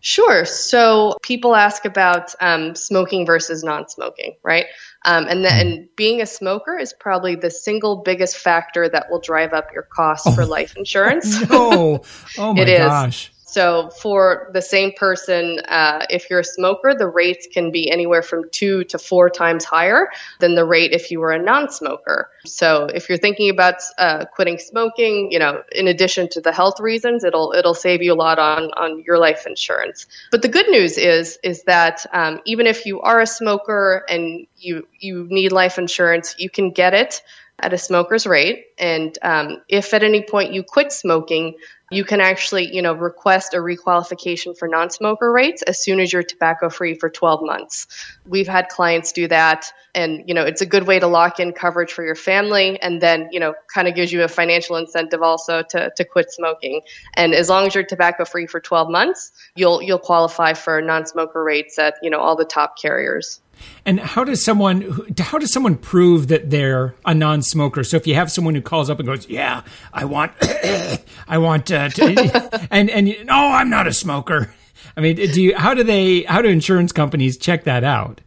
Sure. 0.00 0.44
So 0.44 1.16
people 1.22 1.54
ask 1.54 1.84
about 1.84 2.34
um, 2.40 2.74
smoking 2.74 3.24
versus 3.24 3.62
non-smoking, 3.62 4.34
right? 4.42 4.66
Um, 5.06 5.26
and 5.28 5.44
then 5.44 5.88
being 5.96 6.22
a 6.22 6.26
smoker 6.26 6.78
is 6.78 6.94
probably 6.94 7.34
the 7.34 7.50
single 7.50 7.96
biggest 7.96 8.38
factor 8.38 8.88
that 8.88 9.10
will 9.10 9.20
drive 9.20 9.52
up 9.52 9.68
your 9.72 9.82
costs 9.82 10.26
oh. 10.26 10.32
for 10.32 10.46
life 10.46 10.76
insurance. 10.76 11.40
no. 11.50 12.02
Oh 12.38 12.52
my 12.54 12.62
it 12.62 12.78
gosh. 12.78 13.28
Is. 13.28 13.33
So 13.54 13.90
for 13.90 14.50
the 14.52 14.60
same 14.60 14.90
person, 14.94 15.60
uh, 15.68 16.06
if 16.10 16.28
you're 16.28 16.40
a 16.40 16.44
smoker, 16.58 16.92
the 16.92 17.06
rates 17.06 17.46
can 17.46 17.70
be 17.70 17.88
anywhere 17.88 18.20
from 18.20 18.50
two 18.50 18.82
to 18.90 18.98
four 18.98 19.30
times 19.30 19.64
higher 19.64 20.08
than 20.40 20.56
the 20.56 20.64
rate 20.64 20.90
if 20.90 21.12
you 21.12 21.20
were 21.20 21.30
a 21.30 21.40
non-smoker. 21.40 22.28
So 22.44 22.86
if 22.86 23.08
you're 23.08 23.16
thinking 23.26 23.50
about 23.50 23.76
uh, 23.96 24.24
quitting 24.24 24.58
smoking, 24.58 25.30
you 25.30 25.38
know, 25.38 25.62
in 25.70 25.86
addition 25.86 26.28
to 26.30 26.40
the 26.40 26.50
health 26.50 26.80
reasons, 26.80 27.22
it'll 27.22 27.52
it'll 27.56 27.74
save 27.74 28.02
you 28.02 28.12
a 28.12 28.18
lot 28.26 28.40
on 28.40 28.72
on 28.72 29.04
your 29.06 29.18
life 29.18 29.46
insurance. 29.46 30.06
But 30.32 30.42
the 30.42 30.48
good 30.48 30.68
news 30.68 30.98
is 30.98 31.38
is 31.44 31.62
that 31.62 32.04
um, 32.12 32.40
even 32.44 32.66
if 32.66 32.84
you 32.86 33.02
are 33.02 33.20
a 33.20 33.26
smoker 33.26 34.04
and 34.08 34.48
you 34.58 34.84
you 34.98 35.28
need 35.30 35.52
life 35.52 35.78
insurance, 35.78 36.34
you 36.38 36.50
can 36.50 36.72
get 36.72 36.92
it 36.92 37.22
at 37.60 37.72
a 37.72 37.78
smoker's 37.78 38.26
rate. 38.26 38.66
And 38.78 39.16
um, 39.22 39.62
if 39.68 39.94
at 39.94 40.02
any 40.02 40.22
point 40.22 40.52
you 40.52 40.62
quit 40.62 40.92
smoking, 40.92 41.54
you 41.94 42.04
can 42.04 42.20
actually, 42.20 42.74
you 42.74 42.82
know, 42.82 42.92
request 42.92 43.54
a 43.54 43.58
requalification 43.58 44.56
for 44.56 44.68
non-smoker 44.68 45.30
rates 45.30 45.62
as 45.62 45.82
soon 45.82 46.00
as 46.00 46.12
you're 46.12 46.22
tobacco 46.22 46.68
free 46.68 46.94
for 46.94 47.08
12 47.08 47.42
months. 47.42 47.86
We've 48.26 48.48
had 48.48 48.68
clients 48.68 49.12
do 49.12 49.28
that 49.28 49.72
and, 49.94 50.24
you 50.26 50.34
know, 50.34 50.42
it's 50.42 50.60
a 50.60 50.66
good 50.66 50.86
way 50.86 50.98
to 50.98 51.06
lock 51.06 51.38
in 51.38 51.52
coverage 51.52 51.92
for 51.92 52.04
your 52.04 52.14
family 52.14 52.80
and 52.80 53.00
then, 53.00 53.28
you 53.30 53.38
know, 53.38 53.54
kind 53.72 53.86
of 53.86 53.94
gives 53.94 54.12
you 54.12 54.22
a 54.22 54.28
financial 54.28 54.76
incentive 54.76 55.22
also 55.22 55.62
to, 55.70 55.92
to 55.96 56.04
quit 56.04 56.32
smoking. 56.32 56.82
And 57.14 57.34
as 57.34 57.48
long 57.48 57.66
as 57.66 57.74
you're 57.74 57.84
tobacco 57.84 58.24
free 58.24 58.46
for 58.46 58.60
12 58.60 58.90
months, 58.90 59.32
you'll 59.54 59.82
you'll 59.82 59.98
qualify 59.98 60.54
for 60.54 60.80
non-smoker 60.82 61.42
rates 61.42 61.78
at, 61.78 61.94
you 62.02 62.10
know, 62.10 62.18
all 62.18 62.36
the 62.36 62.44
top 62.44 62.76
carriers. 62.76 63.40
And 63.84 64.00
how 64.00 64.24
does 64.24 64.44
someone 64.44 65.06
how 65.18 65.38
does 65.38 65.52
someone 65.52 65.76
prove 65.76 66.28
that 66.28 66.50
they're 66.50 66.94
a 67.04 67.14
non-smoker? 67.14 67.84
So 67.84 67.96
if 67.96 68.06
you 68.06 68.14
have 68.14 68.30
someone 68.30 68.54
who 68.54 68.62
calls 68.62 68.88
up 68.90 68.98
and 68.98 69.06
goes, 69.06 69.28
"Yeah, 69.28 69.62
I 69.92 70.04
want, 70.04 70.32
I 71.28 71.38
want," 71.38 71.70
uh, 71.70 71.88
to, 71.90 72.68
and 72.70 72.90
and 72.90 73.14
no, 73.24 73.34
I'm 73.34 73.70
not 73.70 73.86
a 73.86 73.92
smoker. 73.92 74.54
I 74.96 75.00
mean, 75.00 75.16
do 75.16 75.42
you? 75.42 75.56
How 75.56 75.74
do 75.74 75.82
they? 75.82 76.22
How 76.22 76.42
do 76.42 76.48
insurance 76.48 76.92
companies 76.92 77.36
check 77.36 77.64
that 77.64 77.84
out? 77.84 78.20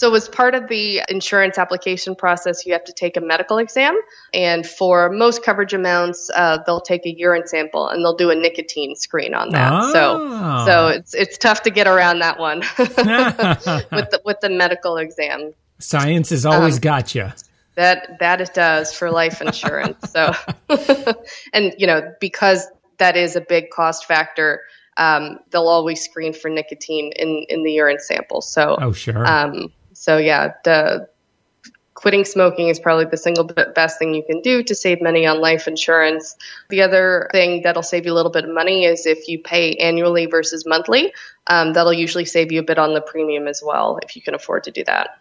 So, 0.00 0.14
as 0.14 0.30
part 0.30 0.54
of 0.54 0.68
the 0.68 1.02
insurance 1.10 1.58
application 1.58 2.14
process, 2.14 2.64
you 2.64 2.72
have 2.72 2.84
to 2.84 2.92
take 2.94 3.18
a 3.18 3.20
medical 3.20 3.58
exam. 3.58 4.00
And 4.32 4.66
for 4.66 5.10
most 5.10 5.44
coverage 5.44 5.74
amounts, 5.74 6.30
uh, 6.34 6.56
they'll 6.64 6.80
take 6.80 7.04
a 7.04 7.14
urine 7.14 7.46
sample 7.46 7.86
and 7.86 8.02
they'll 8.02 8.16
do 8.16 8.30
a 8.30 8.34
nicotine 8.34 8.96
screen 8.96 9.34
on 9.34 9.50
that. 9.50 9.70
Oh. 9.70 9.92
So, 9.92 10.64
so 10.64 10.86
it's 10.86 11.12
it's 11.12 11.36
tough 11.36 11.60
to 11.64 11.70
get 11.70 11.86
around 11.86 12.20
that 12.20 12.38
one 12.38 12.60
with 12.78 12.96
the, 12.96 14.22
with 14.24 14.40
the 14.40 14.48
medical 14.48 14.96
exam. 14.96 15.52
Science 15.80 16.30
has 16.30 16.46
always 16.46 16.76
um, 16.76 16.80
got 16.80 17.14
you. 17.14 17.30
That 17.74 18.18
that 18.20 18.40
it 18.40 18.54
does 18.54 18.94
for 18.94 19.10
life 19.10 19.42
insurance. 19.42 20.12
so, 20.12 20.32
and 21.52 21.74
you 21.76 21.86
know 21.86 22.10
because 22.20 22.66
that 22.96 23.18
is 23.18 23.36
a 23.36 23.42
big 23.42 23.68
cost 23.68 24.06
factor. 24.06 24.62
Um, 24.96 25.40
they'll 25.50 25.68
always 25.68 26.02
screen 26.02 26.32
for 26.32 26.48
nicotine 26.48 27.12
in, 27.16 27.44
in 27.50 27.64
the 27.64 27.72
urine 27.72 28.00
sample. 28.00 28.40
So, 28.40 28.78
oh 28.80 28.92
sure. 28.92 29.26
Um, 29.26 29.70
so 30.00 30.16
yeah, 30.16 30.54
the 30.64 31.06
quitting 31.92 32.24
smoking 32.24 32.68
is 32.68 32.80
probably 32.80 33.04
the 33.04 33.18
single 33.18 33.44
best 33.44 33.98
thing 33.98 34.14
you 34.14 34.22
can 34.22 34.40
do 34.40 34.62
to 34.62 34.74
save 34.74 35.02
money 35.02 35.26
on 35.26 35.42
life 35.42 35.68
insurance. 35.68 36.36
The 36.70 36.80
other 36.80 37.28
thing 37.32 37.60
that'll 37.60 37.82
save 37.82 38.06
you 38.06 38.12
a 38.14 38.16
little 38.16 38.32
bit 38.32 38.44
of 38.44 38.54
money 38.54 38.86
is 38.86 39.04
if 39.04 39.28
you 39.28 39.38
pay 39.38 39.74
annually 39.74 40.24
versus 40.24 40.64
monthly. 40.64 41.12
Um, 41.48 41.74
that'll 41.74 41.92
usually 41.92 42.24
save 42.24 42.50
you 42.50 42.60
a 42.60 42.62
bit 42.62 42.78
on 42.78 42.94
the 42.94 43.02
premium 43.02 43.46
as 43.46 43.62
well 43.62 43.98
if 44.02 44.16
you 44.16 44.22
can 44.22 44.34
afford 44.34 44.64
to 44.64 44.70
do 44.70 44.82
that. 44.84 45.18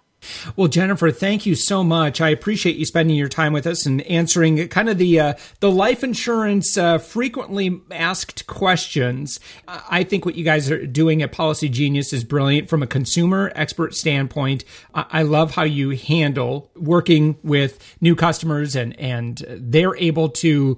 Well, 0.55 0.67
Jennifer, 0.67 1.11
thank 1.11 1.45
you 1.45 1.55
so 1.55 1.83
much. 1.83 2.21
I 2.21 2.29
appreciate 2.29 2.75
you 2.75 2.85
spending 2.85 3.15
your 3.15 3.29
time 3.29 3.53
with 3.53 3.65
us 3.65 3.85
and 3.85 4.01
answering 4.03 4.67
kind 4.67 4.89
of 4.89 4.97
the 4.97 5.19
uh, 5.19 5.33
the 5.59 5.71
life 5.71 6.03
insurance 6.03 6.77
uh, 6.77 6.97
frequently 6.97 7.81
asked 7.91 8.47
questions. 8.47 9.39
I 9.67 10.03
think 10.03 10.25
what 10.25 10.35
you 10.35 10.43
guys 10.43 10.69
are 10.69 10.85
doing 10.85 11.21
at 11.21 11.31
Policy 11.31 11.69
Genius 11.69 12.13
is 12.13 12.23
brilliant 12.23 12.69
from 12.69 12.83
a 12.83 12.87
consumer 12.87 13.51
expert 13.55 13.95
standpoint. 13.95 14.65
I 14.93 15.23
love 15.23 15.51
how 15.51 15.63
you 15.63 15.91
handle 15.91 16.71
working 16.75 17.37
with 17.43 17.79
new 18.01 18.15
customers 18.15 18.75
and 18.75 18.97
and 18.99 19.43
they're 19.47 19.95
able 19.95 20.29
to 20.29 20.77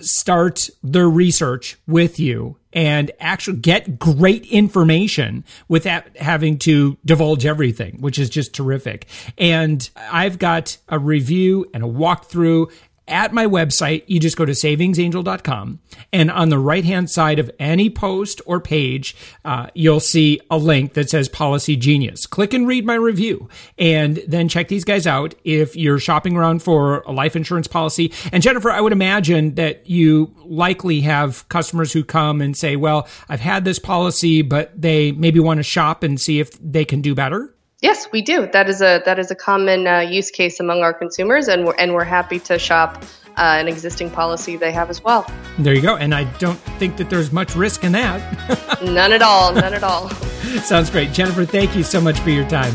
start 0.00 0.68
their 0.82 1.08
research 1.08 1.76
with 1.86 2.18
you 2.18 2.56
and 2.72 3.10
actually 3.20 3.58
get 3.58 3.98
great 3.98 4.44
information 4.46 5.44
without 5.68 6.04
having 6.16 6.58
to 6.58 6.96
divulge 7.04 7.46
everything, 7.46 8.00
which 8.00 8.18
is 8.18 8.28
just 8.28 8.54
terrific. 8.54 9.06
And 9.38 9.88
I've 9.96 10.38
got 10.38 10.76
a 10.88 10.98
review 10.98 11.70
and 11.72 11.84
a 11.84 11.88
walkthrough 11.88 12.72
at 13.06 13.32
my 13.32 13.46
website, 13.46 14.04
you 14.06 14.18
just 14.18 14.36
go 14.36 14.44
to 14.44 14.52
savingsangel.com. 14.52 15.80
And 16.12 16.30
on 16.30 16.48
the 16.48 16.58
right 16.58 16.84
hand 16.84 17.10
side 17.10 17.38
of 17.38 17.50
any 17.58 17.90
post 17.90 18.40
or 18.46 18.60
page, 18.60 19.14
uh, 19.44 19.68
you'll 19.74 20.00
see 20.00 20.40
a 20.50 20.56
link 20.56 20.94
that 20.94 21.10
says 21.10 21.28
Policy 21.28 21.76
Genius. 21.76 22.26
Click 22.26 22.54
and 22.54 22.66
read 22.66 22.86
my 22.86 22.94
review 22.94 23.48
and 23.78 24.22
then 24.26 24.48
check 24.48 24.68
these 24.68 24.84
guys 24.84 25.06
out 25.06 25.34
if 25.44 25.76
you're 25.76 25.98
shopping 25.98 26.36
around 26.36 26.62
for 26.62 27.00
a 27.00 27.12
life 27.12 27.36
insurance 27.36 27.66
policy. 27.66 28.12
And 28.32 28.42
Jennifer, 28.42 28.70
I 28.70 28.80
would 28.80 28.92
imagine 28.92 29.54
that 29.56 29.88
you 29.88 30.34
likely 30.44 31.02
have 31.02 31.48
customers 31.48 31.92
who 31.92 32.04
come 32.04 32.40
and 32.40 32.56
say, 32.56 32.76
well, 32.76 33.06
I've 33.28 33.40
had 33.40 33.64
this 33.64 33.78
policy, 33.78 34.42
but 34.42 34.80
they 34.80 35.12
maybe 35.12 35.40
want 35.40 35.58
to 35.58 35.64
shop 35.64 36.02
and 36.02 36.20
see 36.20 36.40
if 36.40 36.52
they 36.60 36.84
can 36.84 37.02
do 37.02 37.14
better. 37.14 37.53
Yes, 37.84 38.10
we 38.10 38.22
do. 38.22 38.46
That 38.46 38.66
is 38.70 38.80
a 38.80 39.02
that 39.04 39.18
is 39.18 39.30
a 39.30 39.34
common 39.34 39.86
uh, 39.86 40.00
use 40.00 40.30
case 40.30 40.58
among 40.58 40.80
our 40.80 40.94
consumers, 40.94 41.48
and 41.48 41.66
we're 41.66 41.74
and 41.74 41.92
we're 41.92 42.02
happy 42.02 42.38
to 42.38 42.58
shop 42.58 43.04
uh, 43.36 43.60
an 43.60 43.68
existing 43.68 44.10
policy 44.10 44.56
they 44.56 44.72
have 44.72 44.88
as 44.88 45.04
well. 45.04 45.30
There 45.58 45.74
you 45.74 45.82
go. 45.82 45.94
And 45.96 46.14
I 46.14 46.24
don't 46.38 46.58
think 46.78 46.96
that 46.96 47.10
there's 47.10 47.30
much 47.30 47.54
risk 47.54 47.84
in 47.84 47.92
that. 47.92 48.80
none 48.82 49.12
at 49.12 49.20
all. 49.20 49.52
None 49.52 49.74
at 49.74 49.84
all. 49.84 50.08
Sounds 50.64 50.88
great, 50.88 51.12
Jennifer. 51.12 51.44
Thank 51.44 51.76
you 51.76 51.82
so 51.82 52.00
much 52.00 52.18
for 52.20 52.30
your 52.30 52.48
time. 52.48 52.72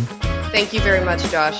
Thank 0.52 0.74
you 0.74 0.80
very 0.82 1.04
much, 1.04 1.24
Josh. 1.32 1.58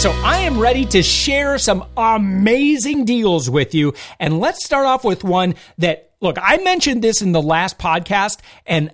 So 0.00 0.12
I 0.24 0.38
am 0.44 0.58
ready 0.58 0.86
to 0.86 1.02
share 1.02 1.58
some 1.58 1.84
amazing 1.94 3.04
deals 3.04 3.50
with 3.50 3.74
you. 3.74 3.92
And 4.18 4.40
let's 4.40 4.64
start 4.64 4.86
off 4.86 5.04
with 5.04 5.22
one 5.24 5.56
that 5.76 6.09
look, 6.20 6.36
I 6.40 6.58
mentioned 6.58 7.02
this 7.02 7.22
in 7.22 7.32
the 7.32 7.42
last 7.42 7.78
podcast 7.78 8.38
and 8.66 8.90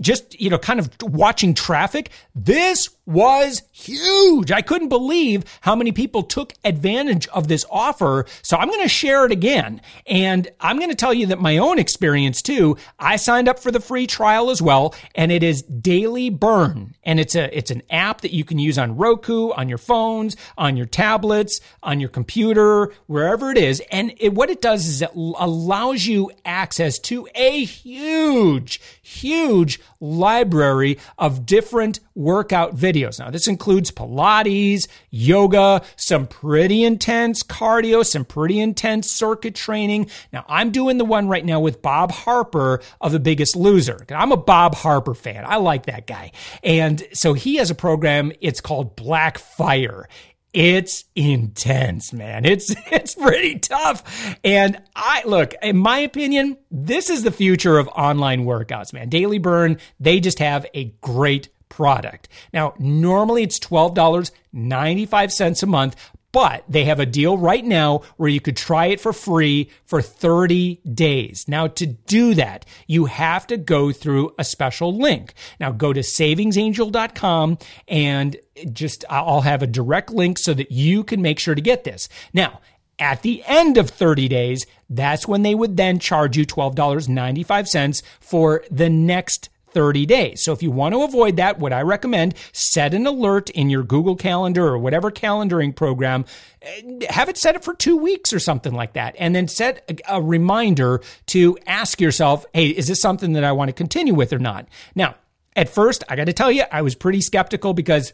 just, 0.00 0.38
you 0.40 0.50
know, 0.50 0.58
kind 0.58 0.80
of 0.80 0.90
watching 1.02 1.54
traffic. 1.54 2.10
This 2.34 2.88
was 3.08 3.62
huge. 3.72 4.52
I 4.52 4.60
couldn't 4.60 4.90
believe 4.90 5.42
how 5.62 5.74
many 5.74 5.92
people 5.92 6.22
took 6.22 6.52
advantage 6.62 7.26
of 7.28 7.48
this 7.48 7.64
offer. 7.70 8.26
So 8.42 8.58
I'm 8.58 8.68
going 8.68 8.82
to 8.82 8.88
share 8.88 9.24
it 9.24 9.32
again. 9.32 9.80
And 10.06 10.46
I'm 10.60 10.76
going 10.76 10.90
to 10.90 10.94
tell 10.94 11.14
you 11.14 11.24
that 11.28 11.40
my 11.40 11.56
own 11.56 11.78
experience 11.78 12.42
too. 12.42 12.76
I 12.98 13.16
signed 13.16 13.48
up 13.48 13.58
for 13.58 13.70
the 13.70 13.80
free 13.80 14.06
trial 14.06 14.50
as 14.50 14.60
well, 14.60 14.94
and 15.14 15.32
it 15.32 15.42
is 15.42 15.62
Daily 15.62 16.28
Burn. 16.28 16.94
And 17.02 17.18
it's 17.18 17.34
a, 17.34 17.56
it's 17.56 17.70
an 17.70 17.82
app 17.88 18.20
that 18.20 18.34
you 18.34 18.44
can 18.44 18.58
use 18.58 18.76
on 18.76 18.94
Roku, 18.94 19.52
on 19.52 19.70
your 19.70 19.78
phones, 19.78 20.36
on 20.58 20.76
your 20.76 20.84
tablets, 20.84 21.60
on 21.82 22.00
your 22.00 22.10
computer, 22.10 22.92
wherever 23.06 23.50
it 23.50 23.56
is. 23.56 23.82
And 23.90 24.12
it, 24.18 24.34
what 24.34 24.50
it 24.50 24.60
does 24.60 24.86
is 24.86 25.00
it 25.00 25.10
allows 25.14 26.04
you 26.04 26.30
access 26.44 26.98
to 26.98 27.26
a 27.34 27.64
huge, 27.64 28.82
huge 29.00 29.80
library 29.98 30.98
of 31.16 31.46
different 31.46 32.00
workout 32.14 32.76
videos. 32.76 32.97
Now, 33.18 33.30
this 33.30 33.46
includes 33.46 33.90
Pilates, 33.90 34.88
yoga, 35.10 35.82
some 35.96 36.26
pretty 36.26 36.84
intense 36.84 37.42
cardio, 37.42 38.04
some 38.04 38.24
pretty 38.24 38.60
intense 38.60 39.10
circuit 39.12 39.54
training. 39.54 40.10
Now, 40.32 40.44
I'm 40.48 40.70
doing 40.70 40.98
the 40.98 41.04
one 41.04 41.28
right 41.28 41.44
now 41.44 41.60
with 41.60 41.82
Bob 41.82 42.10
Harper 42.10 42.80
of 43.00 43.12
The 43.12 43.20
Biggest 43.20 43.56
Loser. 43.56 44.04
I'm 44.10 44.32
a 44.32 44.36
Bob 44.36 44.74
Harper 44.74 45.14
fan. 45.14 45.44
I 45.46 45.56
like 45.56 45.86
that 45.86 46.06
guy. 46.06 46.32
And 46.62 47.06
so 47.12 47.34
he 47.34 47.56
has 47.56 47.70
a 47.70 47.74
program, 47.74 48.32
it's 48.40 48.60
called 48.60 48.96
Black 48.96 49.38
Fire 49.38 50.08
it's 50.54 51.04
intense, 51.14 52.12
man. 52.12 52.44
It's 52.44 52.74
it's 52.90 53.14
pretty 53.14 53.58
tough. 53.58 54.36
And 54.42 54.80
I 54.96 55.22
look, 55.24 55.54
in 55.62 55.76
my 55.76 55.98
opinion, 55.98 56.56
this 56.70 57.10
is 57.10 57.22
the 57.22 57.30
future 57.30 57.78
of 57.78 57.88
online 57.88 58.44
workouts, 58.44 58.92
man. 58.92 59.08
Daily 59.08 59.38
Burn, 59.38 59.78
they 60.00 60.20
just 60.20 60.38
have 60.38 60.66
a 60.74 60.86
great 61.00 61.48
product. 61.68 62.28
Now, 62.52 62.74
normally 62.78 63.42
it's 63.42 63.58
$12.95 63.58 65.62
a 65.62 65.66
month, 65.66 65.96
but 66.30 66.64
they 66.68 66.84
have 66.84 67.00
a 67.00 67.06
deal 67.06 67.38
right 67.38 67.64
now 67.64 68.02
where 68.16 68.28
you 68.28 68.40
could 68.40 68.56
try 68.56 68.86
it 68.86 69.00
for 69.00 69.12
free 69.12 69.70
for 69.84 70.02
30 70.02 70.80
days. 70.94 71.46
Now, 71.48 71.68
to 71.68 71.86
do 71.86 72.34
that, 72.34 72.66
you 72.86 73.06
have 73.06 73.46
to 73.46 73.56
go 73.56 73.92
through 73.92 74.34
a 74.38 74.44
special 74.44 74.96
link. 74.96 75.32
Now, 75.58 75.72
go 75.72 75.92
to 75.92 76.00
savingsangel.com 76.00 77.58
and 77.88 78.36
just, 78.72 79.04
I'll 79.08 79.40
have 79.40 79.62
a 79.62 79.66
direct 79.66 80.10
link 80.10 80.38
so 80.38 80.52
that 80.54 80.70
you 80.70 81.02
can 81.02 81.22
make 81.22 81.38
sure 81.38 81.54
to 81.54 81.62
get 81.62 81.84
this. 81.84 82.08
Now, 82.34 82.60
at 82.98 83.22
the 83.22 83.42
end 83.46 83.78
of 83.78 83.90
30 83.90 84.28
days, 84.28 84.66
that's 84.90 85.28
when 85.28 85.42
they 85.42 85.54
would 85.54 85.76
then 85.76 85.98
charge 85.98 86.36
you 86.36 86.44
$12.95 86.44 88.02
for 88.20 88.64
the 88.70 88.90
next 88.90 89.48
30 89.72 90.06
days. 90.06 90.42
So 90.44 90.52
if 90.52 90.62
you 90.62 90.70
want 90.70 90.94
to 90.94 91.02
avoid 91.02 91.36
that, 91.36 91.58
what 91.58 91.72
I 91.72 91.82
recommend, 91.82 92.34
set 92.52 92.94
an 92.94 93.06
alert 93.06 93.50
in 93.50 93.70
your 93.70 93.82
Google 93.82 94.16
Calendar 94.16 94.66
or 94.66 94.78
whatever 94.78 95.10
calendaring 95.10 95.74
program. 95.74 96.24
Eh, 96.62 97.06
have 97.10 97.28
it 97.28 97.36
set 97.36 97.54
it 97.54 97.64
for 97.64 97.74
two 97.74 97.96
weeks 97.96 98.32
or 98.32 98.38
something 98.38 98.74
like 98.74 98.94
that. 98.94 99.14
And 99.18 99.34
then 99.34 99.48
set 99.48 99.84
a, 99.88 100.16
a 100.16 100.22
reminder 100.22 101.00
to 101.26 101.58
ask 101.66 102.00
yourself, 102.00 102.44
hey, 102.52 102.68
is 102.68 102.86
this 102.86 103.00
something 103.00 103.32
that 103.34 103.44
I 103.44 103.52
want 103.52 103.68
to 103.68 103.72
continue 103.72 104.14
with 104.14 104.32
or 104.32 104.38
not? 104.38 104.68
Now, 104.94 105.14
at 105.56 105.68
first, 105.68 106.04
I 106.08 106.16
got 106.16 106.26
to 106.26 106.32
tell 106.32 106.52
you, 106.52 106.64
I 106.70 106.82
was 106.82 106.94
pretty 106.94 107.20
skeptical 107.20 107.74
because 107.74 108.12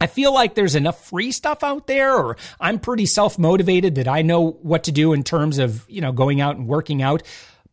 I 0.00 0.06
feel 0.06 0.34
like 0.34 0.54
there's 0.54 0.74
enough 0.74 1.08
free 1.08 1.32
stuff 1.32 1.62
out 1.62 1.86
there, 1.86 2.14
or 2.14 2.36
I'm 2.60 2.78
pretty 2.78 3.06
self 3.06 3.38
motivated 3.38 3.94
that 3.94 4.08
I 4.08 4.22
know 4.22 4.50
what 4.62 4.84
to 4.84 4.92
do 4.92 5.12
in 5.12 5.22
terms 5.22 5.58
of, 5.58 5.88
you 5.88 6.00
know, 6.00 6.12
going 6.12 6.40
out 6.40 6.56
and 6.56 6.66
working 6.66 7.00
out. 7.00 7.22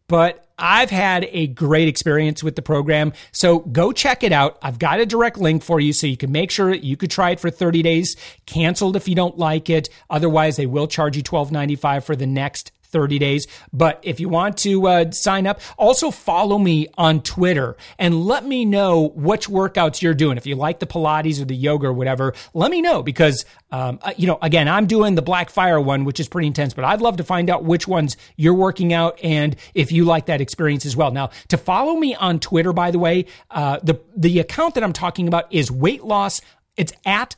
But 0.07 0.45
I've 0.61 0.91
had 0.91 1.27
a 1.31 1.47
great 1.47 1.87
experience 1.87 2.43
with 2.43 2.55
the 2.55 2.61
program. 2.61 3.13
So 3.31 3.59
go 3.59 3.91
check 3.91 4.23
it 4.23 4.31
out. 4.31 4.59
I've 4.61 4.79
got 4.79 4.99
a 4.99 5.05
direct 5.05 5.37
link 5.37 5.63
for 5.63 5.79
you 5.79 5.91
so 5.91 6.07
you 6.07 6.17
can 6.17 6.31
make 6.31 6.51
sure 6.51 6.73
you 6.73 6.95
could 6.95 7.11
try 7.11 7.31
it 7.31 7.39
for 7.39 7.49
30 7.49 7.81
days, 7.81 8.15
canceled 8.45 8.95
if 8.95 9.07
you 9.07 9.15
don't 9.15 9.37
like 9.37 9.69
it. 9.69 9.89
Otherwise, 10.09 10.57
they 10.57 10.67
will 10.67 10.87
charge 10.87 11.17
you 11.17 11.23
$12.95 11.23 12.03
for 12.03 12.15
the 12.15 12.27
next 12.27 12.71
30 12.91 13.19
days. 13.19 13.47
But 13.73 13.99
if 14.03 14.19
you 14.19 14.29
want 14.29 14.57
to 14.59 14.87
uh, 14.87 15.11
sign 15.11 15.47
up, 15.47 15.61
also 15.77 16.11
follow 16.11 16.57
me 16.57 16.87
on 16.97 17.21
Twitter 17.21 17.77
and 17.97 18.25
let 18.25 18.45
me 18.45 18.65
know 18.65 19.11
which 19.15 19.47
workouts 19.47 20.01
you're 20.01 20.13
doing. 20.13 20.37
If 20.37 20.45
you 20.45 20.55
like 20.55 20.79
the 20.79 20.87
Pilates 20.87 21.41
or 21.41 21.45
the 21.45 21.55
yoga 21.55 21.87
or 21.87 21.93
whatever, 21.93 22.33
let 22.53 22.71
me 22.71 22.81
know 22.81 23.01
because, 23.01 23.45
um, 23.71 23.99
uh, 24.01 24.13
you 24.17 24.27
know, 24.27 24.37
again, 24.41 24.67
I'm 24.67 24.85
doing 24.85 25.15
the 25.15 25.21
Black 25.21 25.49
Fire 25.49 25.79
one, 25.79 26.05
which 26.05 26.19
is 26.19 26.27
pretty 26.27 26.47
intense, 26.47 26.73
but 26.73 26.85
I'd 26.85 27.01
love 27.01 27.17
to 27.17 27.23
find 27.23 27.49
out 27.49 27.63
which 27.63 27.87
ones 27.87 28.17
you're 28.35 28.53
working 28.53 28.93
out 28.93 29.19
and 29.23 29.55
if 29.73 29.91
you 29.91 30.05
like 30.05 30.27
that 30.27 30.41
experience 30.41 30.85
as 30.85 30.95
well. 30.95 31.11
Now, 31.11 31.29
to 31.49 31.57
follow 31.57 31.95
me 31.95 32.15
on 32.15 32.39
Twitter, 32.39 32.73
by 32.73 32.91
the 32.91 32.99
way, 32.99 33.25
uh, 33.49 33.79
the, 33.83 33.99
the 34.15 34.39
account 34.39 34.75
that 34.75 34.83
I'm 34.83 34.93
talking 34.93 35.27
about 35.27 35.51
is 35.51 35.71
weight 35.71 36.03
loss. 36.03 36.41
It's 36.77 36.93
at 37.05 37.35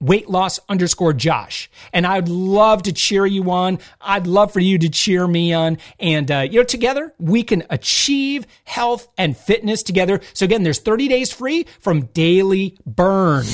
weight 0.00 0.28
loss 0.28 0.60
underscore 0.68 1.12
Josh. 1.12 1.70
And 1.92 2.06
I'd 2.06 2.28
love 2.28 2.82
to 2.84 2.92
cheer 2.92 3.26
you 3.26 3.50
on. 3.50 3.78
I'd 4.00 4.26
love 4.26 4.52
for 4.52 4.60
you 4.60 4.78
to 4.78 4.88
cheer 4.88 5.26
me 5.26 5.52
on. 5.52 5.78
And, 5.98 6.30
uh, 6.30 6.40
you 6.40 6.60
know, 6.60 6.64
together 6.64 7.12
we 7.18 7.42
can 7.42 7.64
achieve 7.70 8.46
health 8.64 9.08
and 9.18 9.36
fitness 9.36 9.82
together. 9.82 10.20
So 10.34 10.44
again, 10.44 10.62
there's 10.62 10.80
30 10.80 11.08
days 11.08 11.32
free 11.32 11.66
from 11.80 12.06
Daily 12.06 12.76
Burn. 12.86 13.44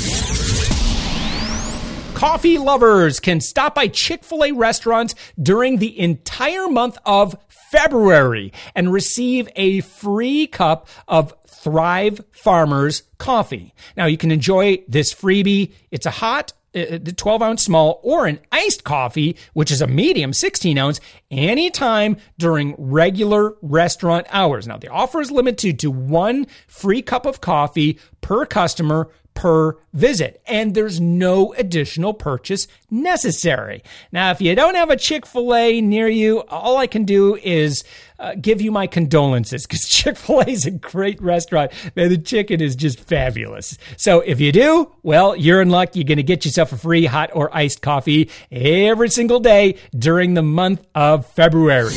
Coffee 2.15 2.59
lovers 2.59 3.21
can 3.21 3.41
stop 3.41 3.75
by 3.75 3.89
Chick 3.89 4.25
fil 4.25 4.45
A 4.45 4.53
restaurants 4.53 5.15
during 5.41 5.79
the 5.79 5.99
entire 5.99 6.69
month 6.69 6.97
of 7.05 7.37
February 7.49 8.53
and 8.75 8.93
receive 8.93 9.49
a 9.57 9.81
free 9.81 10.47
cup 10.47 10.87
of 11.09 11.35
Thrive 11.65 12.21
Farmers 12.31 13.05
coffee. 13.17 13.73
Now 13.97 14.05
you 14.05 14.19
can 14.19 14.31
enjoy 14.31 14.85
this 14.87 15.15
freebie. 15.15 15.73
It's 15.91 16.05
a 16.05 16.11
hot 16.11 16.53
uh, 16.75 16.99
the 17.01 17.13
12 17.13 17.41
ounce 17.41 17.65
small 17.65 18.01
or 18.03 18.27
an 18.27 18.41
iced 18.51 18.85
coffee, 18.85 19.37
which 19.53 19.71
is 19.71 19.81
a 19.81 19.87
medium 19.87 20.33
16 20.33 20.77
ounce, 20.77 21.01
anytime 21.31 22.17
during 22.37 22.75
regular 22.77 23.55
restaurant 23.63 24.27
hours. 24.31 24.67
Now, 24.67 24.77
the 24.77 24.89
offer 24.89 25.21
is 25.21 25.31
limited 25.31 25.79
to 25.81 25.91
one 25.91 26.47
free 26.67 27.01
cup 27.01 27.27
of 27.27 27.41
coffee 27.41 27.99
per 28.21 28.45
customer 28.45 29.09
per 29.35 29.77
visit, 29.93 30.41
and 30.47 30.75
there's 30.75 31.01
no 31.01 31.53
additional 31.55 32.15
purchase 32.15 32.67
necessary. 32.91 33.83
Now, 34.13 34.31
if 34.31 34.41
you 34.41 34.55
don't 34.55 34.77
have 34.77 34.91
a 34.91 34.97
Chick 34.97 35.27
fil 35.27 35.55
A 35.55 35.81
near 35.81 36.09
you, 36.09 36.43
all 36.43 36.77
I 36.77 36.87
can 36.87 37.05
do 37.05 37.37
is 37.37 37.85
uh, 38.25 38.35
give 38.41 38.63
you 38.63 38.73
my 38.73 38.87
condolences 38.87 39.67
because 39.67 39.83
Chick 39.89 40.17
fil 40.17 40.41
A 40.41 40.49
is 40.49 40.65
a 40.65 40.71
great 40.71 41.21
restaurant. 41.21 41.73
Man, 41.95 42.09
the 42.09 42.19
chicken 42.19 42.63
is 42.63 42.75
just 42.75 42.99
fabulous. 43.01 43.77
So 43.99 44.21
if 44.21 44.41
you 44.41 44.51
do, 44.51 44.93
well, 45.03 45.37
you're 45.37 45.61
in 45.61 45.69
luck. 45.69 45.95
You're 45.95 46.05
going 46.05 46.17
to 46.17 46.23
get 46.23 46.45
yourself 46.45 46.73
a 46.73 46.79
free 46.79 47.05
hot 47.05 47.31
or 47.35 47.55
iced 47.55 47.83
coffee 47.83 48.31
every 48.51 49.11
single 49.11 49.41
day 49.41 49.77
during 49.97 50.35
the 50.35 50.43
month 50.43 50.87
of 50.95 51.27
February. 51.27 51.93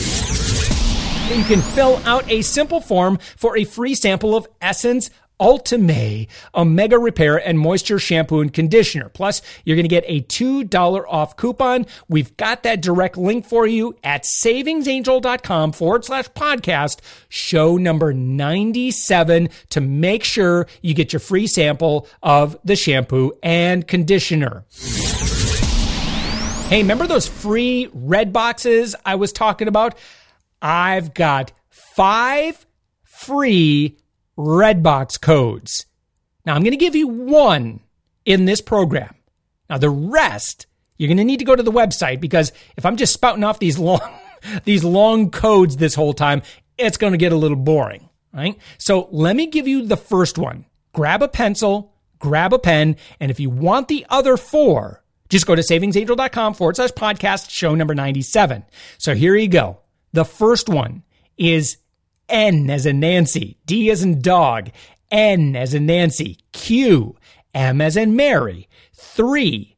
You 1.35 1.43
can 1.43 1.61
fill 1.61 2.01
out 2.05 2.29
a 2.29 2.41
simple 2.41 2.81
form 2.81 3.19
for 3.37 3.57
a 3.57 3.63
free 3.63 3.95
sample 3.95 4.35
of 4.35 4.47
Essence 4.61 5.09
Ultimate 5.39 6.27
Omega 6.55 6.97
Repair 6.97 7.37
and 7.37 7.59
Moisture 7.59 7.99
Shampoo 7.99 8.41
and 8.41 8.53
Conditioner. 8.53 9.09
Plus, 9.09 9.41
you're 9.63 9.75
going 9.75 9.83
to 9.83 9.89
get 9.89 10.03
a 10.07 10.21
$2 10.21 11.03
off 11.07 11.35
coupon. 11.35 11.85
We've 12.07 12.35
got 12.37 12.63
that 12.63 12.81
direct 12.81 13.17
link 13.17 13.45
for 13.45 13.67
you 13.67 13.95
at 14.03 14.23
savingsangel.com 14.23 15.71
forward 15.73 16.05
slash 16.05 16.29
podcast, 16.29 16.99
show 17.29 17.77
number 17.77 18.13
97 18.13 19.49
to 19.69 19.81
make 19.81 20.23
sure 20.23 20.67
you 20.81 20.93
get 20.93 21.13
your 21.13 21.19
free 21.19 21.47
sample 21.47 22.07
of 22.23 22.57
the 22.63 22.75
shampoo 22.75 23.33
and 23.43 23.87
conditioner. 23.87 24.65
Hey, 26.69 26.81
remember 26.81 27.07
those 27.07 27.27
free 27.27 27.89
red 27.93 28.33
boxes 28.33 28.93
I 29.05 29.15
was 29.15 29.31
talking 29.31 29.69
about? 29.69 29.97
I've 30.61 31.13
got 31.13 31.53
five 31.69 32.65
free 33.03 33.97
Redbox 34.37 35.19
codes. 35.19 35.85
Now, 36.45 36.55
I'm 36.55 36.61
going 36.61 36.71
to 36.71 36.77
give 36.77 36.95
you 36.95 37.07
one 37.07 37.81
in 38.25 38.45
this 38.45 38.61
program. 38.61 39.15
Now, 39.69 39.77
the 39.77 39.89
rest, 39.89 40.67
you're 40.97 41.07
going 41.07 41.17
to 41.17 41.23
need 41.23 41.39
to 41.39 41.45
go 41.45 41.55
to 41.55 41.63
the 41.63 41.71
website 41.71 42.21
because 42.21 42.51
if 42.77 42.85
I'm 42.85 42.97
just 42.97 43.13
spouting 43.13 43.43
off 43.43 43.59
these 43.59 43.77
long, 43.77 44.01
these 44.63 44.83
long 44.83 45.31
codes 45.31 45.77
this 45.77 45.95
whole 45.95 46.13
time, 46.13 46.41
it's 46.77 46.97
going 46.97 47.13
to 47.13 47.17
get 47.17 47.31
a 47.31 47.37
little 47.37 47.57
boring, 47.57 48.09
right? 48.33 48.57
So 48.77 49.09
let 49.11 49.35
me 49.35 49.47
give 49.47 49.67
you 49.67 49.85
the 49.85 49.97
first 49.97 50.37
one. 50.37 50.65
Grab 50.93 51.21
a 51.21 51.27
pencil, 51.27 51.93
grab 52.19 52.53
a 52.53 52.59
pen, 52.59 52.95
and 53.19 53.31
if 53.31 53.39
you 53.39 53.49
want 53.49 53.87
the 53.87 54.05
other 54.09 54.37
four, 54.37 55.03
just 55.29 55.45
go 55.45 55.55
to 55.55 55.61
savingsangel.com 55.61 56.53
forward 56.53 56.75
slash 56.75 56.91
podcast, 56.91 57.49
show 57.49 57.75
number 57.75 57.93
97. 57.93 58.63
So 58.97 59.15
here 59.15 59.35
you 59.35 59.47
go. 59.47 59.81
The 60.13 60.25
first 60.25 60.69
one 60.69 61.03
is 61.37 61.77
N 62.29 62.69
as 62.69 62.85
in 62.85 62.99
Nancy, 62.99 63.57
D 63.65 63.89
as 63.89 64.03
in 64.03 64.21
dog, 64.21 64.69
N 65.11 65.55
as 65.55 65.73
in 65.73 65.85
Nancy, 65.85 66.37
Q, 66.51 67.15
M 67.53 67.81
as 67.81 67.95
in 67.95 68.15
Mary, 68.15 68.67
3, 68.93 69.75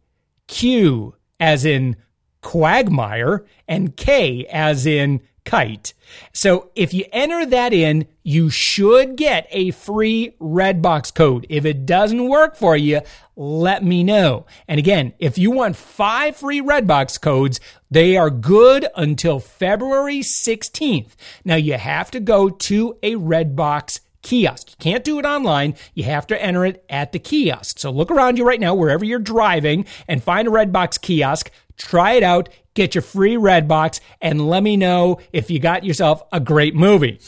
Q 0.47 1.15
as 1.39 1.65
in 1.65 1.95
quagmire, 2.41 3.45
and 3.67 3.95
K 3.95 4.45
as 4.47 4.85
in 4.85 5.21
kite. 5.45 5.93
So 6.33 6.69
if 6.75 6.93
you 6.93 7.05
enter 7.11 7.45
that 7.45 7.73
in, 7.73 8.07
you 8.23 8.49
should 8.49 9.15
get 9.15 9.47
a 9.51 9.71
free 9.71 10.35
Redbox 10.39 11.13
code. 11.13 11.45
If 11.49 11.65
it 11.65 11.85
doesn't 11.85 12.27
work 12.27 12.55
for 12.55 12.75
you, 12.75 13.01
let 13.39 13.85
me 13.85 14.03
know. 14.03 14.45
And 14.67 14.79
again, 14.79 15.13
if 15.17 15.37
you 15.37 15.49
want 15.49 15.77
five 15.77 16.35
free 16.35 16.61
Redbox 16.61 17.19
codes, 17.21 17.61
they 17.89 18.17
are 18.17 18.29
good 18.29 18.85
until 18.97 19.39
February 19.39 20.19
16th. 20.19 21.11
Now 21.45 21.55
you 21.55 21.75
have 21.75 22.11
to 22.11 22.19
go 22.19 22.49
to 22.49 22.97
a 23.01 23.15
Redbox 23.15 24.01
kiosk. 24.21 24.71
You 24.71 24.75
can't 24.77 25.05
do 25.05 25.19
it 25.19 25.25
online. 25.25 25.75
You 25.93 26.03
have 26.03 26.27
to 26.27 26.41
enter 26.41 26.65
it 26.65 26.83
at 26.89 27.13
the 27.13 27.19
kiosk. 27.19 27.79
So 27.79 27.91
look 27.91 28.11
around 28.11 28.37
you 28.37 28.45
right 28.45 28.59
now, 28.59 28.75
wherever 28.75 29.05
you're 29.05 29.19
driving, 29.19 29.85
and 30.09 30.21
find 30.21 30.45
a 30.45 30.51
Redbox 30.51 31.01
kiosk. 31.01 31.49
Try 31.77 32.13
it 32.13 32.23
out, 32.23 32.49
get 32.73 32.93
your 32.93 33.01
free 33.01 33.35
Redbox, 33.35 34.01
and 34.21 34.49
let 34.49 34.63
me 34.63 34.75
know 34.75 35.21
if 35.31 35.49
you 35.49 35.59
got 35.59 35.85
yourself 35.85 36.21
a 36.33 36.41
great 36.41 36.75
movie. 36.75 37.19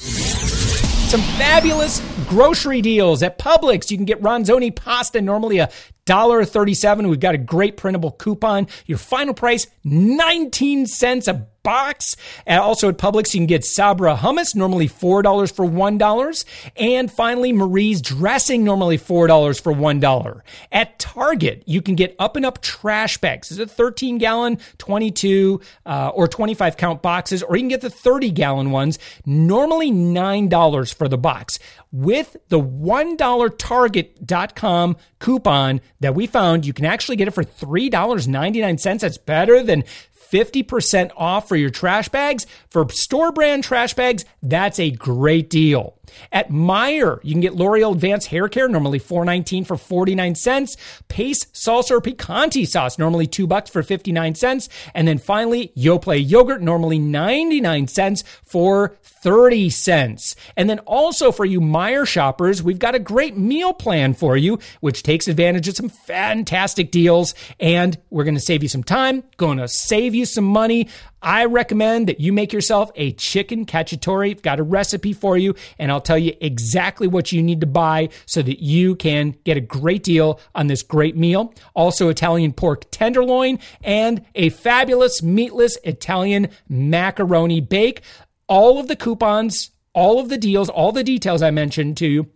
Some 1.11 1.19
fabulous 1.19 1.99
grocery 2.29 2.81
deals 2.81 3.21
at 3.21 3.37
Publix. 3.37 3.91
You 3.91 3.97
can 3.97 4.05
get 4.05 4.21
Ronzoni 4.21 4.73
pasta, 4.73 5.19
normally 5.19 5.57
a 5.57 5.69
dollar 6.05 6.45
thirty-seven. 6.45 7.09
We've 7.09 7.19
got 7.19 7.35
a 7.35 7.37
great 7.37 7.75
printable 7.75 8.11
coupon. 8.11 8.67
Your 8.85 8.97
final 8.97 9.33
price, 9.33 9.67
19 9.83 10.85
cents 10.85 11.27
a 11.27 11.49
box. 11.63 12.15
And 12.45 12.59
also 12.59 12.89
at 12.89 12.97
Publix, 12.97 13.33
you 13.33 13.39
can 13.39 13.47
get 13.47 13.65
Sabra 13.65 14.15
hummus, 14.15 14.55
normally 14.55 14.87
$4 14.87 15.53
for 15.53 15.65
$1. 15.65 16.45
And 16.75 17.11
finally, 17.11 17.53
Marie's 17.53 18.01
dressing, 18.01 18.63
normally 18.63 18.97
$4 18.97 19.61
for 19.61 19.73
$1. 19.73 20.41
At 20.71 20.99
Target, 20.99 21.63
you 21.65 21.81
can 21.81 21.95
get 21.95 22.15
up 22.19 22.35
and 22.35 22.45
up 22.45 22.61
trash 22.61 23.17
bags. 23.17 23.49
This 23.49 23.59
is 23.59 23.63
a 23.63 23.67
13 23.67 24.17
gallon, 24.17 24.57
22 24.77 25.61
uh, 25.85 26.11
or 26.13 26.27
25 26.27 26.77
count 26.77 27.01
boxes, 27.01 27.43
or 27.43 27.55
you 27.55 27.61
can 27.61 27.69
get 27.69 27.81
the 27.81 27.89
30 27.89 28.31
gallon 28.31 28.71
ones, 28.71 28.99
normally 29.25 29.91
$9 29.91 30.93
for 30.93 31.07
the 31.07 31.17
box. 31.17 31.59
With 31.91 32.37
the 32.47 32.59
$1 32.59 33.57
Target.com 33.57 34.97
coupon 35.19 35.81
that 35.99 36.15
we 36.15 36.25
found, 36.25 36.65
you 36.65 36.73
can 36.73 36.85
actually 36.85 37.17
get 37.17 37.27
it 37.27 37.31
for 37.31 37.43
$3.99. 37.43 38.99
That's 38.99 39.17
better 39.17 39.61
than 39.61 39.83
50% 40.31 41.11
off 41.17 41.47
for 41.47 41.55
your 41.55 41.69
trash 41.69 42.09
bags. 42.09 42.45
For 42.69 42.87
store 42.89 43.31
brand 43.31 43.63
trash 43.63 43.93
bags, 43.93 44.25
that's 44.41 44.79
a 44.79 44.91
great 44.91 45.49
deal. 45.49 45.95
At 46.31 46.49
Meijer, 46.49 47.19
you 47.23 47.33
can 47.33 47.41
get 47.41 47.55
L'Oreal 47.55 47.93
Advanced 47.93 48.27
Hair 48.27 48.49
Care, 48.49 48.67
normally 48.67 48.99
$4.19 48.99 49.65
for 49.65 49.77
49 49.77 50.35
cents. 50.35 50.77
Pace 51.07 51.45
Salsa 51.45 51.91
or 51.91 52.01
Picante 52.01 52.67
Sauce, 52.67 52.97
normally 52.97 53.27
2 53.27 53.47
bucks 53.47 53.69
for 53.69 53.83
59 53.83 54.35
cents. 54.35 54.69
And 54.93 55.07
then 55.07 55.17
finally, 55.17 55.71
Yoplait 55.77 56.29
Yogurt, 56.29 56.61
normally 56.61 56.99
99 56.99 57.87
cents 57.87 58.23
for 58.43 58.97
30 59.03 59.69
cents. 59.69 60.35
And 60.57 60.69
then 60.69 60.79
also 60.79 61.31
for 61.31 61.45
you 61.45 61.61
Meijer 61.61 62.07
shoppers, 62.07 62.63
we've 62.63 62.79
got 62.79 62.95
a 62.95 62.99
great 62.99 63.37
meal 63.37 63.73
plan 63.73 64.13
for 64.13 64.35
you, 64.35 64.59
which 64.79 65.03
takes 65.03 65.27
advantage 65.27 65.67
of 65.67 65.75
some 65.75 65.89
fantastic 65.89 66.91
deals. 66.91 67.33
And 67.59 67.97
we're 68.09 68.23
going 68.23 68.35
to 68.35 68.41
save 68.41 68.63
you 68.63 68.69
some 68.69 68.83
time, 68.83 69.23
going 69.37 69.57
to 69.59 69.67
save 69.67 70.15
you 70.15 70.25
some 70.25 70.45
money. 70.45 70.87
I 71.21 71.45
recommend 71.45 72.07
that 72.07 72.19
you 72.19 72.33
make 72.33 72.51
yourself 72.51 72.91
a 72.95 73.11
chicken 73.13 73.65
cacciatore. 73.65 74.31
I've 74.31 74.41
got 74.41 74.59
a 74.59 74.63
recipe 74.63 75.13
for 75.13 75.37
you, 75.37 75.55
and 75.77 75.91
I'll 75.91 76.01
tell 76.01 76.17
you 76.17 76.33
exactly 76.41 77.07
what 77.07 77.31
you 77.31 77.43
need 77.43 77.61
to 77.61 77.67
buy 77.67 78.09
so 78.25 78.41
that 78.41 78.61
you 78.63 78.95
can 78.95 79.35
get 79.43 79.57
a 79.57 79.61
great 79.61 80.03
deal 80.03 80.39
on 80.55 80.67
this 80.67 80.81
great 80.81 81.15
meal. 81.15 81.53
Also, 81.73 82.09
Italian 82.09 82.53
pork 82.53 82.89
tenderloin 82.91 83.59
and 83.83 84.25
a 84.35 84.49
fabulous 84.49 85.21
meatless 85.21 85.77
Italian 85.83 86.49
macaroni 86.67 87.61
bake. 87.61 88.01
All 88.47 88.79
of 88.79 88.87
the 88.87 88.95
coupons, 88.95 89.71
all 89.93 90.19
of 90.19 90.29
the 90.29 90.37
deals, 90.37 90.69
all 90.69 90.91
the 90.91 91.03
details 91.03 91.41
I 91.41 91.51
mentioned 91.51 91.97
to 91.97 92.07
you 92.07 92.29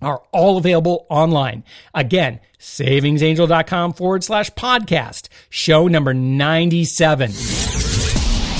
are 0.00 0.22
all 0.32 0.56
available 0.56 1.06
online. 1.10 1.64
Again, 1.94 2.40
savingsangel.com 2.58 3.92
forward 3.94 4.24
slash 4.24 4.50
podcast, 4.52 5.28
show 5.50 5.88
number 5.88 6.14
97 6.14 7.32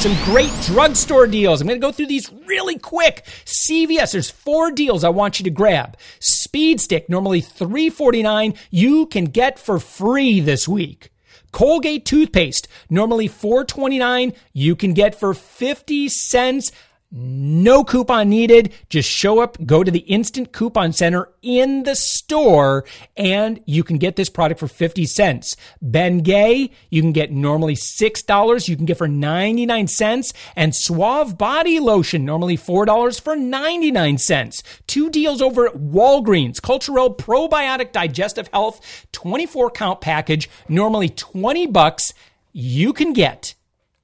some 0.01 0.25
great 0.25 0.51
drugstore 0.63 1.27
deals. 1.27 1.61
I'm 1.61 1.69
going 1.69 1.79
to 1.79 1.87
go 1.87 1.93
through 1.93 2.07
these 2.07 2.33
really 2.47 2.79
quick. 2.79 3.27
CVS, 3.45 4.13
there's 4.13 4.31
four 4.31 4.71
deals 4.71 5.05
I 5.05 5.11
want 5.11 5.39
you 5.39 5.45
to 5.45 5.51
grab. 5.51 5.99
Speed 6.21 6.81
Stick, 6.81 7.11
normally 7.11 7.43
$3.49, 7.43 8.57
you 8.71 9.05
can 9.05 9.27
get 9.27 9.59
for 9.59 9.79
free 9.79 10.41
this 10.41 10.67
week. 10.67 11.11
Colgate 11.53 12.07
toothpaste, 12.07 12.67
normally 12.89 13.29
$4.29, 13.29 14.35
you 14.55 14.75
can 14.75 14.95
get 14.95 15.15
for 15.15 15.35
50 15.35 16.09
cents 16.09 16.73
no 17.13 17.83
coupon 17.83 18.29
needed. 18.29 18.73
Just 18.89 19.11
show 19.11 19.41
up, 19.41 19.57
go 19.67 19.83
to 19.83 19.91
the 19.91 20.01
Instant 20.01 20.53
Coupon 20.53 20.93
Center 20.93 21.29
in 21.43 21.83
the 21.83 21.97
store, 21.97 22.85
and 23.17 23.61
you 23.67 23.83
can 23.83 23.99
get 23.99 24.15
this 24.15 24.31
product 24.31 24.61
for 24.61 24.69
50 24.69 25.05
cents. 25.07 25.57
Ben 25.83 26.19
Gay, 26.19 26.71
you 26.89 27.03
can 27.03 27.13
get 27.13 27.33
normally 27.33 27.75
$6, 27.75 28.69
you 28.69 28.77
can 28.77 28.85
get 28.87 28.99
for 28.99 29.09
99 29.09 29.89
cents. 29.89 30.33
And 30.55 30.75
Suave 30.75 31.37
Body 31.37 31.81
Lotion, 31.81 32.25
normally 32.25 32.57
$4 32.57 33.21
for 33.21 33.35
99 33.35 34.19
cents. 34.19 34.63
Two 34.87 35.11
deals 35.11 35.43
over 35.43 35.67
at 35.67 35.75
Walgreens. 35.75 36.61
Culturelle 36.61 37.17
Probiotic 37.17 37.91
Digestive 37.91 38.49
Health, 38.53 39.07
24 39.11 39.71
count 39.73 40.01
package, 40.01 40.49
normally 40.69 41.09
20 41.09 41.67
bucks. 41.67 42.13
You 42.53 42.93
can 42.93 43.13
get 43.13 43.55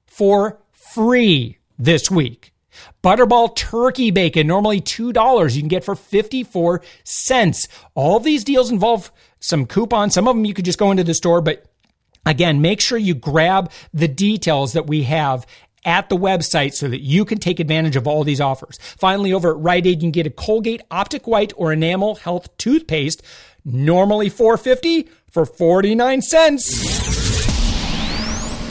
for 0.06 0.58
free 0.72 1.58
this 1.78 2.10
week. 2.10 2.52
Butterball 3.06 3.54
turkey 3.54 4.10
bacon, 4.10 4.48
normally 4.48 4.80
$2, 4.80 5.54
you 5.54 5.62
can 5.62 5.68
get 5.68 5.84
for 5.84 5.94
54 5.94 6.82
cents. 7.04 7.68
All 7.94 8.18
these 8.18 8.42
deals 8.42 8.68
involve 8.68 9.12
some 9.38 9.64
coupons. 9.64 10.12
Some 10.12 10.26
of 10.26 10.34
them 10.34 10.44
you 10.44 10.52
could 10.52 10.64
just 10.64 10.80
go 10.80 10.90
into 10.90 11.04
the 11.04 11.14
store, 11.14 11.40
but 11.40 11.66
again, 12.26 12.60
make 12.60 12.80
sure 12.80 12.98
you 12.98 13.14
grab 13.14 13.70
the 13.94 14.08
details 14.08 14.72
that 14.72 14.88
we 14.88 15.04
have 15.04 15.46
at 15.84 16.08
the 16.08 16.16
website 16.16 16.74
so 16.74 16.88
that 16.88 17.00
you 17.00 17.24
can 17.24 17.38
take 17.38 17.60
advantage 17.60 17.94
of 17.94 18.08
all 18.08 18.24
these 18.24 18.40
offers. 18.40 18.76
Finally, 18.98 19.32
over 19.32 19.50
at 19.50 19.58
Rite 19.58 19.86
Aid, 19.86 20.02
you 20.02 20.06
can 20.06 20.10
get 20.10 20.26
a 20.26 20.30
Colgate 20.30 20.82
Optic 20.90 21.28
White 21.28 21.52
or 21.56 21.72
Enamel 21.72 22.16
Health 22.16 22.48
toothpaste, 22.58 23.22
normally 23.64 24.28
450 24.28 25.08
for 25.30 25.46
49 25.46 26.22
cents. 26.22 27.15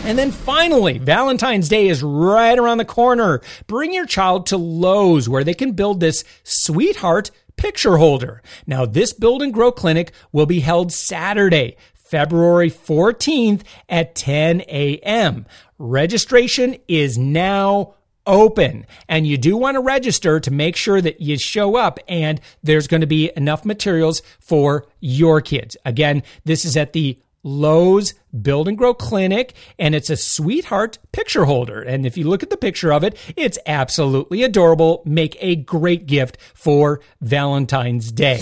And 0.06 0.20
then 0.20 0.30
finally, 0.30 1.00
Valentine's 1.00 1.68
Day 1.68 1.88
is 1.88 2.04
right 2.04 2.60
around 2.60 2.78
the 2.78 2.86
corner. 2.86 3.42
Bring 3.66 3.92
your 3.92 4.06
child 4.06 4.46
to 4.48 4.58
Lowe's 4.58 5.28
where 5.28 5.44
they 5.44 5.56
can 5.56 5.72
build 5.72 6.00
this 6.00 6.24
sweetheart 6.44 7.32
picture 7.56 7.98
holder. 7.98 8.44
Now, 8.68 8.86
this 8.86 9.14
build 9.14 9.42
and 9.42 9.52
grow 9.52 9.72
clinic 9.72 10.12
will 10.32 10.46
be 10.46 10.60
held 10.60 10.94
Saturday, 10.94 11.76
February 11.96 12.70
14th 12.70 13.64
at 13.90 14.14
10 14.14 14.62
a.m. 14.62 15.48
Registration 15.80 16.78
is 16.88 17.18
now 17.18 17.96
open 18.28 18.86
and 19.10 19.26
you 19.26 19.38
do 19.38 19.58
want 19.58 19.74
to 19.74 19.82
register 19.82 20.40
to 20.40 20.52
make 20.52 20.76
sure 20.76 21.02
that 21.02 21.20
you 21.20 21.38
show 21.38 21.78
up 21.78 22.00
and 22.08 22.40
there's 22.62 22.88
going 22.88 23.02
to 23.02 23.08
be 23.08 23.32
enough 23.36 23.66
materials 23.66 24.22
for 24.40 24.86
your 25.00 25.42
kids. 25.42 25.76
Again, 25.84 26.22
this 26.44 26.64
is 26.64 26.78
at 26.78 26.94
the 26.94 27.18
Lowe's 27.46 28.16
Build 28.42 28.68
and 28.68 28.78
Grow 28.78 28.94
Clinic, 28.94 29.54
and 29.80 29.94
it's 29.94 30.10
a 30.10 30.18
sweetheart 30.18 30.98
picture 31.12 31.46
holder. 31.46 31.82
And 31.82 32.06
if 32.06 32.18
you 32.18 32.28
look 32.28 32.44
at 32.44 32.50
the 32.50 32.58
picture 32.58 32.92
of 32.92 33.04
it, 33.04 33.18
it's 33.38 33.60
absolutely 33.68 34.44
adorable. 34.44 35.04
Make 35.06 35.38
a 35.40 35.56
great 35.56 36.08
gift 36.08 36.38
for 36.54 37.00
Valentine's 37.22 38.12
Day. 38.12 38.42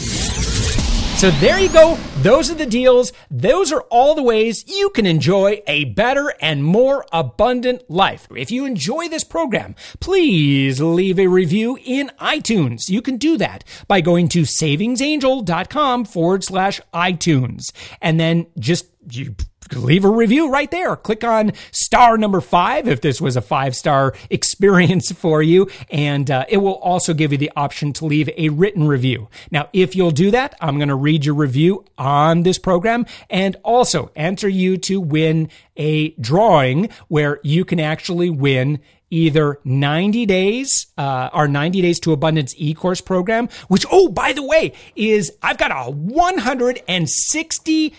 So 1.24 1.32
there 1.32 1.58
you 1.58 1.70
go. 1.70 1.96
Those 2.18 2.52
are 2.52 2.56
the 2.56 2.66
deals. 2.66 3.14
Those 3.32 3.72
are 3.72 3.84
all 3.84 4.14
the 4.14 4.22
ways 4.22 4.66
you 4.68 4.90
can 4.90 5.06
enjoy 5.06 5.62
a 5.68 5.86
better 5.86 6.34
and 6.42 6.66
more 6.66 7.06
abundant 7.14 7.90
life. 7.90 8.28
If 8.36 8.52
you 8.52 8.66
enjoy 8.66 9.08
this 9.08 9.24
program, 9.24 9.74
please 10.02 10.82
leave 10.82 11.18
a 11.18 11.28
review 11.28 11.80
in 11.82 12.12
iTunes. 12.20 12.90
You 12.90 13.02
can 13.02 13.16
do 13.16 13.38
that 13.38 13.64
by 13.88 14.02
going 14.02 14.28
to 14.28 14.42
savingsangel.com 14.42 16.04
forward 16.04 16.44
slash 16.44 16.82
iTunes. 16.94 17.72
And 18.02 18.20
then 18.20 18.48
just 18.60 18.88
you 19.10 19.38
leave 19.72 20.06
a 20.06 20.10
review 20.10 20.50
right 20.50 20.70
there. 20.72 20.96
Click 20.96 21.24
on 21.24 21.54
star 21.72 22.18
number 22.18 22.42
five 22.42 22.88
if 22.88 23.02
this 23.02 23.22
was 23.22 23.36
a 23.36 23.42
five 23.42 23.76
star 23.76 24.14
experience 24.30 25.12
for 25.12 25.42
you. 25.42 25.70
And 25.90 26.30
uh, 26.30 26.46
it 26.50 26.58
will 26.58 26.76
also 26.76 27.14
give 27.14 27.32
you 27.32 27.38
the 27.38 27.52
option 27.56 27.94
to 27.94 28.06
leave 28.06 28.30
a 28.38 28.50
written 28.50 28.88
review. 28.88 29.30
Now, 29.52 29.70
if 29.74 29.96
you'll 29.96 30.12
do 30.12 30.32
that, 30.32 30.56
I'm 30.62 30.78
going 30.78 30.90
to 30.90 30.96
read 30.96 31.26
your 31.26 31.36
review 31.36 31.86
on 31.98 32.44
this 32.44 32.58
program 32.58 33.06
and 33.30 33.56
also 33.64 34.12
enter 34.16 34.50
you 34.50 34.78
to 34.78 35.00
win 35.00 35.50
a 35.76 36.10
drawing 36.12 36.90
where 37.08 37.40
you 37.44 37.66
can 37.66 37.80
actually 37.80 38.30
win 38.30 38.80
either 39.14 39.60
90 39.64 40.26
days, 40.26 40.88
uh, 40.98 41.30
our 41.32 41.48
90 41.48 41.84
days 41.84 42.00
to 42.00 42.14
abundance 42.14 42.56
e-course 42.58 43.00
program, 43.00 43.48
which, 43.68 43.86
oh, 43.92 44.08
by 44.08 44.34
the 44.34 44.42
way, 44.42 44.74
is 44.96 45.32
I've 45.44 45.60
got 45.60 45.70
a 45.70 45.92
$160 45.92 47.94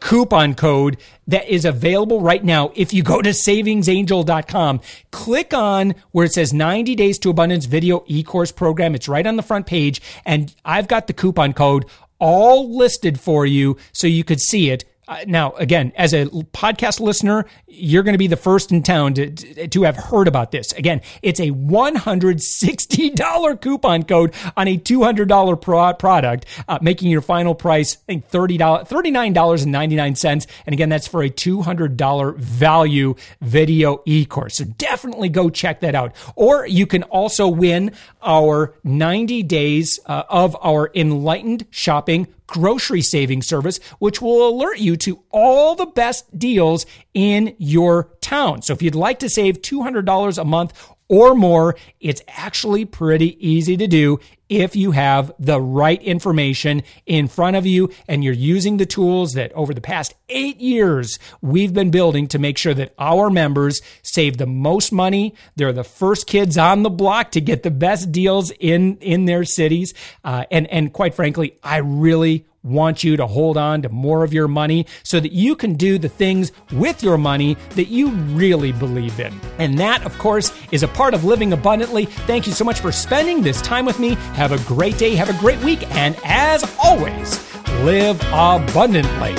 coupon 0.00 0.54
code 0.54 0.98
that 1.26 1.48
is 1.48 1.64
available 1.64 2.20
right 2.20 2.44
now. 2.44 2.70
If 2.74 2.92
you 2.92 3.02
go 3.02 3.22
to 3.22 3.30
savingsangel.com, 3.30 4.80
click 5.10 5.54
on 5.54 5.94
where 6.12 6.26
it 6.26 6.32
says 6.32 6.52
90 6.52 6.94
days 6.94 7.18
to 7.20 7.30
abundance 7.30 7.66
video 7.66 8.04
e-course 8.06 8.52
program. 8.52 8.94
It's 8.94 9.08
right 9.08 9.26
on 9.26 9.36
the 9.36 9.42
front 9.42 9.66
page. 9.66 10.00
And 10.24 10.54
I've 10.64 10.88
got 10.88 11.06
the 11.06 11.12
coupon 11.12 11.52
code 11.52 11.86
all 12.18 12.76
listed 12.76 13.20
for 13.20 13.46
you 13.46 13.76
so 13.92 14.06
you 14.06 14.24
could 14.24 14.40
see 14.40 14.70
it 14.70 14.84
uh, 15.08 15.24
now, 15.26 15.52
again, 15.52 15.92
as 15.96 16.12
a 16.12 16.26
podcast 16.26 17.00
listener, 17.00 17.46
you're 17.66 18.02
going 18.02 18.12
to 18.14 18.18
be 18.18 18.26
the 18.26 18.36
first 18.36 18.72
in 18.72 18.82
town 18.82 19.14
to, 19.14 19.30
to 19.68 19.84
have 19.84 19.96
heard 19.96 20.26
about 20.26 20.50
this. 20.50 20.72
Again, 20.72 21.00
it's 21.22 21.38
a 21.38 21.50
$160 21.50 23.60
coupon 23.60 24.02
code 24.02 24.34
on 24.56 24.66
a 24.66 24.76
$200 24.76 25.60
pro- 25.60 25.94
product, 25.94 26.46
uh, 26.66 26.80
making 26.82 27.08
your 27.10 27.20
final 27.20 27.54
price, 27.54 27.96
I 27.96 28.00
think, 28.06 28.28
$30, 28.30 28.58
$39.99. 28.58 30.46
And 30.66 30.72
again, 30.72 30.88
that's 30.88 31.06
for 31.06 31.22
a 31.22 31.30
$200 31.30 32.36
value 32.36 33.14
video 33.40 34.02
e-course. 34.06 34.56
So 34.56 34.64
definitely 34.64 35.28
go 35.28 35.50
check 35.50 35.78
that 35.80 35.94
out. 35.94 36.16
Or 36.34 36.66
you 36.66 36.86
can 36.86 37.02
also 37.04 37.46
win 37.46 37.92
our 38.22 38.74
90 38.82 39.44
days 39.44 40.00
uh, 40.06 40.24
of 40.28 40.56
our 40.60 40.90
enlightened 40.94 41.66
shopping 41.70 42.26
grocery 42.46 43.02
saving 43.02 43.42
service, 43.42 43.78
which 43.98 44.22
will 44.22 44.48
alert 44.48 44.78
you 44.78 44.96
to 44.96 45.22
all 45.30 45.74
the 45.74 45.86
best 45.86 46.38
deals 46.38 46.86
in 47.14 47.54
your 47.58 48.10
town. 48.20 48.62
So 48.62 48.72
if 48.72 48.82
you'd 48.82 48.94
like 48.94 49.18
to 49.20 49.28
save 49.28 49.62
$200 49.62 50.38
a 50.38 50.44
month 50.44 50.88
or 51.08 51.34
more, 51.34 51.76
it's 52.00 52.22
actually 52.28 52.84
pretty 52.84 53.36
easy 53.46 53.76
to 53.76 53.86
do 53.86 54.18
if 54.48 54.76
you 54.76 54.92
have 54.92 55.32
the 55.38 55.60
right 55.60 56.00
information 56.02 56.82
in 57.04 57.28
front 57.28 57.56
of 57.56 57.66
you 57.66 57.90
and 58.08 58.22
you're 58.22 58.32
using 58.32 58.76
the 58.76 58.86
tools 58.86 59.34
that 59.34 59.52
over 59.52 59.74
the 59.74 59.80
past 59.80 60.14
eight 60.28 60.60
years 60.60 61.18
we've 61.40 61.74
been 61.74 61.90
building 61.90 62.26
to 62.28 62.38
make 62.38 62.58
sure 62.58 62.74
that 62.74 62.94
our 62.98 63.30
members 63.30 63.80
save 64.02 64.36
the 64.36 64.46
most 64.46 64.92
money. 64.92 65.34
They're 65.56 65.72
the 65.72 65.84
first 65.84 66.26
kids 66.26 66.56
on 66.56 66.82
the 66.82 66.90
block 66.90 67.32
to 67.32 67.40
get 67.40 67.62
the 67.62 67.70
best 67.70 68.12
deals 68.12 68.50
in, 68.60 68.96
in 68.98 69.24
their 69.24 69.44
cities. 69.44 69.94
Uh, 70.24 70.44
and, 70.50 70.66
and 70.68 70.92
quite 70.92 71.14
frankly, 71.14 71.58
I 71.62 71.78
really 71.78 72.46
want 72.66 73.04
you 73.04 73.16
to 73.16 73.26
hold 73.26 73.56
on 73.56 73.82
to 73.82 73.88
more 73.88 74.24
of 74.24 74.34
your 74.34 74.48
money 74.48 74.86
so 75.02 75.20
that 75.20 75.32
you 75.32 75.56
can 75.56 75.74
do 75.74 75.98
the 75.98 76.08
things 76.08 76.52
with 76.72 77.02
your 77.02 77.16
money 77.16 77.54
that 77.70 77.88
you 77.88 78.10
really 78.10 78.72
believe 78.72 79.18
in. 79.20 79.32
And 79.58 79.78
that, 79.78 80.04
of 80.04 80.16
course, 80.18 80.52
is 80.72 80.82
a 80.82 80.88
part 80.88 81.14
of 81.14 81.24
living 81.24 81.52
abundantly. 81.52 82.06
Thank 82.06 82.46
you 82.46 82.52
so 82.52 82.64
much 82.64 82.80
for 82.80 82.92
spending 82.92 83.42
this 83.42 83.62
time 83.62 83.86
with 83.86 83.98
me. 83.98 84.14
Have 84.34 84.52
a 84.52 84.58
great 84.64 84.98
day, 84.98 85.14
have 85.14 85.30
a 85.30 85.38
great 85.40 85.62
week, 85.62 85.88
and 85.94 86.16
as 86.24 86.64
always, 86.82 87.40
live 87.82 88.20
abundantly. 88.32 89.34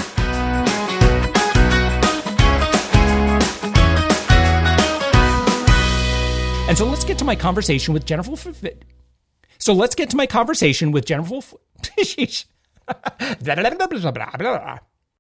And 6.67 6.77
so 6.77 6.85
let's 6.85 7.05
get 7.05 7.17
to 7.19 7.25
my 7.25 7.35
conversation 7.35 7.93
with 7.93 8.05
Jennifer. 8.05 8.35
So 9.57 9.73
let's 9.73 9.95
get 9.95 10.09
to 10.09 10.17
my 10.17 10.27
conversation 10.27 10.91
with 10.91 11.05
Jennifer. 11.05 11.39
Bra, 14.11 14.31
bra, 14.37 14.51
bra. 14.57 14.75